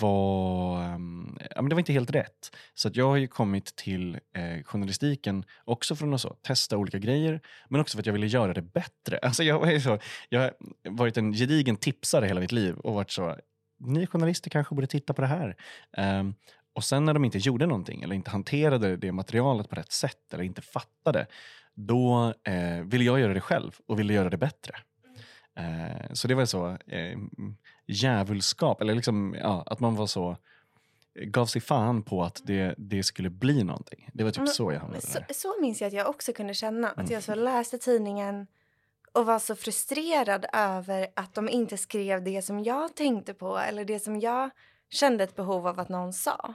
var, 0.00 0.82
ehm, 0.82 1.38
ja, 1.54 1.62
men 1.62 1.68
det 1.68 1.74
var 1.74 1.80
inte 1.80 1.92
helt 1.92 2.10
rätt. 2.10 2.56
Så 2.74 2.88
att 2.88 2.96
jag 2.96 3.08
har 3.08 3.16
ju 3.16 3.26
kommit 3.26 3.76
till 3.76 4.14
eh, 4.14 4.62
journalistiken 4.64 5.44
också 5.64 5.96
från 5.96 6.14
att 6.14 6.20
så, 6.20 6.36
testa 6.42 6.76
olika 6.76 6.98
grejer, 6.98 7.40
men 7.68 7.80
också 7.80 7.96
för 7.96 8.02
att 8.02 8.06
jag 8.06 8.12
ville 8.12 8.26
göra 8.26 8.54
det 8.54 8.62
bättre. 8.62 9.18
Alltså 9.22 9.42
jag, 9.42 9.58
var 9.58 9.70
ju 9.70 9.80
så, 9.80 9.98
jag 10.28 10.40
har 10.40 10.52
varit 10.90 11.16
en 11.16 11.32
gedigen 11.32 11.76
tipsare 11.76 12.26
hela 12.26 12.40
mitt 12.40 12.52
liv 12.52 12.74
och 12.76 12.94
varit 12.94 13.10
så, 13.10 13.36
ni 13.78 14.06
journalister 14.06 14.50
kanske 14.50 14.74
borde 14.74 14.86
titta 14.86 15.14
på 15.14 15.22
det 15.22 15.28
här. 15.28 15.56
Um, 15.98 16.34
och 16.74 16.84
sen 16.84 17.04
när 17.04 17.14
de 17.14 17.24
inte 17.24 17.38
gjorde 17.38 17.66
någonting 17.66 18.02
eller 18.02 18.14
inte 18.14 18.30
hanterade 18.30 18.96
det 18.96 19.12
materialet 19.12 19.68
på 19.68 19.76
rätt 19.76 19.92
sätt 19.92 20.34
eller 20.34 20.44
inte 20.44 20.62
fattade, 20.62 21.26
då 21.74 22.34
eh, 22.44 22.84
ville 22.84 23.04
jag 23.04 23.20
göra 23.20 23.34
det 23.34 23.40
själv 23.40 23.72
och 23.86 23.98
ville 23.98 24.12
göra 24.12 24.30
det 24.30 24.36
bättre. 24.36 24.74
Eh, 25.58 26.12
så 26.12 26.28
det 26.28 26.34
var 26.34 26.44
så 26.44 26.68
eh, 26.86 27.18
djävulskap, 27.86 28.80
eller 28.80 28.94
liksom, 28.94 29.36
ja, 29.40 29.62
att 29.66 29.80
man 29.80 29.94
var 29.96 30.06
så 30.06 30.36
gav 31.14 31.46
sig 31.46 31.60
fan 31.60 32.02
på 32.02 32.22
att 32.22 32.40
det, 32.44 32.74
det 32.78 33.02
skulle 33.02 33.30
bli 33.30 33.64
någonting. 33.64 34.10
Det 34.14 34.24
var 34.24 34.30
typ 34.30 34.38
Men- 34.38 34.48
så 34.48 34.72
jag 34.72 34.80
hamnade 34.80 35.00
Så, 35.06 35.18
där. 35.18 35.26
så 35.34 35.54
minns 35.60 35.80
jag 35.80 35.88
att 35.88 35.94
jag 35.94 36.08
också 36.08 36.32
kunde 36.32 36.54
känna. 36.54 36.88
Att 36.88 36.98
Mm. 36.98 37.12
jag 37.12 37.22
så 37.22 37.34
läste 37.34 37.78
tidningen 37.78 38.46
och 39.12 39.26
var 39.26 39.38
så 39.38 39.54
frustrerad 39.56 40.46
över 40.52 41.08
att 41.16 41.34
de 41.34 41.48
inte 41.48 41.76
skrev 41.76 42.22
det 42.24 42.42
som 42.42 42.62
jag 42.64 42.94
tänkte 42.96 43.34
på 43.34 43.58
eller 43.58 43.84
det 43.84 44.00
som 44.00 44.20
jag 44.20 44.50
kände 44.90 45.24
ett 45.24 45.36
behov 45.36 45.66
av 45.66 45.80
att 45.80 45.88
någon 45.88 46.12
sa. 46.12 46.54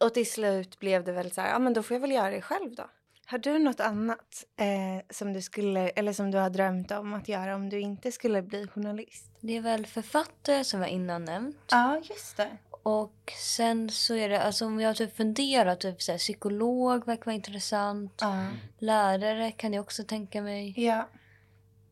Och 0.00 0.14
till 0.14 0.30
slut 0.30 0.78
blev 0.78 1.04
det 1.04 1.12
väl 1.12 1.30
så 1.32 1.40
här, 1.40 1.48
ja 1.52 1.58
men 1.58 1.72
då 1.74 1.82
får 1.82 1.94
jag 1.94 2.00
väl 2.00 2.10
göra 2.12 2.30
det 2.30 2.40
själv 2.42 2.74
då. 2.74 2.84
Har 3.26 3.38
du 3.38 3.58
något 3.58 3.80
annat 3.80 4.44
eh, 4.56 5.04
som 5.10 5.32
du 5.32 5.42
skulle, 5.42 5.88
eller 5.88 6.12
som 6.12 6.30
du 6.30 6.38
har 6.38 6.50
drömt 6.50 6.90
om 6.90 7.14
att 7.14 7.28
göra 7.28 7.54
om 7.54 7.68
du 7.68 7.80
inte 7.80 8.12
skulle 8.12 8.42
bli 8.42 8.66
journalist? 8.66 9.30
Det 9.40 9.56
är 9.56 9.60
väl 9.60 9.86
författare 9.86 10.64
som 10.64 10.80
jag 10.80 10.90
innan 10.90 11.24
nämnt. 11.24 11.56
Ja, 11.70 12.00
just 12.04 12.36
det. 12.36 12.56
Och 12.82 13.32
sen 13.38 13.90
så 13.90 14.14
är 14.14 14.28
det, 14.28 14.42
alltså 14.42 14.66
om 14.66 14.80
jag 14.80 14.88
har 14.88 14.94
typ 14.94 15.16
funderat, 15.16 15.80
typ 15.80 16.02
så 16.02 16.12
här, 16.12 16.18
psykolog 16.18 17.06
verkar 17.06 17.24
vara 17.24 17.34
intressant. 17.34 18.18
Ja. 18.20 18.46
Lärare 18.78 19.50
kan 19.50 19.72
jag 19.72 19.82
också 19.82 20.04
tänka 20.04 20.42
mig. 20.42 20.74
ja. 20.76 21.08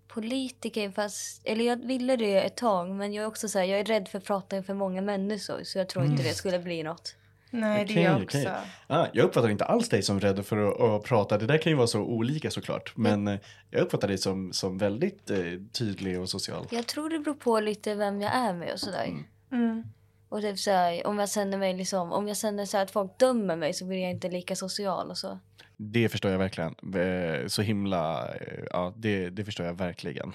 Politiker, 0.08 0.90
fast, 0.90 1.40
eller 1.44 1.64
jag 1.64 1.76
ville 1.86 2.16
det 2.16 2.42
ett 2.42 2.56
tag 2.56 2.90
men 2.90 3.12
jag 3.12 3.22
är 3.22 3.26
också 3.28 3.48
så 3.48 3.58
här, 3.58 3.66
jag 3.66 3.80
är 3.80 3.84
rädd 3.84 4.08
för 4.08 4.18
att 4.18 4.24
prata 4.24 4.56
inför 4.56 4.74
många 4.74 5.02
människor 5.02 5.60
så 5.64 5.78
jag 5.78 5.88
tror 5.88 6.04
inte 6.04 6.22
det 6.22 6.34
skulle 6.34 6.58
bli 6.58 6.82
något. 6.82 7.16
Nej, 7.54 7.84
det 7.84 7.92
är 8.04 8.22
Okej, 8.24 8.42
jag 8.42 8.52
också. 8.54 8.66
Ah, 8.86 9.06
jag 9.12 9.24
uppfattar 9.24 9.48
inte 9.48 9.64
alls 9.64 9.88
dig 9.88 10.02
som 10.02 10.20
rädd 10.20 10.46
för 10.46 10.56
att, 10.68 10.80
att 10.80 11.02
prata. 11.08 11.38
Det 11.38 11.46
där 11.46 11.58
kan 11.58 11.72
ju 11.72 11.76
vara 11.76 11.86
så 11.86 12.00
olika 12.00 12.50
såklart. 12.50 12.96
Men 12.96 13.28
eh, 13.28 13.38
jag 13.70 13.80
uppfattar 13.80 14.08
dig 14.08 14.18
som, 14.18 14.52
som 14.52 14.78
väldigt 14.78 15.30
eh, 15.30 15.38
tydlig 15.72 16.20
och 16.20 16.28
social. 16.28 16.66
Jag 16.70 16.86
tror 16.86 17.10
det 17.10 17.18
beror 17.18 17.34
på 17.34 17.60
lite 17.60 17.94
vem 17.94 18.20
jag 18.20 18.34
är 18.34 18.52
med 18.54 18.72
och 18.72 18.80
sådär. 18.80 19.24
Mm. 19.52 19.84
Och 20.28 20.40
typ 20.40 20.58
så 20.58 20.70
här, 20.70 21.06
om 21.06 21.18
jag 21.18 21.30
känner 21.30 21.58
mig 21.58 21.74
liksom, 21.74 22.12
om 22.12 22.28
jag 22.28 22.36
känner 22.36 22.66
så 22.66 22.76
här 22.76 22.84
att 22.84 22.90
folk 22.90 23.18
dömer 23.18 23.56
mig 23.56 23.72
så 23.72 23.84
blir 23.84 23.98
jag 23.98 24.10
inte 24.10 24.28
lika 24.28 24.56
social 24.56 25.10
och 25.10 25.18
så. 25.18 25.38
Det 25.76 26.08
förstår 26.08 26.30
jag 26.30 26.38
verkligen. 26.38 26.74
Eh, 26.94 27.46
Så 27.46 27.62
himla, 27.62 28.28
eh, 28.34 28.64
ja 28.70 28.92
det, 28.96 29.30
det 29.30 29.44
förstår 29.44 29.66
jag 29.66 29.74
verkligen. 29.74 30.32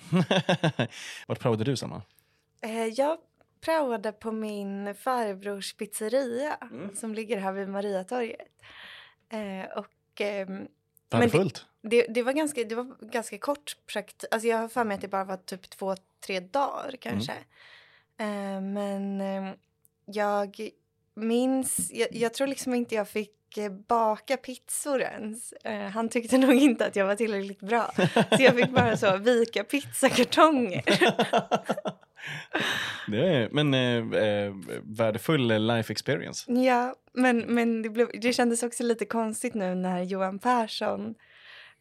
Vart 1.28 1.40
praoade 1.40 1.64
du 1.64 1.76
Sanna? 1.76 2.02
Jag 2.96 3.18
praoade 3.62 4.12
på 4.12 4.32
min 4.32 4.96
farbrors 4.96 5.74
pizzeria 5.74 6.58
Mm. 6.62 6.96
som 6.96 7.13
ligger 7.13 7.38
här 7.38 7.52
vid 7.52 7.67
Mariatorget. 7.70 8.48
Eh, 9.30 9.78
och 9.78 10.22
ehm, 10.22 10.67
Värdefullt. 11.10 11.65
det, 11.82 12.06
det, 12.10 12.24
var 12.24 12.34
ganska, 12.34 12.63
det 12.63 12.76
var 12.76 12.96
ganska 13.12 13.38
kort 13.38 13.78
praktik. 13.93 14.30
Alltså 14.32 14.48
jag 14.48 14.58
har 14.58 14.67
för 14.67 14.84
mig 14.84 14.96
att 14.96 15.02
det 15.02 15.08
bara 15.08 15.24
var 15.24 15.38
typ 15.38 15.70
två, 15.70 15.96
tre 16.26 16.39
dagar 16.39 16.96
kanske. 17.00 17.34
Eh, 18.17 18.62
men 18.62 19.22
eh, 19.22 19.54
jag 20.06 20.70
minns, 21.13 21.91
jag, 21.93 22.08
jag 22.12 22.34
tror 22.34 22.48
liksom 22.48 22.74
inte 22.74 22.96
jag 22.96 23.08
fick 23.10 23.58
eh, 23.58 23.70
baka 23.72 24.38
pizzor 24.38 25.02
ens. 25.02 25.52
Eh, 25.54 25.88
han 25.88 26.10
tyckte 26.10 26.38
nog 26.48 26.54
inte 26.56 26.86
att 26.86 26.96
jag 26.96 27.06
var 27.06 27.15
tillräckligt 27.15 27.60
bra. 27.60 27.91
Så 28.38 28.43
jag 28.43 28.56
fick 28.56 28.70
bara 28.70 28.98
så 28.98 29.17
vika 29.17 29.63
pizzakartonger. 29.63 30.84
det 33.08 33.28
är, 33.36 33.50
men 33.52 33.74
eh, 33.74 34.22
eh, 34.24 34.54
värdefull 34.84 35.68
life 35.68 35.92
experience. 35.94 36.52
Ja, 36.52 36.96
men, 37.14 37.38
men 37.40 37.82
det, 37.82 37.90
blev, 37.90 38.08
det 38.22 38.34
kändes 38.34 38.64
också 38.64 38.84
lite 38.84 39.06
konstigt 39.06 39.54
nu 39.54 39.76
när 39.76 40.02
Johan 40.04 40.40
Persson 40.40 41.16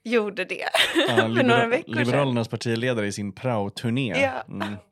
gjorde 0.02 0.44
det 0.44 0.64
Ja, 1.08 1.16
för 1.16 1.28
några 1.28 1.42
libera- 1.42 1.66
veckor 1.66 1.92
sedan. 1.94 2.04
Liberalernas 2.04 2.48
partiledare 2.48 3.06
i 3.06 3.12
sin 3.12 3.32
prao-turné. 3.32 4.20
Ja. 4.20 4.42
Mm. 4.48 4.74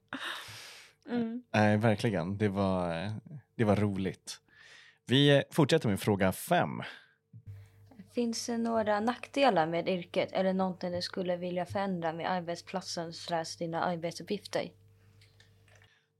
Mm. 1.10 1.42
Nej, 1.54 1.76
verkligen. 1.76 2.38
Det 2.38 2.48
var, 2.48 3.02
eh, 3.04 3.10
det 3.56 3.64
var 3.64 3.76
roligt. 3.76 4.40
Vi 5.06 5.36
eh, 5.36 5.42
fortsätter 5.50 5.88
med 5.88 6.00
fråga 6.00 6.32
fem. 6.32 6.82
Finns 8.14 8.46
det 8.46 8.58
några 8.58 9.00
nackdelar 9.00 9.66
med 9.66 9.88
yrket 9.88 10.32
eller 10.32 10.52
någonting 10.52 10.92
du 10.92 11.02
skulle 11.02 11.36
vilja 11.36 11.66
förändra 11.66 12.12
med 12.12 12.30
arbetsplatsen 12.30 13.12
slash 13.12 13.44
dina 13.58 13.80
arbetsuppgifter? 13.84 14.70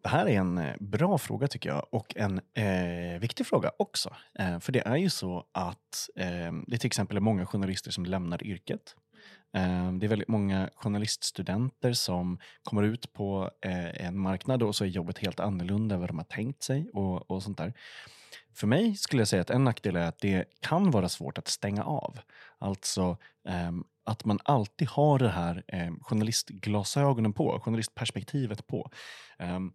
Det 0.05 0.11
här 0.11 0.27
är 0.27 0.39
en 0.41 0.59
eh, 0.59 0.75
bra 0.81 1.19
fråga 1.19 1.49
tycker 1.49 1.69
jag 1.69 1.87
och 1.91 2.17
en 2.17 2.41
eh, 2.55 3.21
viktig 3.21 3.47
fråga 3.47 3.71
också. 3.79 4.15
Eh, 4.39 4.59
för 4.59 4.73
det 4.73 4.87
är 4.87 4.97
ju 4.97 5.11
så 5.11 5.47
att 5.53 6.09
eh, 6.17 6.53
det 6.67 6.79
till 6.79 6.87
exempel 6.87 7.17
är 7.17 7.21
många 7.21 7.47
journalister 7.47 7.91
som 7.91 8.07
lämnar 8.07 8.47
yrket. 8.47 8.97
Eh, 9.57 9.93
det 9.93 10.07
är 10.07 10.09
väldigt 10.09 10.29
många 10.29 10.71
journaliststudenter 10.75 11.93
som 11.93 12.39
kommer 12.63 12.83
ut 12.83 13.13
på 13.13 13.51
eh, 13.61 14.07
en 14.07 14.19
marknad 14.19 14.63
och 14.63 14.77
så 14.77 14.85
är 14.85 14.89
jobbet 14.89 15.19
helt 15.19 15.41
annorlunda 15.41 15.95
än 15.95 16.01
vad 16.01 16.11
de 16.11 16.19
har 16.19 16.25
tänkt 16.25 16.63
sig 16.63 16.91
och, 16.93 17.31
och 17.31 17.43
sånt 17.43 17.59
där. 17.59 17.73
För 18.55 18.67
mig 18.67 18.97
skulle 18.97 19.21
jag 19.21 19.29
säga 19.29 19.43
att 19.43 19.51
en 19.51 19.65
nackdel 19.65 19.97
är 19.97 20.07
att 20.07 20.19
det 20.19 20.45
kan 20.61 20.91
vara 20.91 21.09
svårt 21.09 21.39
att 21.39 21.49
stänga 21.49 21.85
av. 21.85 22.19
Alltså 22.59 23.17
ehm, 23.49 23.85
att 24.05 24.25
man 24.25 24.39
alltid 24.45 24.89
har 24.89 25.19
det 25.19 25.29
här 25.29 25.65
eh, 25.69 25.93
journalistglasögonen 26.01 27.33
på, 27.33 27.61
journalistperspektivet 27.61 28.67
på. 28.67 28.91
Ehm, 29.39 29.73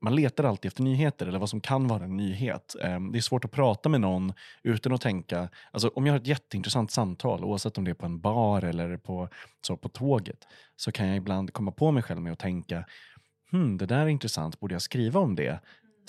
man 0.00 0.16
letar 0.16 0.44
alltid 0.44 0.68
efter 0.68 0.82
nyheter 0.82 1.26
eller 1.26 1.38
vad 1.38 1.50
som 1.50 1.60
kan 1.60 1.88
vara 1.88 2.04
en 2.04 2.16
nyhet. 2.16 2.76
Ehm, 2.82 3.12
det 3.12 3.18
är 3.18 3.22
svårt 3.22 3.44
att 3.44 3.50
prata 3.50 3.88
med 3.88 4.00
någon 4.00 4.32
utan 4.62 4.92
att 4.92 5.00
tänka, 5.00 5.48
alltså 5.70 5.88
om 5.88 6.06
jag 6.06 6.12
har 6.12 6.20
ett 6.20 6.26
jätteintressant 6.26 6.90
samtal, 6.90 7.44
oavsett 7.44 7.78
om 7.78 7.84
det 7.84 7.90
är 7.90 7.94
på 7.94 8.06
en 8.06 8.20
bar 8.20 8.64
eller 8.64 8.96
på, 8.96 9.28
så 9.60 9.76
på 9.76 9.88
tåget, 9.88 10.46
så 10.76 10.92
kan 10.92 11.06
jag 11.06 11.16
ibland 11.16 11.52
komma 11.52 11.72
på 11.72 11.90
mig 11.90 12.02
själv 12.02 12.20
med 12.20 12.32
att 12.32 12.38
tänka, 12.38 12.84
hmm, 13.50 13.78
det 13.78 13.86
där 13.86 14.00
är 14.00 14.08
intressant, 14.08 14.60
borde 14.60 14.74
jag 14.74 14.82
skriva 14.82 15.20
om 15.20 15.34
det? 15.34 15.60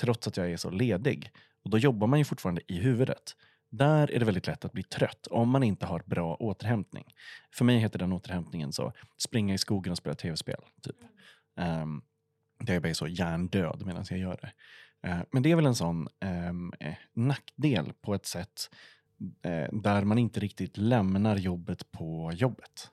Trots 0.01 0.27
att 0.27 0.37
jag 0.37 0.51
är 0.51 0.57
så 0.57 0.69
ledig. 0.69 1.31
Och 1.63 1.69
då 1.69 1.77
jobbar 1.77 2.07
man 2.07 2.19
ju 2.19 2.25
fortfarande 2.25 2.61
i 2.67 2.79
huvudet. 2.79 3.35
Där 3.71 4.11
är 4.11 4.19
det 4.19 4.25
väldigt 4.25 4.47
lätt 4.47 4.65
att 4.65 4.71
bli 4.71 4.83
trött 4.83 5.27
om 5.27 5.49
man 5.49 5.63
inte 5.63 5.85
har 5.85 6.03
bra 6.05 6.35
återhämtning. 6.35 7.05
För 7.53 7.65
mig 7.65 7.77
heter 7.77 7.99
den 7.99 8.13
återhämtningen 8.13 8.73
så 8.73 8.93
springa 9.17 9.53
i 9.53 9.57
skogen 9.57 9.91
och 9.91 9.97
spela 9.97 10.15
tv-spel. 10.15 10.61
Typ. 10.81 10.95
Um, 11.55 12.01
jag 12.67 12.85
är 12.85 12.93
så 12.93 13.07
hjärndöd 13.07 13.85
medan 13.85 14.05
jag 14.09 14.19
gör 14.19 14.39
det. 14.41 14.51
Eh, 15.09 15.19
men 15.31 15.43
det 15.43 15.51
är 15.51 15.55
väl 15.55 15.65
en 15.65 15.75
sån 15.75 16.07
ehm, 16.19 16.73
eh, 16.79 16.93
nackdel 17.13 17.93
på 18.01 18.13
ett 18.13 18.25
sätt 18.25 18.69
eh, 19.41 19.67
där 19.71 20.03
man 20.03 20.17
inte 20.17 20.39
riktigt 20.39 20.77
lämnar 20.77 21.35
jobbet 21.35 21.91
på 21.91 22.31
jobbet. 22.33 22.91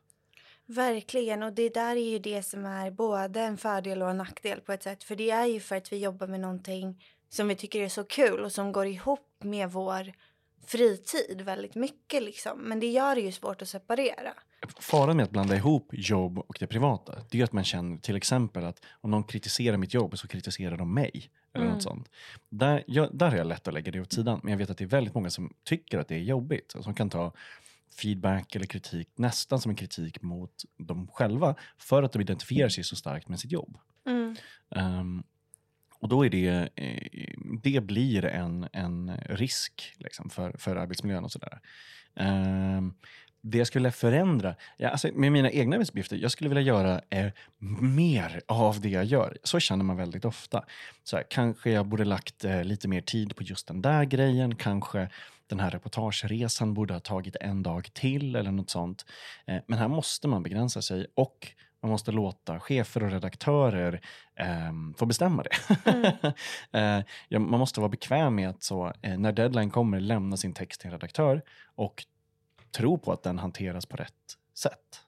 Verkligen, 0.66 1.42
och 1.42 1.52
det 1.52 1.74
där 1.74 1.96
är 1.96 2.10
ju 2.10 2.18
det 2.18 2.42
som 2.42 2.64
är 2.64 2.90
både 2.90 3.40
en 3.40 3.56
fördel 3.56 4.02
och 4.02 4.10
en 4.10 4.16
nackdel 4.16 4.60
på 4.60 4.72
ett 4.72 4.82
sätt. 4.82 5.04
För 5.04 5.16
det 5.16 5.30
är 5.30 5.46
ju 5.46 5.60
för 5.60 5.76
att 5.76 5.92
vi 5.92 5.98
jobbar 5.98 6.26
med 6.26 6.40
någonting 6.40 7.04
som 7.28 7.48
vi 7.48 7.56
tycker 7.56 7.80
är 7.80 7.88
så 7.88 8.04
kul 8.04 8.44
och 8.44 8.52
som 8.52 8.72
går 8.72 8.86
ihop 8.86 9.28
med 9.44 9.70
vår 9.70 10.12
fritid 10.66 11.40
väldigt 11.40 11.74
mycket 11.74 12.22
liksom. 12.22 12.58
Men 12.58 12.80
det 12.80 12.86
gör 12.86 13.14
det 13.14 13.20
ju 13.20 13.32
svårt 13.32 13.62
att 13.62 13.68
separera. 13.68 14.34
Faran 14.80 15.16
med 15.16 15.24
att 15.24 15.30
blanda 15.30 15.56
ihop 15.56 15.88
jobb 15.92 16.38
och 16.38 16.56
det 16.60 16.66
privata, 16.66 17.18
det 17.30 17.40
är 17.40 17.44
att 17.44 17.52
man 17.52 17.64
känner 17.64 17.96
till 17.98 18.16
exempel 18.16 18.64
att 18.64 18.84
om 19.00 19.10
någon 19.10 19.24
kritiserar 19.24 19.76
mitt 19.76 19.94
jobb 19.94 20.18
så 20.18 20.28
kritiserar 20.28 20.76
de 20.76 20.94
mig. 20.94 21.30
Eller 21.54 21.64
Mm. 21.64 21.74
något 21.74 21.82
sånt. 21.82 22.08
Där, 22.48 22.84
jag, 22.86 23.16
där 23.18 23.30
har 23.30 23.36
jag 23.36 23.46
lätt 23.46 23.68
att 23.68 23.74
lägga 23.74 23.92
det 23.92 24.00
åt 24.00 24.12
sidan, 24.12 24.40
men 24.42 24.50
jag 24.50 24.58
vet 24.58 24.70
att 24.70 24.78
det 24.78 24.84
är 24.84 24.88
väldigt 24.88 25.14
många 25.14 25.30
som 25.30 25.52
tycker 25.64 25.98
att 25.98 26.08
det 26.08 26.14
är 26.14 26.18
jobbigt. 26.22 26.72
och 26.72 26.84
Som 26.84 26.94
kan 26.94 27.10
ta 27.10 27.32
feedback 28.00 28.56
eller 28.56 28.66
kritik 28.66 29.08
nästan 29.14 29.60
som 29.60 29.70
en 29.70 29.76
kritik 29.76 30.22
mot 30.22 30.52
dem 30.78 31.08
själva 31.12 31.54
för 31.78 32.02
att 32.02 32.12
de 32.12 32.20
identifierar 32.22 32.68
sig 32.68 32.84
så 32.84 32.96
starkt 32.96 33.28
med 33.28 33.40
sitt 33.40 33.52
jobb. 33.52 33.78
Mm. 34.06 34.36
Ehm, 34.70 35.22
och 35.98 36.08
då 36.08 36.26
är 36.26 36.30
det, 36.30 36.68
eh, 36.74 37.32
det 37.62 37.80
blir 37.80 38.24
en, 38.24 38.68
en 38.72 39.16
risk 39.16 39.94
liksom, 39.98 40.30
för, 40.30 40.52
för 40.58 40.76
arbetsmiljön 40.76 41.24
och 41.24 41.32
sådär. 41.32 41.60
Ehm, 42.14 42.94
det 43.50 43.58
jag 43.58 43.66
skulle 43.66 43.90
förändra, 43.90 44.54
ja, 44.76 44.88
alltså, 44.88 45.08
med 45.14 45.32
mina 45.32 45.50
egna 45.50 45.76
arbetsuppgifter, 45.76 46.16
jag 46.16 46.30
skulle 46.30 46.48
vilja 46.48 46.62
göra 46.62 47.00
eh, 47.10 47.26
mer 47.80 48.40
av 48.46 48.80
det 48.80 48.88
jag 48.88 49.04
gör. 49.04 49.38
Så 49.42 49.60
känner 49.60 49.84
man 49.84 49.96
väldigt 49.96 50.24
ofta. 50.24 50.64
Så 51.04 51.16
här, 51.16 51.24
kanske 51.30 51.70
jag 51.70 51.86
borde 51.86 52.04
lagt 52.04 52.44
eh, 52.44 52.64
lite 52.64 52.88
mer 52.88 53.00
tid 53.00 53.36
på 53.36 53.42
just 53.42 53.66
den 53.66 53.82
där 53.82 54.04
grejen, 54.04 54.54
kanske 54.54 55.08
den 55.46 55.60
här 55.60 55.70
reportageresan 55.70 56.74
borde 56.74 56.94
ha 56.94 57.00
tagit 57.00 57.36
en 57.40 57.62
dag 57.62 57.88
till 57.94 58.36
eller 58.36 58.50
något 58.50 58.70
sånt. 58.70 59.06
Eh, 59.46 59.58
men 59.66 59.78
här 59.78 59.88
måste 59.88 60.28
man 60.28 60.42
begränsa 60.42 60.82
sig 60.82 61.06
och 61.14 61.48
man 61.82 61.86
man 61.86 61.90
måste 61.90 62.12
låta 62.12 62.60
chefer 62.60 63.02
och 63.02 63.10
redaktörer 63.10 64.00
eh, 64.34 64.72
få 64.96 65.06
bestämma 65.06 65.42
det. 65.42 65.50
Mm. 65.90 66.04
eh, 67.00 67.04
ja, 67.28 67.38
man 67.38 67.60
måste 67.60 67.80
vara 67.80 67.88
bekväm 67.88 68.34
med 68.34 68.48
att 68.48 68.62
så, 68.62 68.92
eh, 69.02 69.18
när 69.18 69.32
deadline 69.32 69.70
kommer 69.70 70.00
lämna 70.00 70.36
sin 70.36 70.52
text 70.52 70.80
till 70.80 70.88
en 70.88 70.92
redaktör 70.92 71.42
och 71.74 72.04
tro 72.72 72.98
på 72.98 73.12
att 73.12 73.22
den 73.22 73.38
hanteras 73.38 73.86
på 73.86 73.96
rätt 73.96 74.36
sätt. 74.54 75.00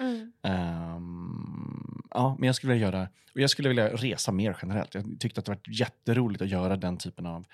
Mm. 0.00 0.32
Ehm, 0.42 2.02
ja, 2.10 2.36
men 2.38 2.46
jag 2.46 2.54
skulle 2.54 2.72
vilja 2.72 2.86
göra, 2.86 3.08
och 3.34 3.40
jag 3.40 3.50
skulle 3.50 3.68
vilja 3.68 3.88
resa 3.88 4.32
mer 4.32 4.56
generellt. 4.62 4.94
Jag 4.94 5.16
tyckte 5.20 5.40
att 5.40 5.46
det 5.46 5.52
var 5.52 5.60
jätteroligt 5.68 6.42
att 6.42 6.48
göra 6.48 6.76
den 6.76 6.96
typen 6.96 7.26
av 7.26 7.44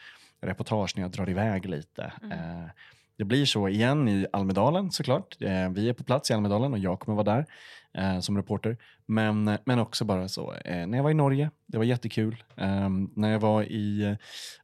reportage 0.40 0.92
när 0.96 1.02
jag 1.02 1.10
drar 1.10 1.30
iväg 1.30 1.66
lite. 1.66 2.12
Mm. 2.22 2.32
Eh, 2.32 2.70
det 3.16 3.24
blir 3.24 3.44
så 3.46 3.68
igen 3.68 4.08
i 4.08 4.26
Almedalen 4.32 4.90
såklart. 4.90 5.36
Eh, 5.40 5.70
vi 5.70 5.88
är 5.88 5.92
på 5.92 6.04
plats 6.04 6.30
i 6.30 6.34
Almedalen 6.34 6.72
och 6.72 6.78
jag 6.78 7.00
kommer 7.00 7.24
vara 7.24 7.36
där 7.36 7.46
eh, 7.94 8.20
som 8.20 8.36
reporter. 8.36 8.76
Men, 9.06 9.58
men 9.64 9.78
också 9.78 10.04
bara 10.04 10.28
så, 10.28 10.54
eh, 10.54 10.86
när 10.86 10.98
jag 10.98 11.02
var 11.02 11.10
i 11.10 11.14
Norge, 11.14 11.50
det 11.66 11.78
var 11.78 11.84
jättekul. 11.84 12.44
Ehm, 12.56 13.10
när 13.16 13.32
jag 13.32 13.40
var 13.40 13.62
i 13.62 14.16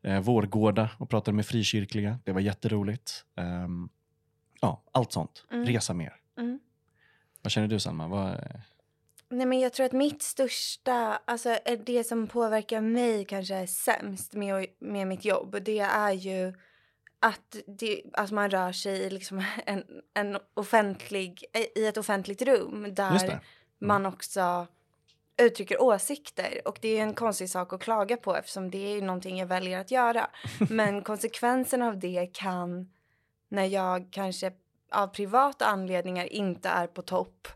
eh, 0.03 0.21
Vårgårda 0.21 0.91
och 0.99 1.11
pratade 1.11 1.37
med 1.37 1.47
frikyrkliga, 1.47 2.19
det 2.25 2.33
var 2.33 2.41
jätteroligt. 2.41 3.25
Ehm, 3.37 3.89
ja, 4.61 4.83
allt 4.93 5.13
sånt. 5.13 5.45
Mm. 5.51 5.67
Resa 5.67 5.95
mer. 5.95 6.17
Mm. 6.39 6.61
Vad 7.43 7.53
känner 7.53 7.69
du 7.69 7.81
Salma? 7.81 8.09
Vad, 8.09 8.41
Nej, 9.33 9.47
men 9.47 9.61
jag 9.61 9.73
tror 9.73 9.87
att 9.87 9.93
mitt 9.93 10.23
största, 10.23 11.21
alltså 11.25 11.49
är 11.49 11.77
det 11.77 12.05
som 12.05 12.27
påverkar 12.27 12.81
mig 12.81 13.25
kanske 13.25 13.67
sämst 13.67 14.33
med, 14.33 14.67
med 14.79 15.07
mitt 15.07 15.25
jobb, 15.25 15.63
det 15.63 15.79
är 15.79 16.13
ju 16.13 16.55
att, 17.21 17.57
det, 17.67 18.03
att 18.13 18.31
man 18.31 18.51
rör 18.51 18.73
sig 18.73 18.99
i 18.99 19.11
liksom 19.11 19.45
en, 19.67 19.85
en 20.15 20.39
offentlig, 20.55 21.45
i 21.75 21.87
ett 21.87 21.97
offentligt 21.97 22.43
rum 22.43 22.95
där 22.95 23.27
det. 23.27 23.41
man 23.79 24.07
också 24.07 24.67
uttrycker 25.43 25.83
åsikter. 25.83 26.61
Och 26.65 26.79
det 26.81 26.99
är 26.99 27.03
en 27.03 27.15
konstig 27.15 27.51
sak 27.51 27.73
att 27.73 27.81
klaga 27.83 28.17
på 28.17 28.37
eftersom 28.37 28.71
det 28.71 28.97
är 28.97 29.03
någonting 29.03 29.39
jag 29.39 29.47
väljer 29.47 29.81
att 29.81 29.91
göra. 29.91 30.31
Men 30.71 31.03
konsekvensen 31.03 31.83
av 31.83 31.99
det 31.99 32.31
kan, 32.33 32.91
när 33.51 33.65
jag 33.65 34.09
kanske 34.11 34.53
av 34.91 35.07
privata 35.07 35.67
anledningar 35.67 36.33
inte 36.33 36.69
är 36.69 36.87
på 36.87 37.03
topp, 37.03 37.49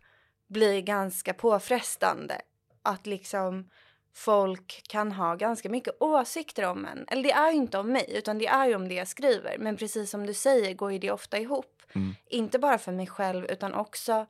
bli 0.47 0.83
ganska 0.83 1.35
påfrestande. 1.35 2.41
Att 2.83 3.07
liksom 3.07 3.71
folk 4.15 4.83
kan 4.89 5.13
ha 5.13 5.35
ganska 5.35 5.69
mycket 5.69 6.03
åsikter 6.03 6.67
om 6.67 6.85
en. 6.85 7.05
Eller 7.09 7.23
det 7.23 7.33
är 7.33 7.51
ju 7.51 7.57
inte 7.57 7.79
om 7.79 7.93
mig, 7.93 8.07
utan 8.09 8.39
det 8.39 8.47
är 8.47 8.67
ju 8.67 8.75
om 8.75 8.89
det 8.89 8.95
jag 8.95 9.09
skriver. 9.09 9.59
Men 9.59 9.77
precis 9.77 10.11
som 10.11 10.27
du 10.27 10.35
säger 10.35 10.75
går 10.75 10.93
ju 10.93 10.99
det 10.99 11.11
ofta 11.11 11.39
ihop. 11.39 11.83
Mm. 11.93 12.15
Inte 12.27 12.59
bara 12.59 12.79
för 12.79 12.93
mig 12.93 13.07
själv, 13.07 13.45
utan 13.45 13.75
också... 13.75 14.27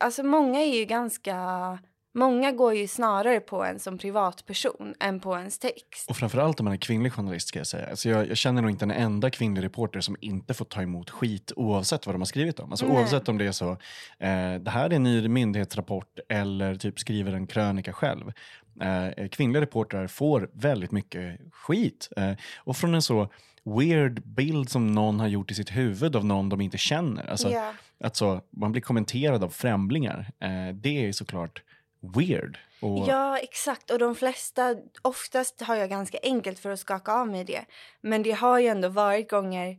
Alltså 0.00 0.22
många 0.22 0.60
är 0.60 0.74
ju 0.74 0.84
ganska... 0.84 1.78
Många 2.14 2.52
går 2.52 2.74
ju 2.74 2.88
snarare 2.88 3.40
på 3.40 3.64
en 3.64 3.78
som 3.78 3.98
privatperson 3.98 4.94
än 5.00 5.20
på 5.20 5.36
ens 5.36 5.58
text. 5.58 6.10
Och 6.10 6.16
framförallt 6.16 6.60
om 6.60 6.64
man 6.64 6.72
är 6.72 6.78
kvinnlig 6.78 7.12
journalist 7.12 7.48
ska 7.48 7.58
jag 7.58 7.66
säga. 7.66 7.86
Alltså 7.90 8.08
jag, 8.08 8.28
jag 8.28 8.36
känner 8.36 8.62
nog 8.62 8.70
inte 8.70 8.84
en 8.84 8.90
enda 8.90 9.30
kvinnlig 9.30 9.64
reporter 9.64 10.00
som 10.00 10.16
inte 10.20 10.54
får 10.54 10.64
ta 10.64 10.82
emot 10.82 11.10
skit 11.10 11.52
oavsett 11.56 12.06
vad 12.06 12.14
de 12.14 12.20
har 12.20 12.26
skrivit 12.26 12.60
om. 12.60 12.70
Alltså 12.70 12.86
Nej. 12.86 12.96
oavsett 12.96 13.28
om 13.28 13.38
det 13.38 13.46
är 13.46 13.52
så, 13.52 13.70
eh, 14.18 14.54
det 14.60 14.70
här 14.70 14.90
är 14.90 14.94
en 14.94 15.02
ny 15.02 15.28
myndighetsrapport 15.28 16.18
eller 16.28 16.74
typ 16.74 17.00
skriver 17.00 17.32
en 17.32 17.46
krönika 17.46 17.92
själv. 17.92 18.32
Eh, 18.80 19.28
kvinnliga 19.28 19.62
reportrar 19.62 20.06
får 20.06 20.50
väldigt 20.52 20.92
mycket 20.92 21.40
skit. 21.52 22.08
Eh, 22.16 22.32
och 22.56 22.76
från 22.76 22.94
en 22.94 23.02
så 23.02 23.28
weird 23.64 24.22
bild 24.22 24.70
som 24.70 24.86
någon 24.92 25.20
har 25.20 25.28
gjort 25.28 25.50
i 25.50 25.54
sitt 25.54 25.70
huvud 25.70 26.16
av 26.16 26.24
någon 26.24 26.48
de 26.48 26.60
inte 26.60 26.78
känner. 26.78 27.30
Alltså, 27.30 27.50
ja. 27.50 27.72
att 28.00 28.16
så, 28.16 28.40
man 28.50 28.72
blir 28.72 28.82
kommenterad 28.82 29.44
av 29.44 29.48
främlingar. 29.48 30.30
Eh, 30.40 30.74
det 30.74 31.08
är 31.08 31.12
såklart 31.12 31.62
weird. 32.02 32.58
Och, 32.80 33.08
Ja, 33.08 33.38
exakt. 33.38 33.90
Och 33.90 33.98
de 33.98 34.14
flesta, 34.14 34.76
oftast 35.02 35.60
har 35.60 35.74
jag 35.76 35.90
ganska 35.90 36.18
enkelt 36.22 36.58
för 36.58 36.70
att 36.70 36.80
skaka 36.80 37.12
av 37.12 37.28
mig 37.28 37.44
det. 37.44 37.64
Men 38.00 38.22
det 38.22 38.32
har 38.32 38.58
ju 38.58 38.66
ändå 38.66 38.88
varit 38.88 39.30
gånger 39.30 39.76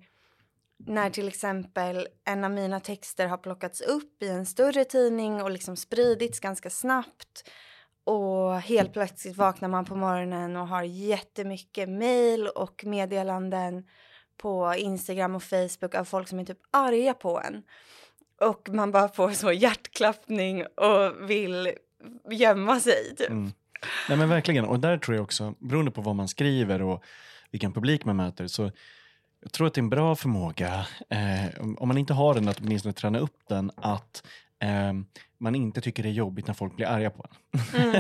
när 0.86 1.10
till 1.10 1.28
exempel 1.28 2.08
en 2.26 2.44
av 2.44 2.52
mina 2.52 2.80
texter 2.80 3.28
har 3.28 3.38
plockats 3.38 3.82
upp 3.82 4.24
i 4.24 4.30
en 4.30 4.46
större 4.46 4.86
tidning 4.86 5.42
och 5.42 5.52
liksom 5.52 5.78
spridits 5.78 6.40
ganska 6.40 6.70
snabbt. 6.70 7.50
Och 8.04 8.60
helt 8.60 8.94
plötsligt 8.94 9.38
vaknar 9.38 9.70
man 9.70 9.86
på 9.86 9.96
morgonen 9.96 10.56
och 10.56 10.68
har 10.68 10.84
jättemycket 10.84 11.90
mejl 11.90 12.48
och 12.48 12.86
meddelanden 12.86 13.88
på 14.38 14.74
Instagram 14.78 15.36
och 15.36 15.44
Facebook 15.44 15.96
av 15.96 16.06
folk 16.06 16.28
som 16.28 16.40
är 16.40 16.46
typ 16.46 16.60
arga 16.72 17.14
på 17.14 17.40
en. 17.40 17.64
Och 18.42 18.70
man 18.70 18.92
bara 18.92 19.10
får 19.10 19.32
så 19.32 19.52
hjärtklappning 19.52 20.66
och 20.66 21.30
vill 21.30 21.74
gömma 22.32 22.80
sig. 22.80 23.16
Typ. 23.18 23.30
Mm. 23.30 23.52
Nej 24.10 24.18
men 24.18 24.30
verkligen, 24.30 24.66
och 24.66 24.80
där 24.80 24.98
tror 24.98 25.16
jag 25.16 25.24
också, 25.24 25.56
beroende 25.60 25.92
på 25.92 26.02
vad 26.02 26.16
man 26.16 26.28
skriver 26.28 26.82
och 26.82 27.04
vilken 27.52 27.74
publik 27.74 28.06
man 28.06 28.16
möter, 28.16 28.48
så 28.48 28.72
jag 29.42 29.52
tror 29.52 29.68
att 29.68 29.74
det 29.74 29.80
är 29.80 29.84
en 29.84 29.90
bra 29.90 30.16
förmåga, 30.16 30.86
eh, 31.10 31.62
om 31.78 31.88
man 31.88 31.98
inte 31.98 32.14
har 32.14 32.34
den, 32.34 32.48
att 32.48 32.60
åtminstone 32.60 32.94
träna 32.94 33.20
upp 33.20 33.40
den, 33.48 33.72
att 33.76 34.24
eh, 34.60 34.94
man 35.40 35.56
inte 35.56 35.82
tycker 35.82 36.04
det 36.04 36.10
är 36.10 36.14
jobbigt 36.14 36.48
när 36.48 36.54
folk 36.54 36.76
blir 36.76 36.88
arga 36.88 37.10
på 37.10 37.26
en. 37.30 37.96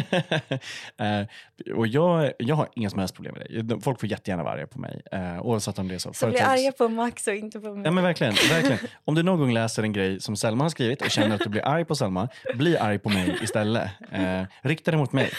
eh, 1.21 1.27
och 1.75 1.87
jag, 1.87 2.31
jag 2.39 2.55
har 2.55 2.69
inga 2.75 2.89
som 2.89 2.99
helst 2.99 3.15
problem 3.15 3.35
med 3.37 3.65
det. 3.65 3.81
Folk 3.81 3.99
får 3.99 4.09
jättegärna 4.09 4.43
vara 4.43 4.53
arga 4.53 4.67
på 4.67 4.79
mig, 4.79 5.01
eh, 5.11 5.41
oavsett 5.41 5.79
om 5.79 5.87
det 5.87 5.95
är 5.95 5.99
så. 5.99 6.13
Så 6.13 6.27
bli 6.27 6.37
företags- 6.37 6.49
arga 6.51 6.71
på 6.71 6.89
Max 6.89 7.27
och 7.27 7.33
inte 7.33 7.59
på 7.59 7.75
mig. 7.75 7.81
Ja 7.85 7.91
men 7.91 8.03
verkligen, 8.03 8.33
verkligen. 8.49 8.79
Om 9.05 9.15
du 9.15 9.23
någon 9.23 9.39
gång 9.39 9.53
läser 9.53 9.83
en 9.83 9.93
grej 9.93 10.19
som 10.19 10.35
Selma 10.35 10.63
har 10.63 10.69
skrivit 10.69 11.01
och 11.01 11.09
känner 11.11 11.35
att 11.35 11.41
du 11.41 11.49
blir 11.49 11.65
arg 11.67 11.85
på 11.85 11.95
Selma, 11.95 12.27
bli 12.55 12.77
arg 12.77 12.99
på 12.99 13.09
mig 13.09 13.37
istället. 13.41 13.89
Eh, 14.11 14.43
rikta 14.61 14.91
det 14.91 14.97
mot 14.97 15.11
mig. 15.11 15.29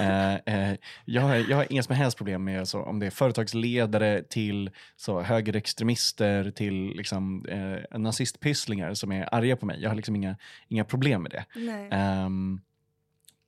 Eh, 0.00 0.34
eh, 0.34 0.74
jag, 1.04 1.22
har, 1.22 1.34
jag 1.34 1.56
har 1.56 1.66
inga 1.72 1.82
som 1.82 1.94
helst 1.94 2.16
problem 2.16 2.44
med 2.44 2.68
så, 2.68 2.82
om 2.82 2.98
det 2.98 3.06
är 3.06 3.10
företagsledare 3.10 4.22
till 4.22 4.70
så, 4.96 5.20
högerextremister 5.20 6.50
till 6.50 6.92
liksom, 6.96 7.46
nazistpysslingar 7.90 8.94
som 8.94 9.12
är 9.12 9.34
arga 9.34 9.56
på 9.56 9.66
mig. 9.66 9.82
Jag 9.82 9.90
har 9.90 9.96
liksom 9.96 10.16
inga, 10.16 10.36
inga 10.68 10.84
problem 10.84 11.22
med 11.22 11.30
det. 11.30 11.41
Nej. 11.54 11.88
Ehm, 11.90 12.60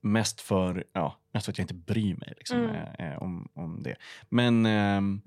mest, 0.01 0.41
för, 0.41 0.85
ja, 0.93 1.17
mest 1.33 1.45
för 1.47 1.53
att 1.53 1.59
jag 1.59 1.63
inte 1.65 1.75
bryr 1.75 2.15
mig 2.15 2.33
liksom, 2.37 2.59
Mm. 2.59 2.77
eh, 2.77 3.13
eh, 3.13 3.23
om, 3.23 3.49
om 3.55 3.83
det. 3.83 3.97
Men 4.29 4.67
ehm, 4.67 5.21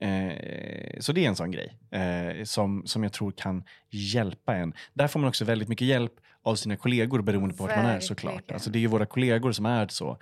eh, 0.00 1.00
Så 1.00 1.12
det 1.12 1.24
är 1.24 1.28
en 1.28 1.36
sån 1.36 1.50
grej 1.50 1.78
eh, 1.90 2.44
som, 2.44 2.82
som 2.86 3.02
jag 3.02 3.12
tror 3.12 3.32
kan 3.32 3.64
hjälpa 3.90 4.56
en. 4.56 4.74
Där 4.94 5.08
får 5.08 5.20
man 5.20 5.28
också 5.28 5.44
väldigt 5.44 5.68
mycket 5.68 5.86
hjälp 5.86 6.12
av 6.42 6.54
sina 6.54 6.76
kollegor 6.76 7.22
beroende 7.22 7.54
på 7.54 7.62
vart 7.66 7.76
man 7.76 7.86
är 7.86 8.00
såklart. 8.00 8.34
Verkligen. 8.34 8.54
Alltså, 8.56 8.70
det 8.70 8.78
är 8.78 8.80
ju 8.80 8.86
våra 8.86 9.06
kollegor 9.06 9.52
som 9.52 9.66
är 9.66 9.88
så 9.88 10.18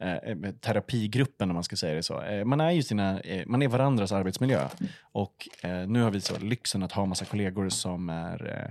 eh, 0.00 0.34
med 0.36 0.60
terapigruppen 0.60 1.50
om 1.50 1.54
man 1.54 1.64
ska 1.64 1.76
säga 1.76 1.94
det 1.94 2.02
så. 2.02 2.22
Eh, 2.22 2.44
man 2.44 2.60
är 2.60 2.70
ju 2.70 2.82
sina, 2.82 3.20
eh, 3.20 3.46
man 3.46 3.62
är 3.62 3.68
varandras 3.68 4.12
arbetsmiljö. 4.12 4.68
Och 5.02 5.48
eh, 5.62 5.86
nu 5.88 6.02
har 6.02 6.10
vi 6.10 6.20
så 6.20 6.38
lyxen 6.38 6.82
att 6.82 6.92
ha 6.92 7.06
massa 7.06 7.24
kollegor 7.24 7.68
som 7.68 8.08
är 8.08 8.46
eh, 8.48 8.64
eh, 8.64 8.70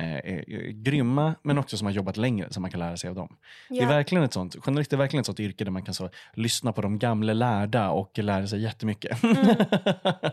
är 0.00 0.70
grymma 0.70 1.34
men 1.42 1.58
också 1.58 1.76
som 1.76 1.86
har 1.86 1.92
jobbat 1.92 2.16
längre 2.16 2.52
som 2.52 2.62
man 2.62 2.70
kan 2.70 2.80
lära 2.80 2.96
sig 2.96 3.08
av 3.10 3.16
dem. 3.16 3.36
Det 3.68 3.78
är 3.78 3.86
verkligen 3.86 4.24
ett 4.24 4.32
sånt, 4.32 4.56
journalist 4.64 4.92
är 4.92 4.96
verkligen 4.96 5.20
ett 5.20 5.26
sånt 5.26 5.40
yrke 5.40 5.64
där 5.64 5.70
man 5.70 5.82
kan 5.84 5.94
så 5.94 6.10
lyssna 6.34 6.72
på 6.72 6.80
de 6.82 6.98
gamla 6.98 7.32
lärda 7.32 7.90
och 7.90 8.18
lära 8.18 8.46
sig 8.46 8.60
jättemycket. 8.62 9.22
Mm. 9.22 9.36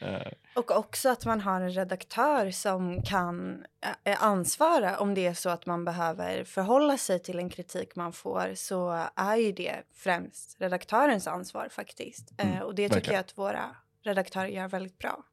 Eh, 0.00 0.32
Och 0.54 0.70
också 0.70 1.08
att 1.08 1.24
man 1.26 1.40
har 1.40 1.60
en 1.60 1.70
redaktör 1.70 2.50
som 2.50 3.02
kan 3.02 3.64
eh, 4.04 4.22
ansvara 4.24 4.98
om 4.98 5.14
det 5.14 5.26
är 5.26 5.34
så 5.34 5.48
att 5.50 5.66
man 5.66 5.84
behöver 5.84 6.44
förhålla 6.44 6.96
sig 6.96 7.18
till 7.22 7.38
en 7.38 7.50
kritik 7.50 7.96
man 7.96 8.12
får 8.12 8.52
så 8.54 9.06
är 9.16 9.36
ju 9.36 9.52
det 9.52 9.74
främst 9.94 10.56
redaktörens 10.60 11.26
ansvar 11.26 11.68
faktiskt. 11.70 12.32
Eh, 12.38 12.46
Mm, 12.50 12.62
och 12.62 12.74
det 12.74 12.82
tycker 12.82 12.94
verkligen. 12.94 13.14
jag 13.14 13.20
att 13.20 13.38
våra 13.38 13.76
redaktörer 14.02 14.46
gör 14.48 14.68
väldigt 14.68 14.98
bra. 14.98 15.24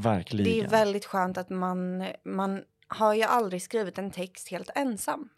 Verkligen. 0.00 0.44
Det 0.44 0.66
är 0.66 0.68
väldigt 0.68 1.04
skönt 1.04 1.38
att 1.38 1.50
man, 1.50 2.06
man 2.24 2.62
har 2.88 3.14
ju 3.14 3.22
aldrig 3.22 3.62
skrivit 3.62 3.98
en 3.98 4.10
text 4.10 4.50
helt 4.50 4.70
ensam 4.74 5.28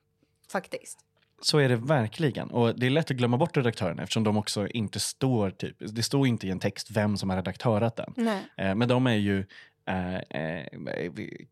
faktiskt. 0.53 0.99
Så 1.43 1.59
är 1.59 1.69
det 1.69 1.77
verkligen. 1.77 2.51
Och 2.51 2.79
det 2.79 2.87
är 2.87 2.91
lätt 2.91 3.11
att 3.11 3.17
glömma 3.17 3.37
bort 3.37 3.57
redaktörerna 3.57 4.03
eftersom 4.03 4.25
de 4.25 4.37
också 4.37 4.69
inte 4.69 5.01
står, 5.01 5.51
typ, 5.51 5.77
det 5.79 6.03
står 6.03 6.27
inte 6.27 6.47
i 6.47 6.51
en 6.51 6.61
text 6.61 6.91
vem 6.91 7.17
som 7.17 7.31
har 7.31 7.37
redaktörat 7.37 7.97
den. 7.97 8.13
Nej. 8.17 8.43
Eh, 8.57 8.75
men 8.75 8.89
de 8.89 9.07
är 9.07 9.15
ju 9.15 9.47
eh, 9.87 10.17
eh, 10.17 10.67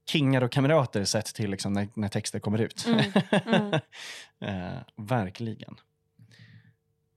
kingar 0.09 0.43
och 0.43 0.53
kamrater 0.53 1.05
sett 1.05 1.35
till 1.35 1.51
liksom, 1.51 1.73
när, 1.73 1.89
när 1.95 2.09
texter 2.09 2.39
kommer 2.39 2.61
ut. 2.61 2.87
Mm, 2.87 3.05
mm. 3.47 3.73
eh, 4.41 4.79
verkligen. 4.97 5.77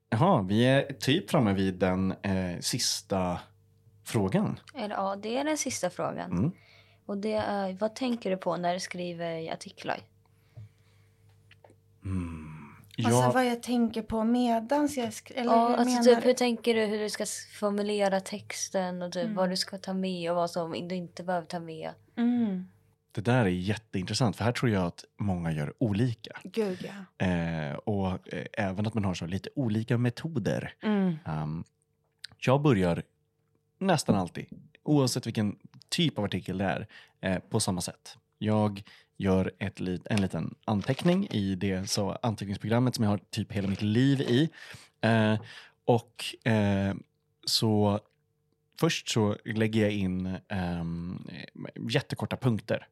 Jaha, 0.10 0.42
vi 0.42 0.66
är 0.66 0.94
typ 0.94 1.32
framme 1.32 1.54
vid 1.54 1.74
den 1.74 2.12
eh, 2.12 2.60
sista 2.60 3.40
frågan. 4.14 4.60
Ja, 4.90 5.16
det 5.22 5.38
är 5.38 5.44
den 5.44 5.58
sista 5.58 5.90
frågan. 5.90 6.32
Mm. 6.32 6.52
Och 7.06 7.18
det 7.18 7.34
är, 7.34 7.74
vad 7.74 7.96
tänker 7.96 8.30
du 8.32 8.38
på 8.38 8.58
när 8.58 8.74
du 8.74 8.80
skriver 8.80 9.54
artiklar? 9.54 10.00
Mm. 12.06 12.50
Alltså 12.98 13.12
Ja, 13.22 13.32
vad 13.34 13.46
jag 13.46 13.64
tänker 13.64 14.02
på 14.02 14.24
medans 14.24 14.98
jag 14.98 15.14
skriver. 15.14 15.42
Eller 15.42 15.52
Ja, 15.52 15.68
hur 15.68 15.76
alltså, 15.76 16.00
menar 16.10 16.16
typ, 16.16 16.26
hur 16.26 16.34
tänker 16.34 16.76
du 16.76 16.86
hur 16.86 17.00
du 17.00 17.10
ska 17.10 17.26
formulera 17.60 18.20
texten 18.20 19.02
och 19.02 19.12
typ 19.12 19.24
Mm. 19.24 19.36
vad 19.36 19.50
du 19.50 19.58
ska 19.58 19.78
ta 19.78 19.94
med 19.94 20.30
och 20.32 20.36
vad 20.36 20.50
som 20.52 20.72
du 20.88 20.96
inte 20.96 21.24
behöver 21.24 21.48
ta 21.48 21.60
med? 21.60 21.92
Mm. 22.18 22.68
Det 23.12 23.22
där 23.22 23.46
är 23.46 23.50
jätteintressant, 23.50 24.36
för 24.36 24.44
här 24.44 24.52
tror 24.52 24.72
jag 24.72 24.84
att 24.86 25.06
många 25.20 25.52
gör 25.52 25.74
olika. 25.78 26.40
Gud 26.44 26.90
ja. 27.20 27.26
Eh, 27.28 27.74
och 27.76 28.34
eh, 28.34 28.46
även 28.54 28.88
att 28.88 28.94
man 28.94 29.06
har 29.06 29.14
så 29.14 29.26
lite 29.26 29.50
olika 29.56 29.98
metoder. 29.98 30.74
Mm. 30.84 31.16
Um, 31.26 31.64
jag 32.46 32.62
börjar 32.62 33.04
nästan 33.88 34.16
alltid, 34.16 34.46
oavsett 34.84 35.28
vilken 35.28 35.56
typ 35.90 36.18
av 36.18 36.24
artikel 36.26 36.58
det 36.58 36.66
är, 36.66 36.88
eh, 37.22 37.40
på 37.40 37.60
samma 37.60 37.82
sätt. 37.82 38.18
Jag 38.38 38.84
gör 39.18 39.52
ett, 39.60 39.80
lit- 39.80 40.08
en 40.10 40.22
liten 40.22 40.56
anteckning 40.66 41.28
i 41.32 41.56
det 41.56 41.90
så 41.90 42.12
anteckningsprogrammet 42.22 42.96
som 42.96 43.04
jag 43.04 43.12
har 43.12 43.18
typ 43.30 43.52
hela 43.52 43.68
mitt 43.68 43.82
liv 43.82 44.22
i. 44.22 44.50
Eh, 45.02 45.40
och 45.86 46.48
eh, 46.52 46.96
så 47.46 48.00
först 48.80 49.10
så 49.10 49.38
lägger 49.46 49.82
jag 49.82 49.92
in 49.92 50.38
ehm, 50.48 51.28
jättekorta 51.90 52.38
punkter. 52.38 52.88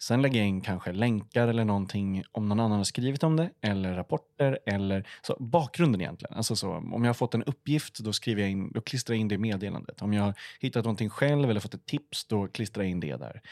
Sen 0.00 0.22
lägger 0.22 0.38
jag 0.38 0.48
in 0.48 0.60
kanske 0.60 0.92
länkar 0.92 1.48
eller 1.48 1.64
någonting 1.64 2.24
om 2.32 2.48
någon 2.48 2.60
annan 2.60 2.76
har 2.76 2.84
skrivit 2.84 3.22
om 3.22 3.36
det, 3.36 3.50
eller 3.60 3.94
rapporter, 3.94 4.58
eller 4.66 5.08
så, 5.22 5.36
bakgrunden 5.40 6.00
egentligen. 6.00 6.36
Alltså 6.36 6.56
så, 6.56 6.70
om 6.70 7.04
jag 7.04 7.08
har 7.08 7.14
fått 7.14 7.34
en 7.34 7.44
uppgift, 7.44 7.98
då, 7.98 8.12
skriver 8.12 8.42
jag 8.42 8.50
in, 8.50 8.72
då 8.72 8.80
klistrar 8.80 9.14
jag 9.14 9.20
in 9.20 9.28
det 9.28 9.34
i 9.34 9.38
meddelandet. 9.38 10.02
Om 10.02 10.12
jag 10.12 10.22
har 10.22 10.34
hittat 10.60 10.84
någonting 10.84 11.10
själv 11.10 11.50
eller 11.50 11.60
fått 11.60 11.74
ett 11.74 11.86
tips, 11.86 12.24
då 12.24 12.48
klistrar 12.48 12.84
jag 12.84 12.90
in 12.90 13.00
det 13.00 13.16
där. 13.16 13.42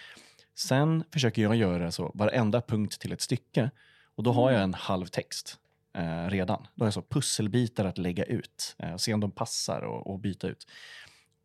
Sen 0.55 1.05
försöker 1.12 1.42
jag 1.42 1.57
göra 1.57 1.90
så 1.90 2.11
varenda 2.14 2.61
punkt 2.61 3.01
till 3.01 3.12
ett 3.12 3.20
stycke 3.20 3.70
och 4.14 4.22
då 4.22 4.32
har 4.32 4.51
jag 4.51 4.62
en 4.62 4.74
halv 4.74 5.07
text 5.07 5.59
eh, 5.94 6.30
redan. 6.30 6.66
Då 6.74 6.82
har 6.82 6.86
jag 6.86 6.94
så 6.94 7.03
pusselbitar 7.03 7.84
att 7.84 7.99
lägga 7.99 8.24
ut 8.24 8.76
eh, 8.78 8.92
och 8.92 9.01
se 9.01 9.14
om 9.14 9.20
de 9.20 9.30
passar 9.30 9.80
och, 9.80 10.07
och 10.07 10.18
byta 10.18 10.49
ut. 10.49 10.66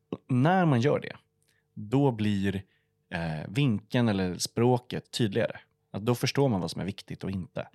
Och 0.09 0.19
när 0.27 0.65
man 0.65 0.81
gör 0.81 0.99
det, 0.99 1.15
då 1.73 2.11
blir 2.11 2.63
eh, 3.12 3.47
vinkeln 3.47 4.09
eller 4.09 4.38
språket 4.38 5.12
tydligare. 5.12 5.59
Att 5.91 6.05
då 6.05 6.16
förstår 6.16 6.49
man 6.49 6.62
vad 6.62 6.72
som 6.72 6.82
är 6.82 6.86
viktigt 6.86 7.24
och 7.24 7.32
inte. 7.32 7.68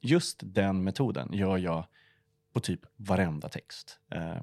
Just 0.00 0.40
den 0.42 0.84
metoden 0.84 1.28
gör 1.32 1.58
jag 1.58 1.86
på 2.52 2.60
typ 2.60 2.80
varenda 2.96 3.48
text. 3.48 3.98
Eh, 4.10 4.42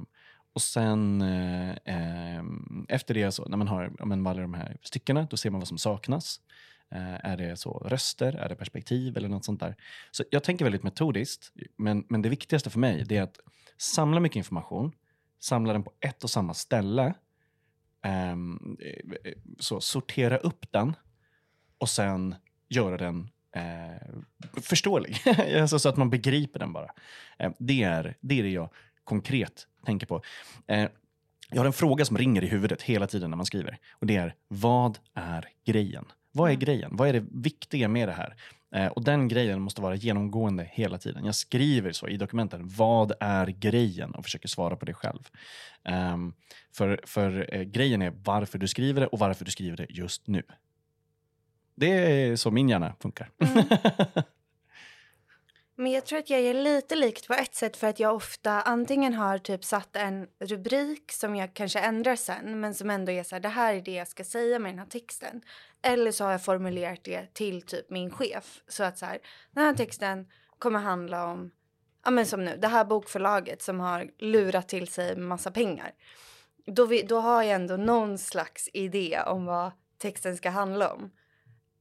och 0.53 0.61
sen 0.61 1.21
eh, 1.21 1.69
eh, 1.69 2.43
efter 2.89 3.13
det, 3.13 3.31
så, 3.31 3.45
när 3.45 3.57
man 3.57 3.67
har 3.67 4.05
man 4.05 4.27
alla 4.27 4.41
de 4.41 4.53
här 4.53 4.77
styckena, 4.81 5.27
då 5.29 5.37
ser 5.37 5.49
man 5.49 5.59
vad 5.59 5.67
som 5.67 5.77
saknas. 5.77 6.39
Eh, 6.91 7.25
är 7.25 7.37
det 7.37 7.57
så 7.57 7.79
röster, 7.79 8.33
är 8.33 8.49
det 8.49 8.55
perspektiv 8.55 9.17
eller 9.17 9.29
något 9.29 9.45
sånt 9.45 9.59
där? 9.59 9.75
Så 10.11 10.23
jag 10.31 10.43
tänker 10.43 10.65
väldigt 10.65 10.83
metodiskt, 10.83 11.51
men, 11.75 12.05
men 12.09 12.21
det 12.21 12.29
viktigaste 12.29 12.69
för 12.69 12.79
mig 12.79 13.03
det 13.07 13.17
är 13.17 13.21
att 13.21 13.39
samla 13.77 14.19
mycket 14.19 14.35
information, 14.35 14.91
samla 15.39 15.73
den 15.73 15.83
på 15.83 15.91
ett 15.99 16.23
och 16.23 16.29
samma 16.29 16.53
ställe, 16.53 17.13
eh, 18.07 18.35
så 19.59 19.81
sortera 19.81 20.37
upp 20.37 20.71
den 20.71 20.95
och 21.77 21.89
sen 21.89 22.35
göra 22.69 22.97
den 22.97 23.29
eh, 23.55 24.61
förståelig. 24.61 25.17
alltså 25.61 25.79
så 25.79 25.89
att 25.89 25.97
man 25.97 26.09
begriper 26.09 26.59
den 26.59 26.73
bara. 26.73 26.91
Eh, 27.39 27.51
det, 27.59 27.83
är, 27.83 28.15
det 28.21 28.39
är 28.39 28.43
det 28.43 28.49
jag 28.49 28.69
konkret 29.03 29.67
tänker 29.85 30.07
på. 30.07 30.21
Eh, 30.67 30.87
jag 31.49 31.57
har 31.57 31.65
en 31.65 31.73
fråga 31.73 32.05
som 32.05 32.17
ringer 32.17 32.43
i 32.43 32.47
huvudet 32.47 32.81
hela 32.81 33.07
tiden 33.07 33.29
när 33.29 33.37
man 33.37 33.45
skriver. 33.45 33.77
Och 33.91 34.07
det 34.07 34.15
är, 34.15 34.35
vad 34.47 34.99
är 35.13 35.49
grejen? 35.65 36.05
Vad 36.31 36.49
är 36.49 36.53
Mm. 36.53 36.59
grejen? 36.65 36.95
Vad 36.95 37.09
är 37.09 37.13
det 37.13 37.25
viktiga 37.31 37.87
med 37.87 38.07
det 38.07 38.13
här? 38.13 38.35
Eh, 38.75 38.87
och 38.87 39.03
den 39.03 39.27
grejen 39.27 39.61
måste 39.61 39.81
vara 39.81 39.95
genomgående 39.95 40.69
hela 40.71 40.97
tiden. 40.97 41.25
Jag 41.25 41.35
skriver 41.35 41.91
så 41.91 42.07
i 42.07 42.17
dokumenten, 42.17 42.67
vad 42.67 43.11
är 43.19 43.47
grejen? 43.47 44.11
Och 44.15 44.23
försöker 44.23 44.47
svara 44.47 44.75
på 44.75 44.85
det 44.85 44.93
själv. 44.93 45.29
Ehm, 45.83 46.33
för 46.73 47.01
för 47.05 47.55
eh, 47.55 47.61
grejen 47.61 48.01
är 48.01 48.13
varför 48.23 48.57
du 48.59 48.67
skriver 48.67 49.01
det 49.01 49.07
och 49.07 49.19
varför 49.19 49.45
du 49.45 49.51
skriver 49.51 49.77
det 49.77 49.85
just 49.89 50.27
nu. 50.27 50.43
Det 51.75 51.87
är 51.87 52.35
så 52.35 52.51
min 52.51 52.69
hjärna 52.69 52.95
funkar. 52.99 53.31
Mm. 53.39 53.65
Men 55.79 55.91
jag 55.91 56.05
tror 56.05 56.19
att 56.19 56.29
jag 56.29 56.39
är 56.39 56.53
lite 56.53 56.95
likt 56.95 57.27
på 57.27 57.33
ett 57.33 57.55
sätt 57.55 57.77
för 57.77 57.87
att 57.87 57.99
jag 57.99 58.15
ofta 58.15 58.61
antingen 58.61 59.13
har 59.13 59.37
typ 59.37 59.63
satt 59.63 59.95
en 59.95 60.27
rubrik 60.39 61.11
som 61.11 61.35
jag 61.35 61.53
kanske 61.53 61.79
ändrar 61.79 62.15
sen 62.15 62.59
men 62.59 62.73
som 62.73 62.89
ändå 62.89 63.11
är 63.11 63.23
så 63.23 63.35
här, 63.35 63.39
det 63.39 63.49
här 63.49 63.73
är 63.73 63.81
det 63.81 63.91
jag 63.91 64.07
ska 64.07 64.23
säga 64.23 64.59
med 64.59 64.71
den 64.71 64.79
här 64.79 64.85
texten. 64.85 65.41
Eller 65.81 66.11
så 66.11 66.23
har 66.23 66.31
jag 66.31 66.43
formulerat 66.43 67.03
det 67.03 67.33
till 67.33 67.61
typ 67.61 67.89
min 67.89 68.11
chef 68.11 68.61
så 68.67 68.83
att 68.83 68.97
så 68.97 69.05
här, 69.05 69.19
den 69.51 69.63
här 69.63 69.73
texten 69.73 70.27
kommer 70.59 70.79
handla 70.79 71.25
om, 71.25 71.51
ja 72.05 72.11
men 72.11 72.25
som 72.25 72.45
nu, 72.45 72.57
det 72.57 72.67
här 72.67 72.85
bokförlaget 72.85 73.61
som 73.61 73.79
har 73.79 74.09
lurat 74.19 74.69
till 74.69 74.87
sig 74.87 75.17
massa 75.17 75.51
pengar. 75.51 75.91
Då, 76.65 76.85
vi, 76.85 77.01
då 77.01 77.19
har 77.19 77.43
jag 77.43 77.55
ändå 77.55 77.77
någon 77.77 78.17
slags 78.17 78.69
idé 78.73 79.21
om 79.25 79.45
vad 79.45 79.71
texten 79.97 80.37
ska 80.37 80.49
handla 80.49 80.93
om. 80.93 81.11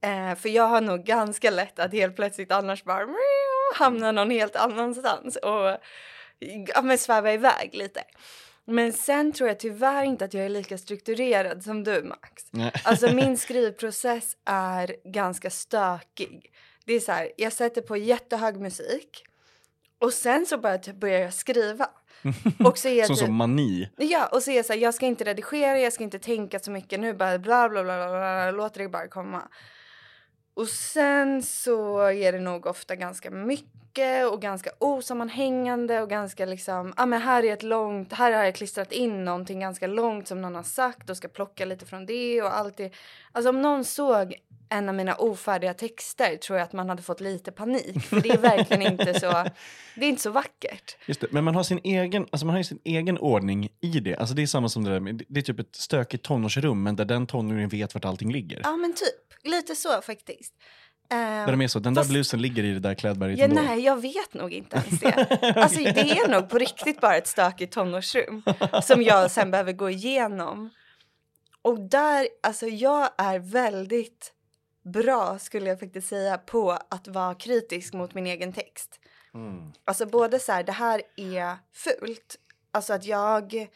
Eh, 0.01 0.35
för 0.35 0.49
jag 0.49 0.67
har 0.67 0.81
nog 0.81 1.03
ganska 1.03 1.51
lätt 1.51 1.79
att 1.79 1.91
helt 1.91 2.15
plötsligt 2.15 2.51
annars 2.51 2.83
bara 2.83 3.05
hamna 3.75 4.11
någon 4.11 4.31
helt 4.31 4.55
annanstans 4.55 5.35
och 5.35 5.77
ja, 6.67 6.81
men 6.83 6.97
sväva 6.97 7.33
iväg 7.33 7.69
lite. 7.73 8.03
Men 8.65 8.93
sen 8.93 9.31
tror 9.33 9.49
jag 9.49 9.59
tyvärr 9.59 10.03
inte 10.03 10.25
att 10.25 10.33
jag 10.33 10.45
är 10.45 10.49
lika 10.49 10.77
strukturerad 10.77 11.63
som 11.63 11.83
du 11.83 12.03
Max. 12.03 12.43
Nej. 12.51 12.71
Alltså 12.83 13.13
min 13.13 13.37
skrivprocess 13.47 14.37
är 14.45 14.95
ganska 15.13 15.49
stökig. 15.49 16.51
Det 16.85 16.93
är 16.93 16.99
så 16.99 17.11
här, 17.11 17.31
jag 17.37 17.53
sätter 17.53 17.81
på 17.81 17.97
jättehög 17.97 18.59
musik 18.59 19.23
och 19.99 20.13
sen 20.13 20.45
så 20.45 20.57
bara 20.57 20.77
typ 20.77 20.95
börjar 20.95 21.19
jag 21.19 21.33
skriva. 21.33 21.89
Och 22.65 22.77
så 22.77 22.87
är 22.87 23.03
Som 23.03 23.15
typ, 23.15 23.25
som 23.25 23.35
mani. 23.35 23.89
Ja, 23.97 24.27
och 24.27 24.43
så 24.43 24.51
är 24.51 24.55
jag 24.55 24.65
så 24.65 24.73
här, 24.73 24.79
jag 24.79 24.93
ska 24.93 25.05
inte 25.05 25.23
redigera, 25.23 25.79
jag 25.79 25.93
ska 25.93 26.03
inte 26.03 26.19
tänka 26.19 26.59
så 26.59 26.71
mycket 26.71 26.99
nu, 26.99 27.13
bara 27.13 27.39
bla 27.39 27.69
bla 27.69 27.83
bla 27.83 27.97
bla, 27.97 28.09
bla 28.09 28.51
låter 28.51 28.79
det 28.79 28.89
bara 28.89 29.07
komma. 29.07 29.47
Och 30.57 30.67
sen 30.67 31.43
så 31.43 31.99
är 31.99 32.31
det 32.31 32.39
nog 32.39 32.65
ofta 32.65 32.95
ganska 32.95 33.31
mycket 33.31 33.86
och 34.31 34.41
ganska 34.41 34.69
osammanhängande 34.79 36.01
och 36.01 36.09
ganska 36.09 36.45
liksom, 36.45 36.93
ja 36.97 37.05
men 37.05 37.21
här 37.21 37.45
är 37.45 37.53
ett 37.53 37.63
långt, 37.63 38.13
här 38.13 38.31
har 38.31 38.43
jag 38.43 38.55
klistrat 38.55 38.91
in 38.91 39.25
någonting 39.25 39.59
ganska 39.59 39.87
långt 39.87 40.27
som 40.27 40.41
någon 40.41 40.55
har 40.55 40.63
sagt 40.63 41.09
och 41.09 41.17
ska 41.17 41.27
plocka 41.27 41.65
lite 41.65 41.85
från 41.85 42.05
det 42.05 42.41
och 42.41 42.57
allt 42.57 42.77
det. 42.77 42.91
Alltså 43.31 43.49
om 43.49 43.61
någon 43.61 43.83
såg 43.83 44.35
en 44.69 44.89
av 44.89 44.95
mina 44.95 45.15
ofärdiga 45.15 45.73
texter 45.73 46.37
tror 46.37 46.59
jag 46.59 46.65
att 46.65 46.73
man 46.73 46.89
hade 46.89 47.01
fått 47.01 47.21
lite 47.21 47.51
panik 47.51 48.03
för 48.03 48.21
det 48.21 48.29
är 48.29 48.37
verkligen 48.37 48.81
inte 48.81 49.19
så, 49.19 49.31
det 49.95 50.05
är 50.05 50.09
inte 50.09 50.21
så 50.21 50.31
vackert. 50.31 50.97
Just 51.05 51.21
det. 51.21 51.27
Men 51.31 51.43
man 51.43 51.55
har 51.55 51.63
sin 51.63 51.79
egen, 51.83 52.27
alltså 52.31 52.45
man 52.45 52.55
har 52.55 52.63
sin 52.63 52.79
egen 52.83 53.17
ordning 53.17 53.69
i 53.81 53.99
det. 53.99 54.15
Alltså 54.15 54.35
det 54.35 54.41
är 54.41 54.47
samma 54.47 54.69
som 54.69 54.83
det 54.83 54.91
där 54.91 54.99
med, 54.99 55.23
det 55.27 55.39
är 55.39 55.43
typ 55.43 55.59
ett 55.59 55.75
stökigt 55.75 56.23
tonårsrum, 56.25 56.83
men 56.83 56.95
där 56.95 57.05
den 57.05 57.27
tonåringen 57.27 57.69
vet 57.69 57.93
vart 57.93 58.05
allting 58.05 58.31
ligger. 58.31 58.61
Ja 58.63 58.75
men 58.75 58.93
typ, 58.93 59.45
lite 59.47 59.75
så 59.75 60.01
faktiskt. 60.01 60.53
Där 61.09 61.51
de 61.51 61.61
är 61.61 61.67
så, 61.67 61.79
den 61.79 61.93
där 61.93 62.01
Fast- 62.01 62.09
blusen 62.11 62.41
ligger 62.41 62.63
i 62.63 62.73
det 62.73 62.79
där 62.79 62.93
klädberget 62.93 63.39
Ja, 63.39 63.45
ändå. 63.45 63.61
nej, 63.61 63.79
jag 63.79 64.01
vet 64.01 64.33
nog 64.33 64.53
inte 64.53 64.75
ens 64.87 64.99
det. 64.99 65.53
Alltså, 65.55 65.79
det 65.79 66.11
är 66.11 66.27
nog 66.27 66.49
på 66.49 66.57
riktigt 66.57 67.01
bara 67.01 67.15
ett 67.15 67.27
stökigt 67.27 67.73
tonårsrum 67.73 68.43
som 68.83 69.03
jag 69.03 69.31
sen 69.31 69.51
behöver 69.51 69.71
gå 69.73 69.89
igenom. 69.89 70.69
Och 71.61 71.79
där, 71.79 72.27
alltså 72.43 72.65
jag 72.67 73.09
är 73.17 73.39
väldigt 73.39 74.33
bra 74.93 75.39
skulle 75.39 75.69
jag 75.69 75.79
faktiskt 75.79 76.07
säga 76.07 76.37
på 76.37 76.71
att 76.71 77.07
vara 77.07 77.35
kritisk 77.35 77.93
mot 77.93 78.13
min 78.13 78.27
egen 78.27 78.53
text. 78.53 78.99
Mm. 79.33 79.71
Alltså 79.85 80.05
både 80.05 80.39
så 80.39 80.51
här, 80.51 80.63
det 80.63 80.71
här 80.71 81.01
är 81.17 81.55
fult. 81.73 82.35
Alltså 82.71 82.93
att 82.93 83.05
jag 83.05 83.67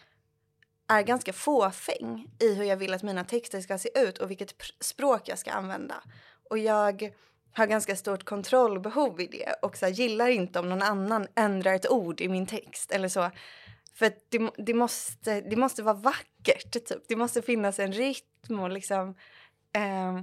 är 0.89 1.01
ganska 1.01 1.33
fåfäng 1.33 2.27
i 2.39 2.53
hur 2.55 2.63
jag 2.63 2.77
vill 2.77 2.93
att 2.93 3.03
mina 3.03 3.23
texter 3.23 3.61
ska 3.61 3.77
se 3.77 3.89
ut 3.99 4.17
och 4.17 4.29
vilket 4.31 4.57
pr- 4.57 4.71
språk 4.83 5.21
jag 5.25 5.39
ska 5.39 5.51
använda. 5.51 5.95
Och 6.51 6.57
jag 6.57 7.11
har 7.53 7.65
ganska 7.67 7.95
stort 7.95 8.23
kontrollbehov 8.23 9.21
i 9.21 9.27
det 9.27 9.53
och 9.61 9.77
så 9.77 9.85
här, 9.85 9.93
gillar 9.93 10.27
inte 10.27 10.59
om 10.59 10.69
någon 10.69 10.81
annan 10.81 11.27
ändrar 11.35 11.73
ett 11.73 11.89
ord 11.89 12.21
i 12.21 12.29
min 12.29 12.45
text 12.45 12.91
eller 12.91 13.07
så. 13.07 13.31
För 13.95 14.05
att 14.05 14.17
det, 14.29 14.51
det, 14.57 14.73
måste, 14.73 15.41
det 15.41 15.55
måste 15.55 15.83
vara 15.83 15.95
vackert, 15.95 16.71
typ. 16.71 17.07
Det 17.07 17.15
måste 17.15 17.41
finnas 17.41 17.79
en 17.79 17.93
rytm 17.93 18.59
och 18.59 18.69
liksom... 18.69 19.15
Eh, 19.75 20.21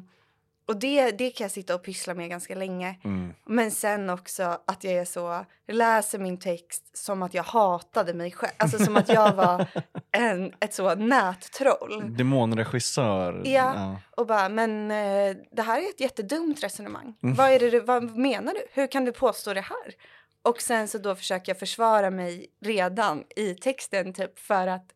och 0.68 0.76
det, 0.76 1.10
det 1.10 1.30
kan 1.30 1.44
jag 1.44 1.50
sitta 1.50 1.74
och 1.74 1.82
pyssla 1.82 2.14
med 2.14 2.30
ganska 2.30 2.54
länge. 2.54 2.98
Mm. 3.04 3.34
Men 3.46 3.70
sen 3.70 4.10
också 4.10 4.58
att 4.66 4.84
jag 4.84 4.94
är 4.94 5.04
så, 5.04 5.44
läser 5.68 6.18
min 6.18 6.38
text 6.38 6.98
som 6.98 7.22
att 7.22 7.34
jag 7.34 7.42
hatade 7.42 8.14
mig 8.14 8.32
själv. 8.32 8.52
Alltså 8.56 8.78
som 8.78 8.96
att 8.96 9.08
jag 9.08 9.32
var 9.32 9.66
en, 10.12 10.52
ett 10.60 10.74
så 10.74 10.94
nättroll. 10.94 12.16
Demonregissör. 12.16 13.42
Ja. 13.44 13.96
Och 14.16 14.26
bara, 14.26 14.48
men 14.48 14.90
eh, 14.90 15.36
det 15.52 15.62
här 15.62 15.78
är 15.78 15.88
ett 15.88 16.00
jättedumt 16.00 16.62
resonemang. 16.62 17.14
Mm. 17.22 17.34
Vad, 17.34 17.50
är 17.50 17.70
det, 17.70 17.80
vad 17.80 18.16
menar 18.18 18.54
du? 18.54 18.66
Hur 18.72 18.86
kan 18.86 19.04
du 19.04 19.12
påstå 19.12 19.54
det 19.54 19.60
här? 19.60 19.94
Och 20.42 20.60
sen 20.60 20.88
så 20.88 20.98
då 20.98 21.14
försöker 21.14 21.52
jag 21.52 21.58
försvara 21.58 22.10
mig 22.10 22.46
redan 22.60 23.24
i 23.36 23.54
texten 23.54 24.12
typ 24.12 24.38
för 24.38 24.66
att, 24.66 24.86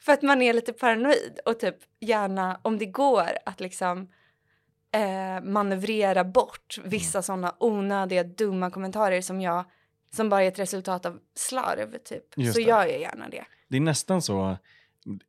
för 0.00 0.12
att 0.12 0.22
man 0.22 0.42
är 0.42 0.52
lite 0.52 0.72
paranoid 0.72 1.40
och 1.44 1.60
typ 1.60 1.76
gärna 2.00 2.60
om 2.62 2.78
det 2.78 2.86
går 2.86 3.30
att 3.46 3.60
liksom 3.60 4.08
eh, 4.94 5.42
manövrera 5.42 6.24
bort 6.24 6.78
vissa 6.84 7.22
sådana 7.22 7.54
onödiga 7.58 8.24
dumma 8.24 8.70
kommentarer 8.70 9.20
som 9.20 9.40
jag 9.40 9.64
som 10.12 10.28
bara 10.28 10.42
är 10.42 10.48
ett 10.48 10.58
resultat 10.58 11.06
av 11.06 11.18
slarv 11.34 11.98
typ. 12.04 12.22
Just 12.36 12.52
så 12.52 12.58
det. 12.58 12.64
gör 12.64 12.86
jag 12.86 13.00
gärna 13.00 13.28
det. 13.28 13.44
Det 13.68 13.76
är 13.76 13.80
nästan 13.80 14.22
så 14.22 14.56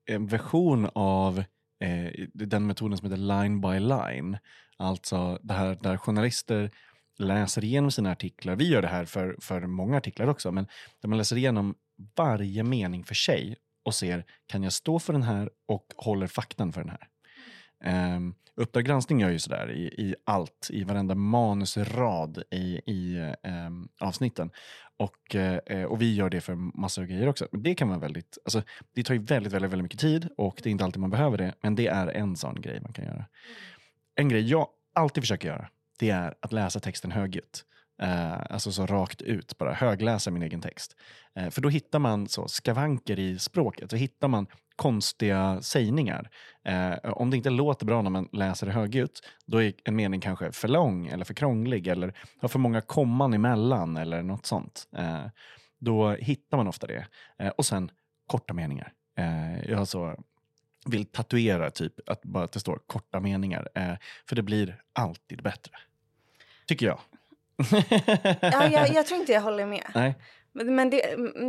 en 0.06 0.28
version 0.28 0.90
av 0.94 1.44
eh, 1.80 2.28
den 2.34 2.68
metoden 2.68 2.98
som 2.98 3.12
heter 3.12 3.42
line 3.42 3.62
by 3.62 3.80
line. 3.80 4.38
Alltså 4.78 5.40
det 5.44 5.54
här 5.54 5.78
där 5.82 5.98
journalister 5.98 6.72
läser 7.18 7.64
igenom 7.64 7.92
sina 7.92 8.12
artiklar. 8.12 8.56
Vi 8.56 8.70
gör 8.70 8.82
det 8.82 8.88
här 8.88 9.06
för, 9.06 9.36
för 9.42 9.62
många 9.62 9.98
artiklar 9.98 10.28
också, 10.28 10.52
men 10.52 10.68
där 11.02 11.10
man 11.10 11.18
läser 11.18 11.38
igenom 11.38 11.76
varje 12.16 12.64
mening 12.64 13.04
för 13.04 13.16
sig 13.16 13.56
och 13.84 13.96
ser, 13.96 14.26
kan 14.46 14.64
jag 14.64 14.74
stå 14.74 15.00
för 15.00 15.14
den 15.14 15.24
här 15.24 15.50
och 15.66 15.94
håller 15.98 16.28
faktan 16.28 16.74
för 16.74 16.82
den 16.82 16.90
här? 16.90 17.08
Um, 17.86 18.36
Uppdrag 18.58 18.86
granskning 18.86 19.20
gör 19.20 19.30
ju 19.30 19.40
sådär 19.40 19.72
i, 19.72 19.84
i 19.84 20.16
allt, 20.24 20.70
i 20.74 20.84
varenda 20.84 21.16
manusrad 21.16 22.44
i, 22.52 22.82
i 22.86 23.34
um, 23.68 23.90
avsnitten. 24.00 24.52
Och, 24.98 25.36
uh, 25.72 25.84
och 25.84 26.02
vi 26.02 26.16
gör 26.16 26.30
det 26.30 26.42
för 26.42 26.56
massor 26.56 27.02
av 27.02 27.08
grejer 27.08 27.28
också. 27.28 27.48
Men 27.52 27.64
det 27.64 27.76
kan 27.76 27.90
vara 27.90 28.00
väldigt, 28.00 28.38
alltså, 28.46 28.62
det 28.94 29.04
tar 29.04 29.14
ju 29.14 29.20
väldigt, 29.20 29.54
väldigt, 29.54 29.72
väldigt 29.72 29.84
mycket 29.84 30.00
tid 30.00 30.30
och 30.38 30.60
det 30.64 30.70
är 30.70 30.72
inte 30.72 30.84
alltid 30.84 31.02
man 31.02 31.10
behöver 31.10 31.38
det. 31.38 31.54
Men 31.62 31.76
det 31.76 31.88
är 31.88 32.08
en 32.08 32.36
sån 32.36 32.62
grej 32.62 32.82
man 32.82 32.94
kan 32.94 33.06
göra. 33.06 33.26
En 34.16 34.30
grej 34.30 34.50
jag 34.50 34.68
alltid 34.94 35.24
försöker 35.24 35.48
göra, 35.48 35.70
det 36.00 36.10
är 36.10 36.36
att 36.40 36.54
läsa 36.54 36.80
texten 36.80 37.12
högljutt. 37.12 37.66
Eh, 38.02 38.42
alltså 38.50 38.72
så 38.72 38.86
rakt 38.86 39.22
ut, 39.22 39.58
bara 39.58 39.74
högläsa 39.74 40.32
min 40.32 40.44
egen 40.44 40.62
text. 40.62 40.96
Eh, 41.36 41.50
för 41.50 41.62
då 41.62 41.70
hittar 41.70 42.00
man 42.00 42.28
så 42.28 42.48
skavanker 42.48 43.20
i 43.20 43.40
språket. 43.40 43.90
Då 43.90 43.96
hittar 43.96 44.28
man 44.28 44.48
konstiga 44.76 45.62
sägningar. 45.62 46.30
Eh, 46.66 46.94
om 47.04 47.30
det 47.30 47.38
inte 47.38 47.50
låter 47.50 47.86
bra 47.86 48.02
när 48.02 48.10
man 48.10 48.30
läser 48.32 48.68
det 48.68 48.74
högljutt, 48.74 49.22
då 49.46 49.64
är 49.64 49.74
en 49.84 49.96
mening 49.96 50.22
kanske 50.22 50.52
för 50.52 50.68
lång 50.68 51.08
eller 51.08 51.26
för 51.26 51.34
krånglig 51.34 51.88
eller 51.88 52.14
har 52.42 52.50
för 52.50 52.60
många 52.60 52.82
komman 52.82 53.34
emellan 53.34 53.98
eller 53.98 54.24
något 54.24 54.46
sånt. 54.46 54.88
Eh, 54.98 55.26
då 55.80 56.10
hittar 56.10 56.58
man 56.58 56.68
ofta 56.68 56.88
det. 56.88 57.08
Eh, 57.40 57.50
och 57.50 57.66
sen 57.66 57.92
korta 58.28 58.54
meningar. 58.54 58.94
Eh, 59.18 59.70
jag 59.70 59.78
har 59.78 59.86
så 59.86 60.24
vill 60.86 61.06
tatuera 61.06 61.72
typ 61.72 62.10
att 62.10 62.24
bara 62.24 62.44
att 62.44 62.52
det 62.52 62.60
står 62.60 62.80
korta 62.88 63.20
meningar. 63.20 63.68
för 64.30 64.36
det 64.36 64.44
blir 64.44 64.82
alltid 64.94 65.44
bättre. 65.44 65.72
Tycker 66.68 66.86
jag 66.86 67.00
ja, 68.42 68.68
jag, 68.68 68.94
jag, 68.94 69.06
tror 69.06 69.20
inte 69.20 69.32
jag 69.32 69.42
håller 69.42 69.66
med. 69.66 69.92
Nej. 69.96 70.16
Men, 70.64 70.90
det, 70.90 70.98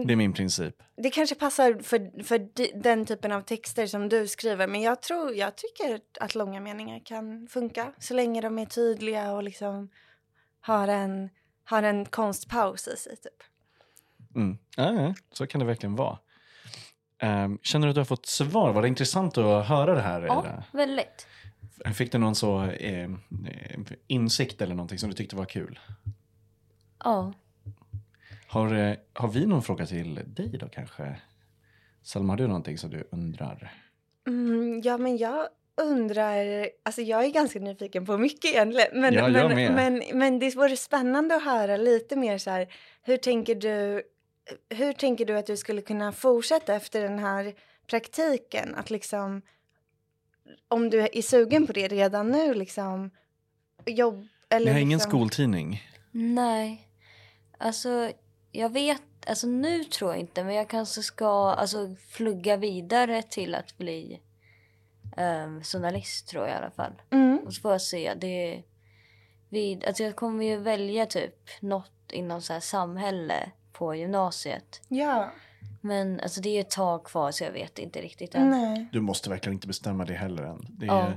det 0.07 0.13
är 0.13 0.17
min 0.17 0.33
princip. 0.33 0.83
Det 0.97 1.11
kanske 1.11 1.35
passar 1.35 1.83
för, 1.83 2.23
för 2.23 2.49
den 2.83 3.07
typen 3.07 3.33
av 3.33 3.41
texter 3.41 3.87
som 3.87 4.09
du 4.09 4.29
skriver. 4.29 4.67
Men 4.67 4.83
jag, 4.83 5.03
tror, 5.03 5.35
jag 5.35 5.57
tycker 5.57 6.01
att 6.21 6.35
långa 6.35 6.61
meningar 6.61 7.01
kan 7.05 7.49
funka. 7.49 7.93
Så 7.99 8.15
länge 8.15 8.41
de 8.41 8.59
är 8.59 8.67
tydliga 8.67 9.33
och 9.33 9.43
liksom 9.43 9.89
har 10.61 10.89
en, 10.89 11.31
har 11.65 11.83
en 11.83 12.05
konstpaus 12.05 12.89
i 12.89 12.97
sig. 12.97 13.17
Typ. 13.17 13.43
Mm. 14.35 14.59
Ja, 14.77 15.15
så 15.33 15.47
kan 15.47 15.59
det 15.59 15.65
verkligen 15.65 15.97
vara. 15.97 16.19
Um, 17.23 17.59
känner 17.63 17.87
du 17.87 17.91
att 17.91 17.95
du 17.95 18.01
har 18.01 18.05
fått 18.05 18.27
svar? 18.27 18.73
Var 18.73 18.83
det 18.83 18.89
intressant 18.89 19.39
att 19.39 19.67
höra 19.67 19.95
det 19.95 20.01
här? 20.01 20.23
Ja, 20.23 20.63
väldigt. 20.73 21.27
Fick 21.95 22.13
du 22.13 22.19
någon 22.19 22.35
så 22.35 22.65
eh, 22.65 23.11
insikt 24.07 24.63
eller 24.63 24.75
någonting 24.75 24.99
som 24.99 25.11
du 25.11 25.17
tyckte 25.17 25.37
var 25.37 25.45
kul? 25.45 25.79
Ja. 27.05 27.33
Har, 28.47 28.75
eh, 28.75 28.97
har 29.13 29.29
vi 29.29 29.47
någon 29.47 29.63
fråga 29.63 29.87
till 29.87 30.21
dig 30.27 30.59
då 30.61 30.69
kanske? 30.69 31.17
Salma, 32.03 32.33
har 32.33 32.37
du 32.39 32.47
någonting 32.47 32.79
som 32.79 32.91
du 32.91 33.09
undrar? 33.11 33.73
Mm, 34.27 34.81
ja, 34.85 34.99
men 34.99 35.17
jag 35.17 35.49
undrar... 35.83 36.69
Alltså 36.83 37.03
jag 37.03 37.25
är 37.25 37.31
ganska 37.31 37.59
nyfiken 37.59 38.07
på 38.07 38.19
mycket 38.19 38.51
egentligen. 38.51 39.01
Men, 39.01 39.15
ja, 39.15 39.29
men, 39.29 39.75
men, 39.75 40.03
men 40.15 40.39
det 40.39 40.57
vore 40.57 40.77
spännande 40.77 41.37
att 41.37 41.45
höra 41.45 41.77
lite 41.77 42.17
mer 42.17 42.39
så 42.39 42.51
här, 42.51 42.69
hur 43.03 43.17
tänker 43.17 43.55
du 43.55 44.03
hur 44.69 44.93
tänker 44.93 45.25
du 45.25 45.37
att 45.39 45.47
du 45.47 45.57
skulle 45.57 45.83
kunna 45.83 46.13
fortsätta 46.13 46.75
efter 46.75 47.03
den 47.03 47.19
här 47.19 47.55
praktiken? 47.87 48.75
Att 48.75 48.91
liksom 48.91 49.43
om 50.69 50.91
du 50.91 51.01
är 51.01 51.23
sugen 51.23 51.67
på 51.67 51.73
det 51.73 51.89
redan 51.89 52.31
nu, 52.31 52.55
liksom 52.55 53.11
jobb 53.87 54.27
eller 54.49 54.67
Ni 54.67 54.71
har 54.71 54.79
liksom... 54.79 54.89
ingen 54.89 55.01
skoltidning? 55.01 55.83
Nej, 56.13 56.89
alltså 57.59 58.13
jag 58.53 58.73
vet, 58.73 59.03
alltså 59.27 59.47
nu 59.47 59.85
tror 59.85 60.11
jag 60.11 60.21
inte, 60.21 60.45
men 60.45 60.55
jag 60.55 60.69
kanske 60.69 61.03
ska 61.03 61.51
alltså 61.51 61.95
flugga 62.11 62.57
vidare 62.57 63.23
till 63.23 63.55
att 63.55 63.79
bli 63.79 64.21
um, 65.17 65.63
journalist 65.63 66.29
tror 66.29 66.47
jag 66.47 66.55
i 66.55 66.59
alla 66.59 66.71
fall. 66.71 66.93
Mm. 67.11 67.39
Och 67.39 67.55
så 67.55 67.61
får 67.61 67.73
jag 67.73 67.83
se. 67.83 68.15
Det, 68.15 68.63
vid, 69.49 69.85
alltså 69.85 70.03
jag 70.03 70.17
kommer 70.17 70.45
ju 70.45 70.57
välja 70.57 71.07
typ 71.07 71.51
något 71.61 72.13
inom 72.13 72.43
så 72.43 72.53
här 72.53 72.61
samhälle 72.61 73.51
på 73.73 73.95
gymnasiet. 73.95 74.81
Ja. 74.89 75.31
Men 75.81 76.21
alltså 76.21 76.41
det 76.41 76.49
är 76.57 76.61
ett 76.61 76.71
tag 76.71 77.05
kvar 77.07 77.31
så 77.31 77.45
jag 77.45 77.53
vet 77.53 77.79
inte 77.79 78.01
riktigt 78.01 78.35
än. 78.35 78.51
Nej. 78.51 78.89
Du 78.93 79.01
måste 79.01 79.31
verkligen 79.31 79.55
inte 79.55 79.67
bestämma 79.67 80.05
det 80.05 80.15
heller 80.15 80.43
än. 80.43 80.67
Det 80.69 80.87
är, 80.87 80.91
Ja. 80.91 81.13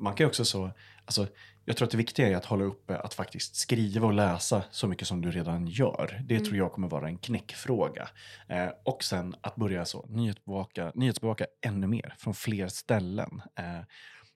Man 0.00 0.14
kan 0.14 0.24
ju 0.24 0.28
också 0.28 0.44
så, 0.44 0.70
alltså, 1.04 1.26
jag 1.64 1.76
tror 1.76 1.86
att 1.86 1.90
det 1.90 1.96
viktiga 1.96 2.28
är 2.28 2.36
att 2.36 2.44
hålla 2.44 2.64
uppe 2.64 2.98
att 2.98 3.14
faktiskt 3.14 3.56
skriva 3.56 4.06
och 4.06 4.12
läsa 4.12 4.62
så 4.70 4.86
mycket 4.88 5.08
som 5.08 5.20
du 5.20 5.30
redan 5.30 5.66
gör. 5.66 6.22
Det 6.28 6.40
tror 6.40 6.56
jag 6.56 6.72
kommer 6.72 6.88
vara 6.88 7.08
en 7.08 7.18
knäckfråga. 7.18 8.08
Eh, 8.48 8.68
och 8.84 9.04
sen 9.04 9.34
att 9.40 9.56
börja 9.56 9.84
så 9.84 10.06
nyhetsbevaka, 10.08 10.92
nyhetsbevaka 10.94 11.46
ännu 11.66 11.86
mer 11.86 12.14
från 12.18 12.34
fler 12.34 12.68
ställen. 12.68 13.42
Eh, 13.58 13.80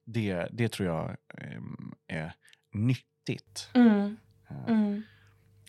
det, 0.04 0.48
det 0.52 0.68
tror 0.72 0.88
jag 0.88 1.08
eh, 1.38 2.16
är 2.18 2.34
nyttigt. 2.72 3.68
Mm. 3.74 4.16
Eh, 4.50 4.56
Mm. 4.68 5.02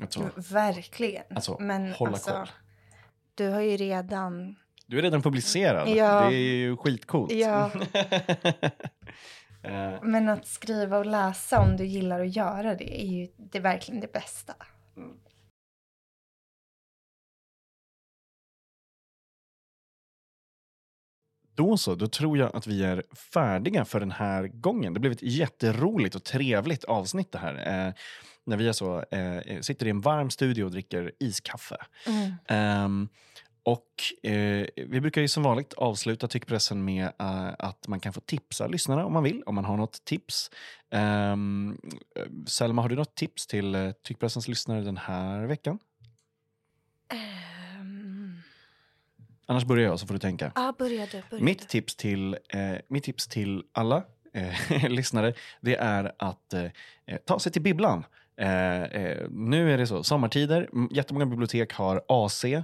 att 0.02 0.14
så, 0.14 0.30
Verkligen. 0.36 1.24
alltså, 1.36 1.58
Men 1.60 1.92
hålla 1.94 2.12
alltså, 2.12 2.32
koll. 2.32 2.48
Du 3.36 3.50
har 3.50 3.62
ju 3.62 3.78
redan... 3.78 4.56
Du 4.86 4.98
är 4.98 5.02
redan 5.02 5.22
publicerad. 5.22 5.90
Ja. 5.90 6.30
Det 6.30 6.36
är 6.36 6.56
ju 6.56 6.78
skitcoolt. 6.78 7.32
Ja. 7.32 7.72
Eh, 9.66 10.04
Men 10.04 10.30
att 10.30 10.48
skriva 10.48 10.98
och 10.98 11.06
läsa 11.06 11.60
om 11.60 11.78
du 11.78 11.86
gillar 11.86 12.20
att 12.20 12.36
göra 12.36 12.76
det 12.76 13.02
är 13.02 13.06
ju 13.06 13.28
det 13.38 13.58
är 13.58 13.62
verkligen 13.62 14.02
det 14.02 14.14
bästa. 14.14 14.54
Då 21.56 21.78
så, 21.78 21.96
då 21.96 22.08
tror 22.08 22.38
jag 22.38 22.56
att 22.56 22.68
vi 22.68 22.84
är 22.84 23.04
färdiga 23.34 23.86
för 23.86 24.00
den 24.00 24.12
här 24.12 24.48
gången. 24.48 24.94
Det 24.94 25.00
blev 25.00 25.12
ett 25.12 25.24
jätteroligt 25.24 26.16
och 26.16 26.24
trevligt 26.24 26.84
avsnitt 26.84 27.32
det 27.32 27.38
här. 27.38 27.94
Eh, 28.46 28.50
när 28.50 28.58
vi 28.58 28.68
är 28.68 28.72
så, 28.74 29.04
eh, 29.12 29.62
sitter 29.62 29.86
i 29.86 29.90
en 29.90 30.02
varm 30.02 30.30
studio 30.30 30.64
och 30.64 30.72
dricker 30.72 31.12
iskaffe. 31.20 31.78
Ehm, 32.48 33.10
och 33.66 34.30
eh, 34.30 34.68
vi 34.76 35.02
brukar 35.02 35.22
ju 35.22 35.28
som 35.28 35.44
vanligt 35.44 35.74
avsluta 35.74 36.28
tyckpressen 36.28 36.86
med 36.86 37.04
eh, 37.06 37.54
att 37.60 37.88
man 37.88 38.00
kan 38.00 38.14
få 38.14 38.22
tipsa 38.22 38.68
lyssnarna 38.68 39.06
om 39.06 39.14
man 39.14 39.24
vill, 39.24 39.44
om 39.46 39.56
man 39.56 39.66
har 39.66 39.78
något 39.78 40.06
tips. 40.06 40.52
Um, 40.92 41.78
Selma, 42.48 42.82
har 42.82 42.90
du 42.90 42.96
något 42.96 43.16
tips 43.16 43.48
till 43.48 43.76
uh, 43.76 43.92
tyckpressens 43.92 44.48
lyssnare 44.48 44.82
den 44.82 44.98
här 44.98 45.46
veckan? 45.46 45.80
Ehm, 47.10 48.42
Annars 49.46 49.64
börjar 49.66 49.86
jag 49.86 50.00
så 50.00 50.08
får 50.08 50.14
du 50.14 50.20
tänka. 50.20 50.52
Ja, 50.56 50.74
börja 50.80 51.06
du. 51.12 51.22
Börja 51.30 51.44
Mitt 51.44 51.60
du. 51.60 51.66
tips 51.66 51.96
till, 51.96 52.38
eh, 52.50 52.76
mitt 52.88 53.04
tips 53.04 53.28
till 53.28 53.64
alla 53.72 54.04
eh, 54.34 54.90
lyssnare 54.90 55.34
det 55.62 55.76
är 55.76 56.12
att 56.20 56.54
eh, 56.54 56.64
eh, 57.06 57.18
ta 57.26 57.40
sig 57.40 57.52
till 57.52 57.62
bibblan. 57.62 58.06
Eh, 58.38 58.84
eh, 58.84 59.28
nu 59.30 59.74
är 59.74 59.78
det 59.78 59.88
så, 59.88 60.04
sommartider, 60.04 60.70
jättemånga 60.92 61.26
bibliotek 61.26 61.74
har 61.74 62.02
AC, 62.08 62.46
eh, 62.46 62.64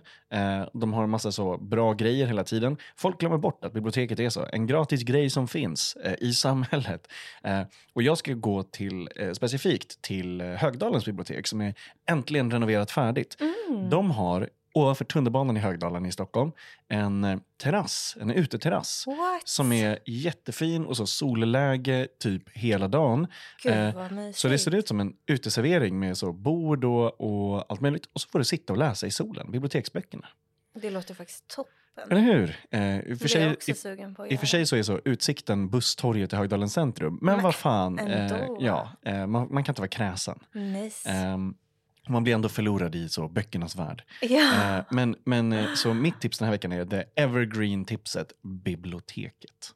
de 0.74 0.94
har 0.94 1.04
en 1.04 1.10
massa 1.10 1.32
så 1.32 1.58
bra 1.58 1.94
grejer 1.94 2.28
hela 2.28 2.44
tiden. 2.44 2.78
Folk 2.96 3.20
glömmer 3.20 3.38
bort 3.38 3.66
att 3.66 3.74
biblioteket 3.74 4.20
är 4.20 4.30
så, 4.30 4.46
en 4.54 4.68
gratis 4.68 5.04
grej 5.04 5.30
som 5.30 5.48
finns 5.48 5.98
eh, 6.04 6.14
i 6.20 6.34
samhället. 6.34 7.08
Eh, 7.44 7.62
och 7.94 8.04
jag 8.04 8.18
ska 8.18 8.34
gå 8.34 8.64
till, 8.64 9.10
specifikt 9.34 10.02
till 10.02 10.42
Högdalens 10.42 11.06
bibliotek 11.06 11.48
som 11.48 11.62
är 11.62 11.74
äntligen 12.10 12.52
renoverat 12.52 12.92
färdigt. 12.92 13.38
Mm. 13.40 13.90
De 13.90 14.12
har 14.12 14.50
ovanför 14.82 15.06
tunnelbanan 15.06 15.58
i 15.58 15.60
Högdalen 15.60 16.06
i 16.06 16.12
Stockholm 16.12 16.52
en 16.88 17.24
eh, 17.24 17.40
terrass, 17.58 18.18
en 18.22 18.32
uteterrass. 18.32 19.04
What? 19.08 19.48
Som 19.48 19.72
är 19.72 20.00
jättefin 20.06 20.86
och 20.86 20.98
så 20.98 21.08
solläge 21.08 22.08
typ 22.20 22.50
hela 22.50 22.88
dagen. 22.88 23.28
Gud 23.64 23.74
eh. 23.74 24.32
Så 24.34 24.48
det 24.48 24.58
ser 24.58 24.76
ut 24.76 24.88
som 24.88 25.00
en 25.00 25.14
uteservering 25.28 26.00
med 26.00 26.18
så 26.18 26.34
bord 26.34 26.86
och, 26.86 27.22
och 27.22 27.72
allt 27.72 27.82
möjligt. 27.82 28.06
Och 28.14 28.22
så 28.22 28.30
får 28.30 28.40
du 28.40 28.46
sitta 28.46 28.74
och 28.74 28.80
läsa 28.80 29.08
i 29.08 29.12
solen, 29.12 29.52
biblioteksböckerna. 29.52 30.28
Det 30.74 30.90
låter 30.90 31.14
faktiskt 31.14 31.48
toppen. 31.48 31.74
Eller 32.12 32.22
hur? 32.22 32.56
Eh, 32.72 33.00
i, 33.00 33.14
och 33.14 33.20
för 33.20 33.28
sig, 33.28 33.56
i, 34.30 34.34
I 34.34 34.38
för 34.38 34.46
sig 34.46 34.66
så 34.66 34.76
är 34.76 34.84
så 34.84 35.00
utsikten 35.06 35.70
busstorget 35.70 36.34
i 36.34 36.36
Högdalens 36.36 36.74
centrum. 36.74 37.20
Men, 37.22 37.36
Men 37.36 37.44
vad 37.44 37.56
fan, 37.56 38.00
eh, 38.00 38.48
ja, 38.60 38.92
eh, 39.06 39.28
man, 39.28 39.54
man 39.54 39.64
kan 39.64 39.74
inte 39.74 39.82
vara 39.82 39.90
kräsen. 39.90 40.40
Nice. 40.52 41.10
Ehm, 42.10 42.14
man 42.14 42.24
blir 42.24 42.34
ändå 42.34 42.50
förlorad 42.50 42.96
i 42.96 43.10
så 43.10 43.28
böckernas 43.28 43.76
värld. 43.76 44.04
ja. 44.22 44.78
Eh, 44.78 44.86
men, 44.92 45.16
men 45.24 45.54
eh, 45.54 45.74
så 45.76 45.94
mitt 45.94 46.22
tips 46.22 46.40
den 46.40 46.46
här 46.46 46.52
veckan 46.54 46.72
är 46.72 46.86
det 46.86 47.06
evergreen-tipset 47.16 48.34
biblioteket. 48.42 49.76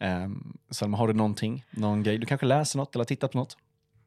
Um, 0.00 0.58
Salma, 0.70 0.96
har 0.96 1.08
du 1.08 1.14
någonting? 1.14 1.64
Någon 1.70 2.02
grej? 2.02 2.18
Du 2.18 2.26
kanske 2.26 2.46
läser 2.46 2.78
något 2.78 2.94
eller 2.94 3.04
tittat 3.04 3.32
på 3.32 3.38
något? 3.38 3.56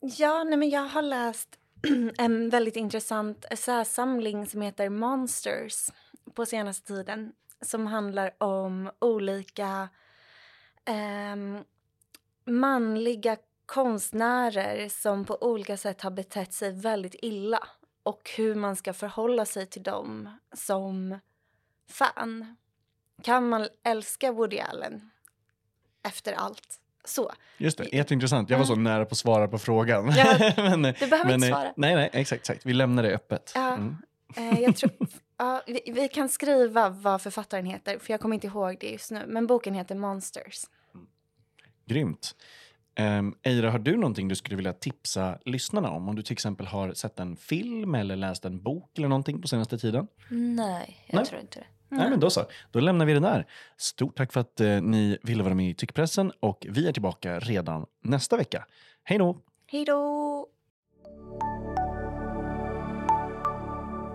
Ja, 0.02 0.44
nej, 0.44 0.58
men 0.58 0.70
jag 0.70 0.88
har 0.88 1.02
läst 1.02 1.50
en 2.18 2.50
väldigt 2.50 2.76
intressant 2.76 3.46
essäsamling 3.50 4.46
som 4.46 4.62
heter 4.62 4.90
Monsters 4.90 5.90
på 6.34 6.46
senaste 6.46 6.88
tiden. 6.88 7.32
Som 7.62 7.88
handlar 7.88 8.32
om 8.38 8.92
olika 9.00 9.90
ehm, 10.86 11.58
manliga 12.46 13.38
konstnärer 13.74 14.90
som 14.90 15.26
på 15.26 15.38
olika 15.42 15.78
sätt 15.78 16.02
har 16.02 16.12
betett 16.12 16.54
sig 16.54 16.72
väldigt 16.72 17.16
illa 17.22 17.68
och 18.04 18.30
hur 18.38 18.56
man 18.56 18.76
ska 18.76 18.94
förhålla 18.94 19.46
sig 19.46 19.66
till 19.66 19.84
dem 19.84 20.30
som 20.54 21.20
fan. 21.90 22.56
Kan 23.24 23.50
man 23.50 23.68
älska 23.84 24.32
Woody 24.32 24.60
Allen 24.60 25.10
efter 26.04 26.34
allt? 26.34 26.80
Så. 27.06 27.32
Just 27.58 27.78
det, 27.78 27.96
jätteintressant. 27.96 28.50
Jag 28.50 28.58
var 28.58 28.66
så 28.66 28.76
nära 28.76 29.06
på 29.06 29.12
att 29.12 29.18
svara 29.18 29.48
på 29.48 29.60
frågan. 29.60 30.14
Ja, 30.18 30.54
men, 30.58 30.82
du 30.82 31.08
behöver 31.08 31.26
men, 31.26 31.34
inte 31.34 31.48
eh, 31.48 31.54
svara. 31.54 31.74
Nej, 31.78 31.96
nej, 31.96 32.10
exakt, 32.14 32.40
exakt. 32.40 32.66
Vi 32.66 32.74
lämnar 32.74 33.04
det 33.04 33.16
öppet. 33.16 33.52
Ja, 33.56 33.74
Mm. 33.74 33.98
eh, 34.36 34.60
jag 34.62 34.76
tror, 34.76 34.92
ja, 35.38 35.62
vi, 35.68 35.82
vi 35.86 36.08
kan 36.08 36.30
skriva 36.30 36.90
vad 36.90 37.22
författaren 37.22 37.66
heter, 37.66 38.00
för 38.00 38.14
jag 38.14 38.22
kommer 38.22 38.36
inte 38.36 38.48
ihåg 38.48 38.78
det 38.80 38.92
just 38.92 39.12
nu. 39.12 39.24
Men 39.28 39.48
boken 39.48 39.74
heter 39.74 39.96
Monsters. 39.96 40.66
Grymt. 41.86 42.36
Um, 43.00 43.36
Eira, 43.44 43.72
har 43.72 43.80
du 43.80 43.96
någonting 43.98 44.28
du 44.28 44.36
skulle 44.36 44.56
vilja 44.56 44.74
tipsa 44.74 45.38
lyssnarna 45.46 45.90
om? 45.90 46.10
Om 46.10 46.16
du 46.16 46.22
till 46.22 46.34
exempel 46.34 46.68
har 46.68 46.94
sett 46.94 47.20
en 47.20 47.36
film 47.36 47.96
eller 47.96 48.16
läst 48.16 48.46
en 48.46 48.62
bok 48.64 48.98
eller 48.98 49.08
någonting 49.08 49.42
på 49.42 49.48
senaste 49.48 49.78
tiden? 49.78 50.08
Nej, 50.30 51.04
jag 51.08 51.16
Nej. 51.16 51.26
tror 51.26 51.42
inte 51.42 51.60
det. 51.60 51.66
Nej, 51.96 52.10
men 52.10 52.20
då 52.20 52.30
så. 52.30 52.46
Då 52.72 52.80
lämnar 52.80 53.06
vi 53.06 53.14
det 53.14 53.20
där. 53.20 53.46
Stort 53.78 54.18
tack 54.18 54.34
för 54.34 54.40
att 54.40 54.60
eh, 54.62 54.82
ni 54.82 55.18
ville 55.24 55.44
vara 55.44 55.54
med 55.56 55.70
i 55.70 55.74
Tyckpressen 55.74 56.32
och 56.40 56.66
vi 56.70 56.88
är 56.88 56.92
tillbaka 56.92 57.40
redan 57.40 57.86
nästa 58.04 58.38
vecka. 58.38 58.66
Hej 59.04 59.18
då! 59.18 59.38
Hej 59.68 59.86
då! 59.86 60.48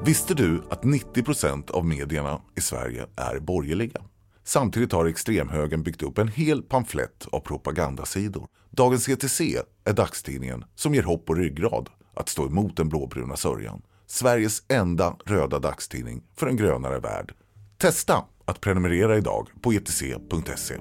Visste 0.04 0.34
du 0.34 0.62
att 0.70 0.82
90% 0.82 1.70
av 1.70 1.84
medierna 1.84 2.40
i 2.56 2.60
Sverige 2.60 3.06
är 3.16 3.38
borgerliga? 3.40 4.00
Samtidigt 4.44 4.92
har 4.92 5.06
extremhögern 5.06 5.82
byggt 5.82 6.02
upp 6.02 6.18
en 6.18 6.28
hel 6.28 6.62
pamflett 6.62 7.26
av 7.32 7.40
propagandasidor. 7.40 8.46
Dagens 8.70 9.08
ETC 9.08 9.40
är 9.84 9.92
dagstidningen 9.92 10.64
som 10.74 10.94
ger 10.94 11.02
hopp 11.02 11.30
och 11.30 11.36
ryggrad 11.36 11.88
att 12.14 12.28
stå 12.28 12.46
emot 12.46 12.76
den 12.76 12.88
blåbruna 12.88 13.36
sörjan. 13.36 13.82
Sveriges 14.06 14.62
enda 14.68 15.16
röda 15.24 15.58
dagstidning 15.58 16.22
för 16.36 16.46
en 16.46 16.56
grönare 16.56 16.98
värld. 16.98 17.34
Testa 17.78 18.24
att 18.44 18.60
prenumerera 18.60 19.16
idag 19.16 19.48
på 19.62 19.72
etc.se. 19.72 20.76